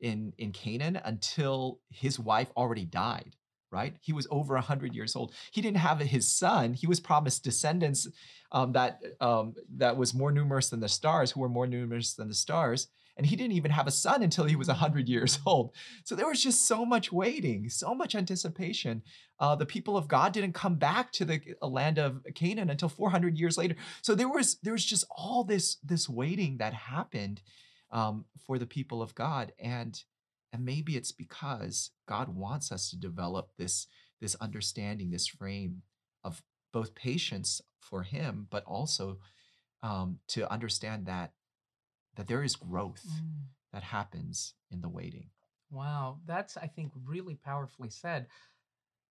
in 0.00 0.32
in 0.38 0.52
Canaan 0.52 0.96
until 0.96 1.80
his 1.90 2.18
wife 2.18 2.50
already 2.56 2.84
died. 2.84 3.36
Right? 3.72 3.96
He 4.00 4.12
was 4.12 4.28
over 4.30 4.54
a 4.56 4.60
hundred 4.60 4.94
years 4.94 5.16
old. 5.16 5.32
He 5.50 5.62
didn't 5.62 5.78
have 5.78 5.98
his 5.98 6.28
son. 6.28 6.74
He 6.74 6.86
was 6.86 7.00
promised 7.00 7.42
descendants 7.42 8.06
um, 8.52 8.72
that 8.72 9.00
um, 9.20 9.54
that 9.76 9.96
was 9.96 10.14
more 10.14 10.30
numerous 10.30 10.68
than 10.68 10.80
the 10.80 10.88
stars, 10.88 11.32
who 11.32 11.40
were 11.40 11.48
more 11.48 11.66
numerous 11.66 12.14
than 12.14 12.28
the 12.28 12.34
stars. 12.34 12.88
And 13.16 13.26
he 13.26 13.36
didn't 13.36 13.52
even 13.52 13.70
have 13.70 13.86
a 13.86 13.90
son 13.90 14.22
until 14.22 14.44
he 14.44 14.56
was 14.56 14.68
100 14.68 15.08
years 15.08 15.38
old. 15.46 15.74
So 16.04 16.14
there 16.14 16.26
was 16.26 16.42
just 16.42 16.66
so 16.66 16.84
much 16.84 17.12
waiting, 17.12 17.68
so 17.68 17.94
much 17.94 18.14
anticipation. 18.14 19.02
Uh, 19.38 19.54
the 19.54 19.66
people 19.66 19.96
of 19.96 20.08
God 20.08 20.32
didn't 20.32 20.54
come 20.54 20.76
back 20.76 21.12
to 21.12 21.24
the 21.24 21.40
uh, 21.60 21.66
land 21.66 21.98
of 21.98 22.24
Canaan 22.34 22.70
until 22.70 22.88
400 22.88 23.38
years 23.38 23.58
later. 23.58 23.76
So 24.02 24.14
there 24.14 24.28
was 24.28 24.56
there 24.62 24.72
was 24.72 24.84
just 24.84 25.04
all 25.10 25.44
this 25.44 25.76
this 25.84 26.08
waiting 26.08 26.58
that 26.58 26.74
happened 26.74 27.42
um, 27.90 28.24
for 28.46 28.58
the 28.58 28.66
people 28.66 29.02
of 29.02 29.14
God, 29.14 29.52
and 29.58 30.02
and 30.52 30.64
maybe 30.64 30.96
it's 30.96 31.12
because 31.12 31.90
God 32.06 32.28
wants 32.34 32.70
us 32.70 32.90
to 32.90 32.96
develop 32.96 33.50
this 33.56 33.86
this 34.20 34.34
understanding, 34.36 35.10
this 35.10 35.26
frame 35.26 35.82
of 36.22 36.42
both 36.72 36.94
patience 36.94 37.60
for 37.80 38.02
Him, 38.02 38.46
but 38.50 38.64
also 38.64 39.18
um, 39.82 40.18
to 40.28 40.50
understand 40.52 41.06
that 41.06 41.32
that 42.16 42.28
there 42.28 42.42
is 42.42 42.56
growth 42.56 43.06
Mm. 43.08 43.46
that 43.72 43.82
happens 43.82 44.54
in 44.70 44.80
the 44.82 44.88
waiting. 44.88 45.30
Wow, 45.70 46.20
that's 46.26 46.56
I 46.56 46.66
think 46.66 46.92
really 47.06 47.34
powerfully 47.34 47.90
said. 47.90 48.28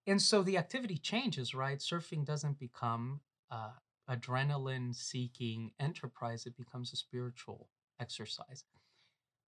And 0.08 0.22
so 0.22 0.44
the 0.44 0.58
activity 0.58 0.98
changes, 0.98 1.54
right? 1.54 1.80
Surfing 1.80 2.26
doesn't 2.26 2.60
become 2.60 3.22
uh, 3.50 3.72
adrenaline 4.10 4.96
seeking 4.96 5.72
enterprise, 5.80 6.46
it 6.46 6.58
becomes 6.58 6.94
a 6.94 6.96
spiritual 6.96 7.70
exercise 8.00 8.64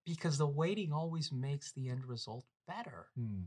because 0.05 0.37
the 0.37 0.47
waiting 0.47 0.91
always 0.91 1.31
makes 1.31 1.71
the 1.71 1.89
end 1.89 2.05
result 2.05 2.45
better. 2.67 3.07
Hmm. 3.17 3.43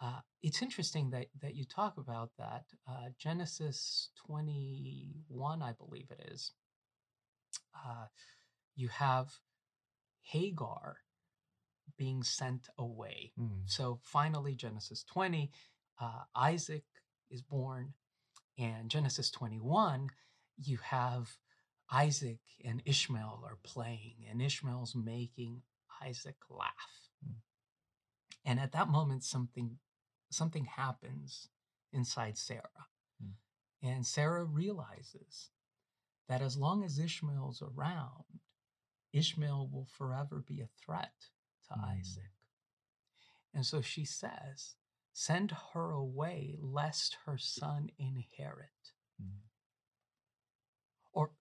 Uh, 0.00 0.20
it's 0.42 0.60
interesting 0.60 1.10
that, 1.10 1.26
that 1.40 1.54
you 1.54 1.64
talk 1.64 1.96
about 1.96 2.30
that. 2.38 2.64
Uh, 2.88 3.08
Genesis 3.18 4.10
21, 4.26 5.62
I 5.62 5.72
believe 5.72 6.10
it 6.10 6.28
is. 6.32 6.52
Uh, 7.74 8.06
you 8.74 8.88
have 8.88 9.38
Hagar 10.22 10.96
being 11.96 12.22
sent 12.22 12.68
away. 12.76 13.32
Hmm. 13.38 13.62
So 13.66 13.98
finally, 14.02 14.54
Genesis 14.54 15.04
20, 15.04 15.50
uh, 16.00 16.22
Isaac 16.34 16.84
is 17.30 17.42
born. 17.42 17.94
And 18.58 18.90
Genesis 18.90 19.30
21, 19.30 20.08
you 20.56 20.78
have 20.82 21.36
Isaac 21.94 22.40
and 22.64 22.82
Ishmael 22.86 23.44
are 23.46 23.58
playing, 23.64 24.26
and 24.30 24.42
Ishmael's 24.42 24.96
making 24.96 25.62
Isaac 26.02 26.36
laugh. 26.50 27.10
Mm. 27.26 27.36
And 28.44 28.60
at 28.60 28.72
that 28.72 28.88
moment, 28.88 29.24
something 29.24 29.78
something 30.30 30.66
happens 30.66 31.48
inside 31.92 32.38
Sarah. 32.38 32.88
Mm. 33.24 33.32
And 33.82 34.06
Sarah 34.06 34.44
realizes 34.44 35.50
that 36.28 36.42
as 36.42 36.56
long 36.56 36.84
as 36.84 36.98
Ishmael's 36.98 37.62
around, 37.62 38.40
Ishmael 39.12 39.70
will 39.72 39.86
forever 39.86 40.44
be 40.46 40.60
a 40.60 40.68
threat 40.84 41.14
to 41.68 41.74
Mm. 41.74 41.98
Isaac. 42.00 42.32
And 43.54 43.66
so 43.66 43.82
she 43.82 44.04
says, 44.04 44.76
Send 45.12 45.52
her 45.74 45.92
away, 45.92 46.58
lest 46.60 47.18
her 47.26 47.38
son 47.38 47.90
inherit. 47.98 48.92
Mm. 49.22 49.42
Or, 51.12 51.32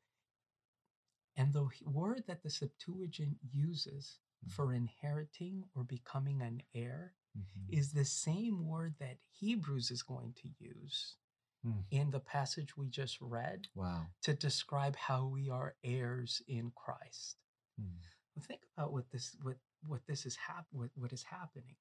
and 1.36 1.54
the 1.54 1.68
word 1.86 2.26
that 2.28 2.44
the 2.44 2.50
Septuagint 2.50 3.38
uses 3.42 4.20
Mm. 4.46 4.52
for 4.52 4.74
inheriting 4.74 5.64
or 5.74 5.84
becoming 5.86 6.42
an 6.42 6.62
heir 6.74 7.16
Mhm. 7.38 7.70
is 7.70 7.94
the 7.94 8.04
same 8.06 8.66
word 8.68 8.98
that 9.00 9.20
Hebrews 9.32 9.90
is 9.90 10.04
going 10.04 10.34
to 10.34 10.50
use 10.60 11.16
Mm. 11.64 11.86
in 11.92 12.12
the 12.12 12.20
passage 12.20 12.76
we 12.76 12.90
just 12.90 13.22
read 13.22 13.70
Wow. 13.74 14.12
to 14.22 14.34
describe 14.34 14.96
how 14.98 15.26
we 15.28 15.50
are 15.50 15.78
heirs 15.84 16.42
in 16.48 16.72
Christ. 16.72 17.38
Mm. 17.80 18.02
Well, 18.36 18.44
think 18.46 18.66
about 18.76 18.92
what 18.92 19.10
this 19.12 19.36
what 19.42 19.58
what 19.86 20.06
this 20.08 20.26
is 20.26 20.36
hap- 20.38 20.72
what, 20.72 20.92
what 20.96 21.12
is 21.14 21.24
happening. 21.24 21.78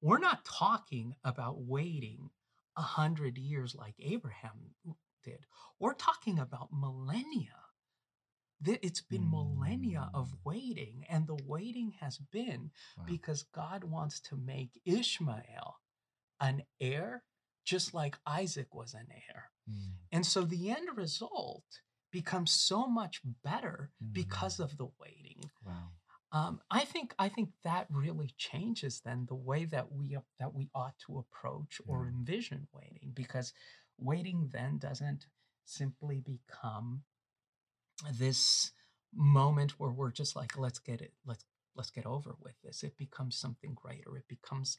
We're 0.00 0.18
not 0.18 0.44
talking 0.44 1.16
about 1.24 1.62
waiting 1.62 2.30
a 2.76 2.82
hundred 2.82 3.38
years 3.38 3.74
like 3.74 3.94
Abraham 3.98 4.74
did. 5.22 5.46
We're 5.78 5.94
talking 5.94 6.38
about 6.38 6.72
millennia 6.72 7.63
it's 8.66 9.00
been 9.02 9.30
millennia 9.30 10.10
of 10.14 10.30
Mm. 10.32 10.44
waiting, 10.44 11.04
and 11.08 11.26
the 11.26 11.34
waiting 11.44 11.92
has 12.00 12.18
been 12.18 12.70
Wow. 12.96 13.04
because 13.06 13.42
God 13.44 13.84
wants 13.84 14.20
to 14.20 14.36
make 14.36 14.80
Ishmael 14.84 15.80
an 16.40 16.64
heir, 16.80 17.24
just 17.64 17.94
like 17.94 18.18
Isaac 18.26 18.74
was 18.74 18.94
an 18.94 19.10
heir. 19.10 19.50
Mm. 19.68 19.96
And 20.12 20.26
so 20.26 20.44
the 20.44 20.70
end 20.70 20.96
result 20.96 21.82
becomes 22.10 22.52
so 22.52 22.86
much 22.86 23.22
better 23.42 23.92
because 24.12 24.56
Mm. 24.58 24.64
of 24.64 24.76
the 24.76 24.86
waiting. 24.98 25.50
Wow. 25.62 25.92
Um, 26.32 26.62
I 26.70 26.84
think 26.84 27.14
I 27.18 27.28
think 27.28 27.52
that 27.62 27.88
really 27.90 28.28
changes 28.36 29.00
then 29.00 29.26
the 29.26 29.36
way 29.36 29.64
that 29.66 29.92
we 29.92 30.16
that 30.38 30.52
we 30.52 30.68
ought 30.74 30.98
to 31.06 31.18
approach 31.18 31.80
or 31.86 32.08
envision 32.08 32.68
waiting, 32.72 33.12
because 33.12 33.52
waiting 33.98 34.48
then 34.48 34.78
doesn't 34.78 35.26
simply 35.64 36.18
become 36.20 37.04
this 38.18 38.72
moment 39.14 39.78
where 39.78 39.90
we're 39.90 40.10
just 40.10 40.34
like 40.34 40.58
let's 40.58 40.78
get 40.78 41.00
it 41.00 41.12
let's 41.24 41.44
let's 41.76 41.90
get 41.90 42.06
over 42.06 42.34
with 42.42 42.54
this 42.62 42.82
it 42.82 42.96
becomes 42.96 43.36
something 43.36 43.74
greater 43.74 44.16
it 44.16 44.26
becomes 44.28 44.76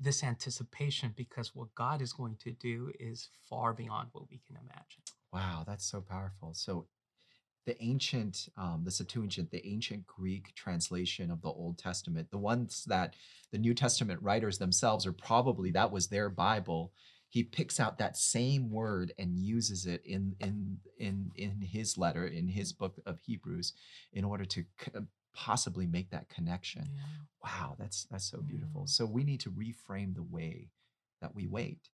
this 0.00 0.24
anticipation 0.24 1.12
because 1.16 1.54
what 1.54 1.72
god 1.76 2.02
is 2.02 2.12
going 2.12 2.36
to 2.36 2.50
do 2.52 2.90
is 2.98 3.28
far 3.48 3.72
beyond 3.72 4.08
what 4.12 4.28
we 4.28 4.40
can 4.46 4.56
imagine 4.56 5.02
Wow, 5.32 5.64
that's 5.66 5.84
so 5.84 6.00
powerful. 6.00 6.54
So 6.54 6.86
the 7.66 7.80
ancient, 7.82 8.48
um, 8.56 8.82
the 8.84 8.90
Septuagint, 8.90 9.50
the 9.50 9.66
ancient 9.66 10.06
Greek 10.06 10.54
translation 10.54 11.30
of 11.30 11.40
the 11.42 11.48
Old 11.48 11.78
Testament, 11.78 12.30
the 12.30 12.38
ones 12.38 12.84
that 12.88 13.14
the 13.52 13.58
New 13.58 13.74
Testament 13.74 14.20
writers 14.22 14.58
themselves 14.58 15.06
are 15.06 15.12
probably 15.12 15.70
that 15.72 15.92
was 15.92 16.08
their 16.08 16.28
Bible. 16.28 16.92
He 17.30 17.44
picks 17.44 17.80
out 17.80 17.98
that 17.98 18.16
same 18.16 18.70
word 18.70 19.14
and 19.18 19.38
uses 19.38 19.86
it 19.86 20.02
in 20.04 20.34
in 20.40 20.78
in 20.98 21.30
in 21.36 21.62
his 21.62 21.96
letter 21.96 22.26
in 22.26 22.48
his 22.48 22.72
book 22.72 22.96
of 23.06 23.20
Hebrews 23.20 23.72
in 24.12 24.24
order 24.24 24.44
to 24.44 24.64
uh, 24.94 25.00
possibly 25.32 25.86
make 25.86 26.10
that 26.10 26.28
connection. 26.28 26.90
Yeah. 26.92 27.02
Wow, 27.44 27.76
that's 27.78 28.04
that's 28.10 28.28
so 28.28 28.42
beautiful. 28.42 28.82
Mm. 28.82 28.88
So 28.88 29.06
we 29.06 29.24
need 29.24 29.40
to 29.40 29.50
reframe 29.50 30.14
the 30.14 30.24
way 30.24 30.70
that 31.22 31.34
we 31.34 31.46
wait. 31.46 31.88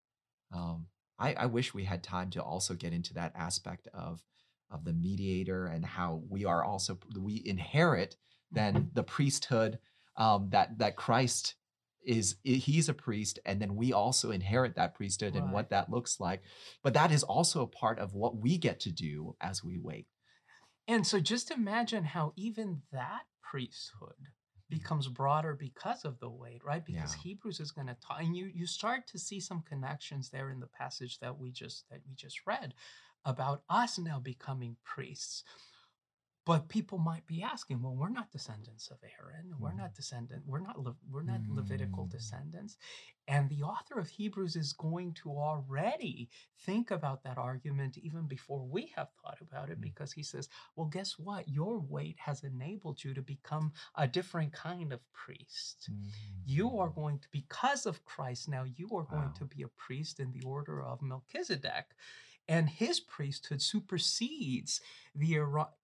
Um, 0.52 0.86
I, 1.18 1.34
I 1.34 1.46
wish 1.46 1.74
we 1.74 1.84
had 1.84 2.02
time 2.02 2.30
to 2.30 2.42
also 2.42 2.74
get 2.74 2.92
into 2.92 3.14
that 3.14 3.32
aspect 3.36 3.88
of 3.92 4.22
of 4.70 4.84
the 4.84 4.94
mediator 4.94 5.66
and 5.66 5.84
how 5.84 6.22
we 6.28 6.44
are 6.44 6.64
also 6.64 6.98
we 7.20 7.42
inherit 7.44 8.16
then 8.50 8.90
the 8.94 9.02
priesthood 9.02 9.78
um, 10.16 10.48
that 10.50 10.78
that 10.78 10.96
Christ 10.96 11.54
is 12.06 12.36
he's 12.44 12.88
a 12.88 12.94
priest 12.94 13.38
and 13.44 13.60
then 13.60 13.76
we 13.76 13.92
also 13.92 14.30
inherit 14.30 14.76
that 14.76 14.94
priesthood 14.94 15.34
and 15.34 15.52
what 15.52 15.70
that 15.70 15.90
looks 15.90 16.20
like 16.20 16.42
but 16.82 16.94
that 16.94 17.10
is 17.10 17.22
also 17.22 17.62
a 17.62 17.66
part 17.66 17.98
of 17.98 18.14
what 18.14 18.36
we 18.36 18.56
get 18.56 18.80
to 18.80 18.92
do 18.92 19.36
as 19.40 19.64
we 19.64 19.78
wait 19.78 20.06
And 20.88 21.06
so 21.06 21.18
just 21.18 21.50
imagine 21.50 22.04
how 22.04 22.32
even 22.36 22.82
that 22.92 23.22
priesthood 23.42 24.30
becomes 24.68 25.08
broader 25.08 25.54
because 25.54 26.04
of 26.04 26.18
the 26.18 26.28
wait, 26.28 26.64
right? 26.64 26.84
Because 26.84 27.14
Yeah. 27.14 27.22
Hebrews 27.22 27.60
is 27.60 27.70
going 27.70 27.86
to 27.86 27.94
talk, 27.94 28.20
and 28.20 28.36
you 28.36 28.46
you 28.46 28.66
start 28.66 29.06
to 29.08 29.18
see 29.18 29.40
some 29.40 29.62
connections 29.62 30.30
there 30.30 30.50
in 30.50 30.60
the 30.60 30.66
passage 30.66 31.18
that 31.20 31.38
we 31.38 31.50
just 31.50 31.88
that 31.90 32.00
we 32.06 32.14
just 32.14 32.46
read 32.46 32.74
about 33.24 33.62
us 33.68 33.98
now 33.98 34.18
becoming 34.20 34.76
priests. 34.84 35.44
But 36.46 36.68
people 36.68 36.98
might 36.98 37.26
be 37.26 37.42
asking, 37.42 37.82
well, 37.82 37.96
we're 37.96 38.08
not 38.08 38.30
descendants 38.30 38.88
of 38.88 38.98
Aaron. 39.20 39.58
We're 39.58 39.72
Mhm. 39.72 39.78
not 39.78 39.94
descendant. 39.94 40.46
We're 40.46 40.60
not. 40.60 40.78
Le- 40.80 40.96
we're 41.10 41.24
not 41.24 41.42
Levitical 41.48 42.06
Mm. 42.06 42.10
descendants. 42.10 42.78
And 43.26 43.50
the 43.50 43.64
author 43.64 43.98
of 43.98 44.08
Hebrews 44.08 44.54
is 44.54 44.72
going 44.72 45.14
to 45.14 45.30
already 45.32 46.30
think 46.58 46.92
about 46.92 47.24
that 47.24 47.36
argument 47.36 47.98
even 47.98 48.28
before 48.28 48.64
we 48.64 48.86
have 48.94 49.10
thought 49.20 49.40
about 49.40 49.70
it, 49.70 49.78
Mm. 49.78 49.82
because 49.82 50.12
he 50.12 50.22
says, 50.22 50.48
well, 50.76 50.86
guess 50.86 51.18
what? 51.18 51.48
Your 51.48 51.80
wait 51.80 52.20
has 52.20 52.44
enabled 52.44 53.02
you 53.02 53.12
to 53.14 53.22
become 53.22 53.72
a 53.96 54.06
different 54.06 54.52
kind 54.52 54.92
of 54.92 55.00
priest. 55.12 55.90
You 56.44 56.78
are 56.78 56.90
going 56.90 57.18
to, 57.18 57.28
because 57.32 57.86
of 57.86 58.04
Christ, 58.04 58.48
now 58.48 58.62
you 58.62 58.88
are 58.96 59.04
going 59.04 59.30
Wow. 59.30 59.34
to 59.38 59.44
be 59.46 59.62
a 59.62 59.68
priest 59.68 60.20
in 60.20 60.30
the 60.30 60.42
order 60.42 60.80
of 60.80 61.02
Melchizedek. 61.02 61.96
And 62.48 62.68
his 62.68 63.00
priesthood 63.00 63.60
supersedes 63.60 64.80
the 65.14 65.36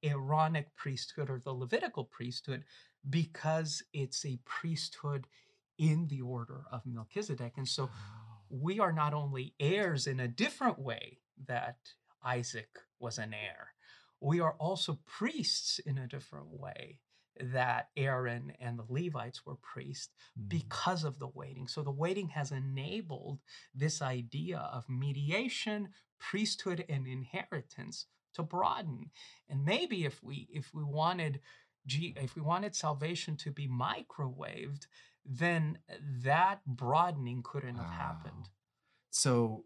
Aaronic 0.03 0.77
priesthood 0.77 1.29
or 1.29 1.39
the 1.39 1.53
Levitical 1.53 2.05
priesthood 2.05 2.65
because 3.09 3.83
it's 3.93 4.25
a 4.25 4.39
priesthood 4.45 5.27
in 5.79 6.07
the 6.07 6.21
order 6.21 6.63
of 6.71 6.87
Melchizedek. 6.87 7.55
And 7.57 7.67
so 7.67 7.91
we 8.49 8.79
are 8.79 8.93
not 8.93 9.15
only 9.15 9.55
heirs 9.59 10.07
in 10.07 10.21
a 10.21 10.29
different 10.29 10.79
way 10.79 11.19
that 11.47 11.79
Isaac 12.25 12.79
was 13.01 13.19
an 13.19 13.35
heir, 13.35 13.69
we 14.21 14.39
are 14.39 14.55
also 14.61 15.01
priests 15.05 15.81
in 15.81 15.99
a 15.99 16.07
different 16.07 16.49
way 16.49 17.01
that 17.41 17.89
Aaron 17.97 18.53
and 18.61 18.78
the 18.78 18.87
Levites 18.89 19.45
were 19.47 19.57
priests 19.57 20.12
Mm. 20.39 20.49
because 20.49 21.05
of 21.05 21.18
the 21.18 21.28
waiting. 21.28 21.66
So 21.68 21.83
the 21.83 21.91
waiting 21.91 22.28
has 22.30 22.53
enabled 22.53 23.41
this 23.74 24.01
idea 24.03 24.59
of 24.59 24.89
mediation, 24.89 25.95
priesthood, 26.18 26.85
and 26.89 27.07
inheritance 27.07 28.07
to 28.35 28.43
broaden. 28.43 29.11
And 29.49 29.64
maybe 29.64 30.05
if 30.05 30.22
we 30.22 30.49
if 30.51 30.72
we 30.74 30.85
wanted 30.85 31.41
if 31.87 32.37
we 32.37 32.43
wanted 32.43 32.76
salvation 32.76 33.37
to 33.39 33.51
be 33.51 33.66
microwaved, 33.68 34.87
then 35.24 35.78
that 36.22 36.64
broadening 36.66 37.43
couldn't 37.43 37.76
have 37.76 37.91
happened. 37.91 38.51
So 39.11 39.64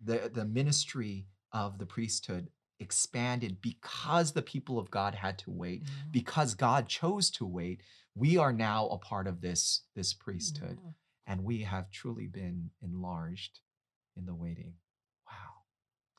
the 0.00 0.30
the 0.32 0.44
ministry 0.44 1.26
of 1.52 1.78
the 1.78 1.86
priesthood 1.86 2.50
expanded 2.82 3.60
because 3.62 4.32
the 4.32 4.42
people 4.42 4.78
of 4.78 4.90
God 4.90 5.14
had 5.14 5.38
to 5.38 5.50
wait, 5.50 5.82
Yeah. 5.84 5.88
because 6.10 6.54
God 6.54 6.88
chose 6.88 7.30
to 7.32 7.46
wait. 7.46 7.82
We 8.14 8.36
are 8.36 8.52
now 8.52 8.88
a 8.88 8.98
part 8.98 9.26
of 9.26 9.40
this 9.40 9.82
this 9.94 10.12
priesthood, 10.12 10.78
Yeah. 10.82 10.90
and 11.26 11.44
we 11.44 11.62
have 11.62 11.90
truly 11.90 12.26
been 12.26 12.70
enlarged 12.82 13.60
in 14.16 14.26
the 14.26 14.34
waiting. 14.34 14.74
Wow, 15.26 15.62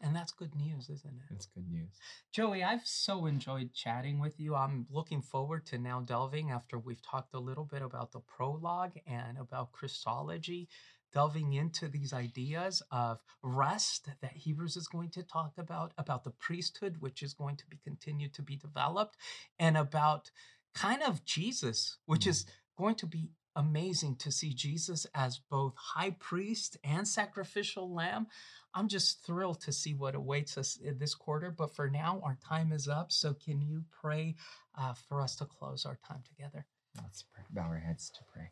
And 0.02 0.16
that's 0.16 0.32
good 0.32 0.56
news, 0.56 0.90
isn't 0.90 1.16
it? 1.22 1.28
that's 1.30 1.46
good 1.46 1.70
news. 1.70 2.00
Joey, 2.32 2.64
I've 2.64 2.88
so 2.88 3.26
enjoyed 3.28 3.74
chatting 3.74 4.18
with 4.20 4.40
you. 4.40 4.56
I'm 4.56 4.88
looking 4.90 5.22
forward 5.22 5.66
to 5.68 5.78
now 5.78 6.00
delving 6.02 6.50
after 6.50 6.80
we've 6.80 7.02
talked 7.04 7.34
a 7.36 7.40
little 7.40 7.66
bit 7.66 7.82
about 7.84 8.12
the 8.12 8.22
prologue 8.22 8.98
and 9.06 9.38
about 9.38 9.72
Christology, 9.72 10.68
delving 11.14 11.54
into 11.54 11.88
these 11.88 12.12
ideas 12.14 12.82
of 12.92 13.20
rest 13.42 14.10
that 14.22 14.34
Hebrews 14.34 14.76
is 14.76 14.88
going 14.88 15.10
to 15.12 15.24
talk 15.24 15.54
about, 15.58 15.94
about 15.98 16.24
the 16.24 16.32
priesthood, 16.32 16.98
which 17.00 17.22
is 17.22 17.34
going 17.34 17.58
to 17.58 17.68
be 17.68 17.78
continued 17.84 18.34
to 18.34 18.42
be 18.42 18.56
developed, 18.56 19.18
and 19.60 19.78
about 19.78 20.32
kind 20.74 21.04
of 21.04 21.24
Jesus, 21.24 21.98
which 22.06 22.26
Mm. 22.26 22.30
is 22.30 22.46
going 22.78 22.96
to 22.96 23.06
be 23.06 23.30
amazing 23.56 24.16
to 24.16 24.32
see 24.32 24.52
Jesus 24.52 25.06
as 25.14 25.38
both 25.38 25.76
high 25.78 26.10
priest 26.10 26.78
and 26.84 27.08
sacrificial 27.08 27.94
lamb. 27.94 28.26
I'm 28.74 28.88
just 28.88 29.24
thrilled 29.24 29.62
to 29.62 29.72
see 29.72 29.94
what 29.94 30.16
awaits 30.16 30.58
us 30.58 30.76
in 30.78 30.98
this 30.98 31.14
quarter. 31.14 31.52
But 31.52 31.76
for 31.76 31.88
now, 31.90 32.20
our 32.24 32.40
time 32.44 32.72
is 32.72 32.88
up. 32.88 33.12
So 33.12 33.36
can 33.36 33.62
you 33.62 33.86
pray 34.02 34.36
uh, 34.76 34.94
for 34.94 35.22
us 35.22 35.36
to 35.36 35.46
close 35.46 35.86
our 35.86 36.00
time 36.08 36.24
together? 36.28 36.66
Let's 37.00 37.22
pray. 37.22 37.44
bow 37.52 37.68
our 37.68 37.78
heads 37.78 38.10
to 38.10 38.22
pray. 38.34 38.50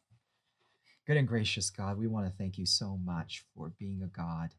Good 1.07 1.17
and 1.17 1.27
gracious 1.27 1.69
God, 1.69 1.97
we 1.97 2.07
want 2.07 2.27
to 2.27 2.31
thank 2.37 2.57
you 2.57 2.65
so 2.65 2.97
much 2.97 3.43
for 3.55 3.69
being 3.79 4.01
a 4.03 4.07
God 4.07 4.53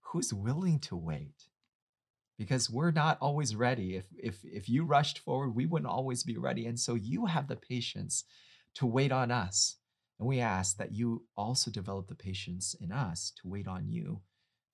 who's 0.00 0.32
willing 0.32 0.78
to 0.80 0.96
wait. 0.96 1.48
Because 2.38 2.70
we're 2.70 2.90
not 2.92 3.18
always 3.20 3.56
ready. 3.56 3.96
If 3.96 4.06
if 4.18 4.44
if 4.44 4.68
you 4.68 4.84
rushed 4.84 5.18
forward, 5.18 5.54
we 5.54 5.66
wouldn't 5.66 5.90
always 5.90 6.22
be 6.22 6.36
ready. 6.36 6.66
And 6.66 6.78
so 6.78 6.94
you 6.94 7.26
have 7.26 7.48
the 7.48 7.56
patience 7.56 8.24
to 8.74 8.86
wait 8.86 9.10
on 9.10 9.30
us. 9.30 9.76
And 10.18 10.28
we 10.28 10.40
ask 10.40 10.76
that 10.76 10.92
you 10.92 11.26
also 11.36 11.70
develop 11.70 12.08
the 12.08 12.14
patience 12.14 12.74
in 12.80 12.92
us 12.92 13.32
to 13.42 13.48
wait 13.48 13.66
on 13.66 13.88
you, 13.88 14.20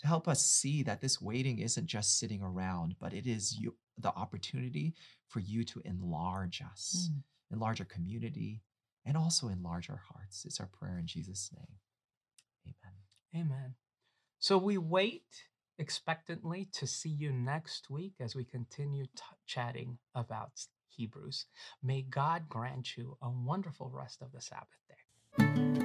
to 0.01 0.07
help 0.07 0.29
us 0.29 0.45
see 0.45 0.83
that 0.83 1.01
this 1.01 1.21
waiting 1.21 1.59
isn't 1.61 1.87
just 1.87 2.19
sitting 2.19 2.43
around, 2.43 2.97
but 3.01 3.13
it 3.13 3.27
is 3.27 3.57
you 3.59 3.77
the 3.99 4.15
opportunity 4.15 4.95
for 5.29 5.41
you 5.41 5.65
to 5.65 5.81
enlarge 5.85 6.63
us 6.63 7.11
Mm. 7.13 7.23
enlarge 7.53 7.81
our 7.81 7.87
community, 7.87 8.63
and 9.05 9.17
also 9.17 9.49
enlarge 9.49 9.91
our 9.91 10.03
hearts. 10.13 10.45
It's 10.45 10.61
our 10.61 10.69
prayer 10.69 10.99
in 10.99 11.07
Jesus' 11.07 11.51
name. 11.55 11.79
Amen. 12.67 13.47
Amen. 13.47 13.75
So 14.39 14.59
we 14.59 14.79
wait 14.79 15.25
expectantly 15.79 16.69
to 16.73 16.87
see 16.87 17.09
you 17.09 17.33
next 17.33 17.91
week 17.91 18.15
as 18.21 18.35
we 18.37 18.45
continue 18.45 19.05
t- 19.05 19.23
chatting 19.47 19.99
about 20.15 20.53
Hebrews. 20.89 21.47
May 21.83 22.03
God 22.03 22.49
grant 22.49 22.97
you 22.97 23.17
a 23.23 23.31
wonderful 23.31 23.91
rest 23.93 24.23
of 24.23 24.33
the 24.33 24.41
Sabbath 24.41 24.69
day. 24.89 25.82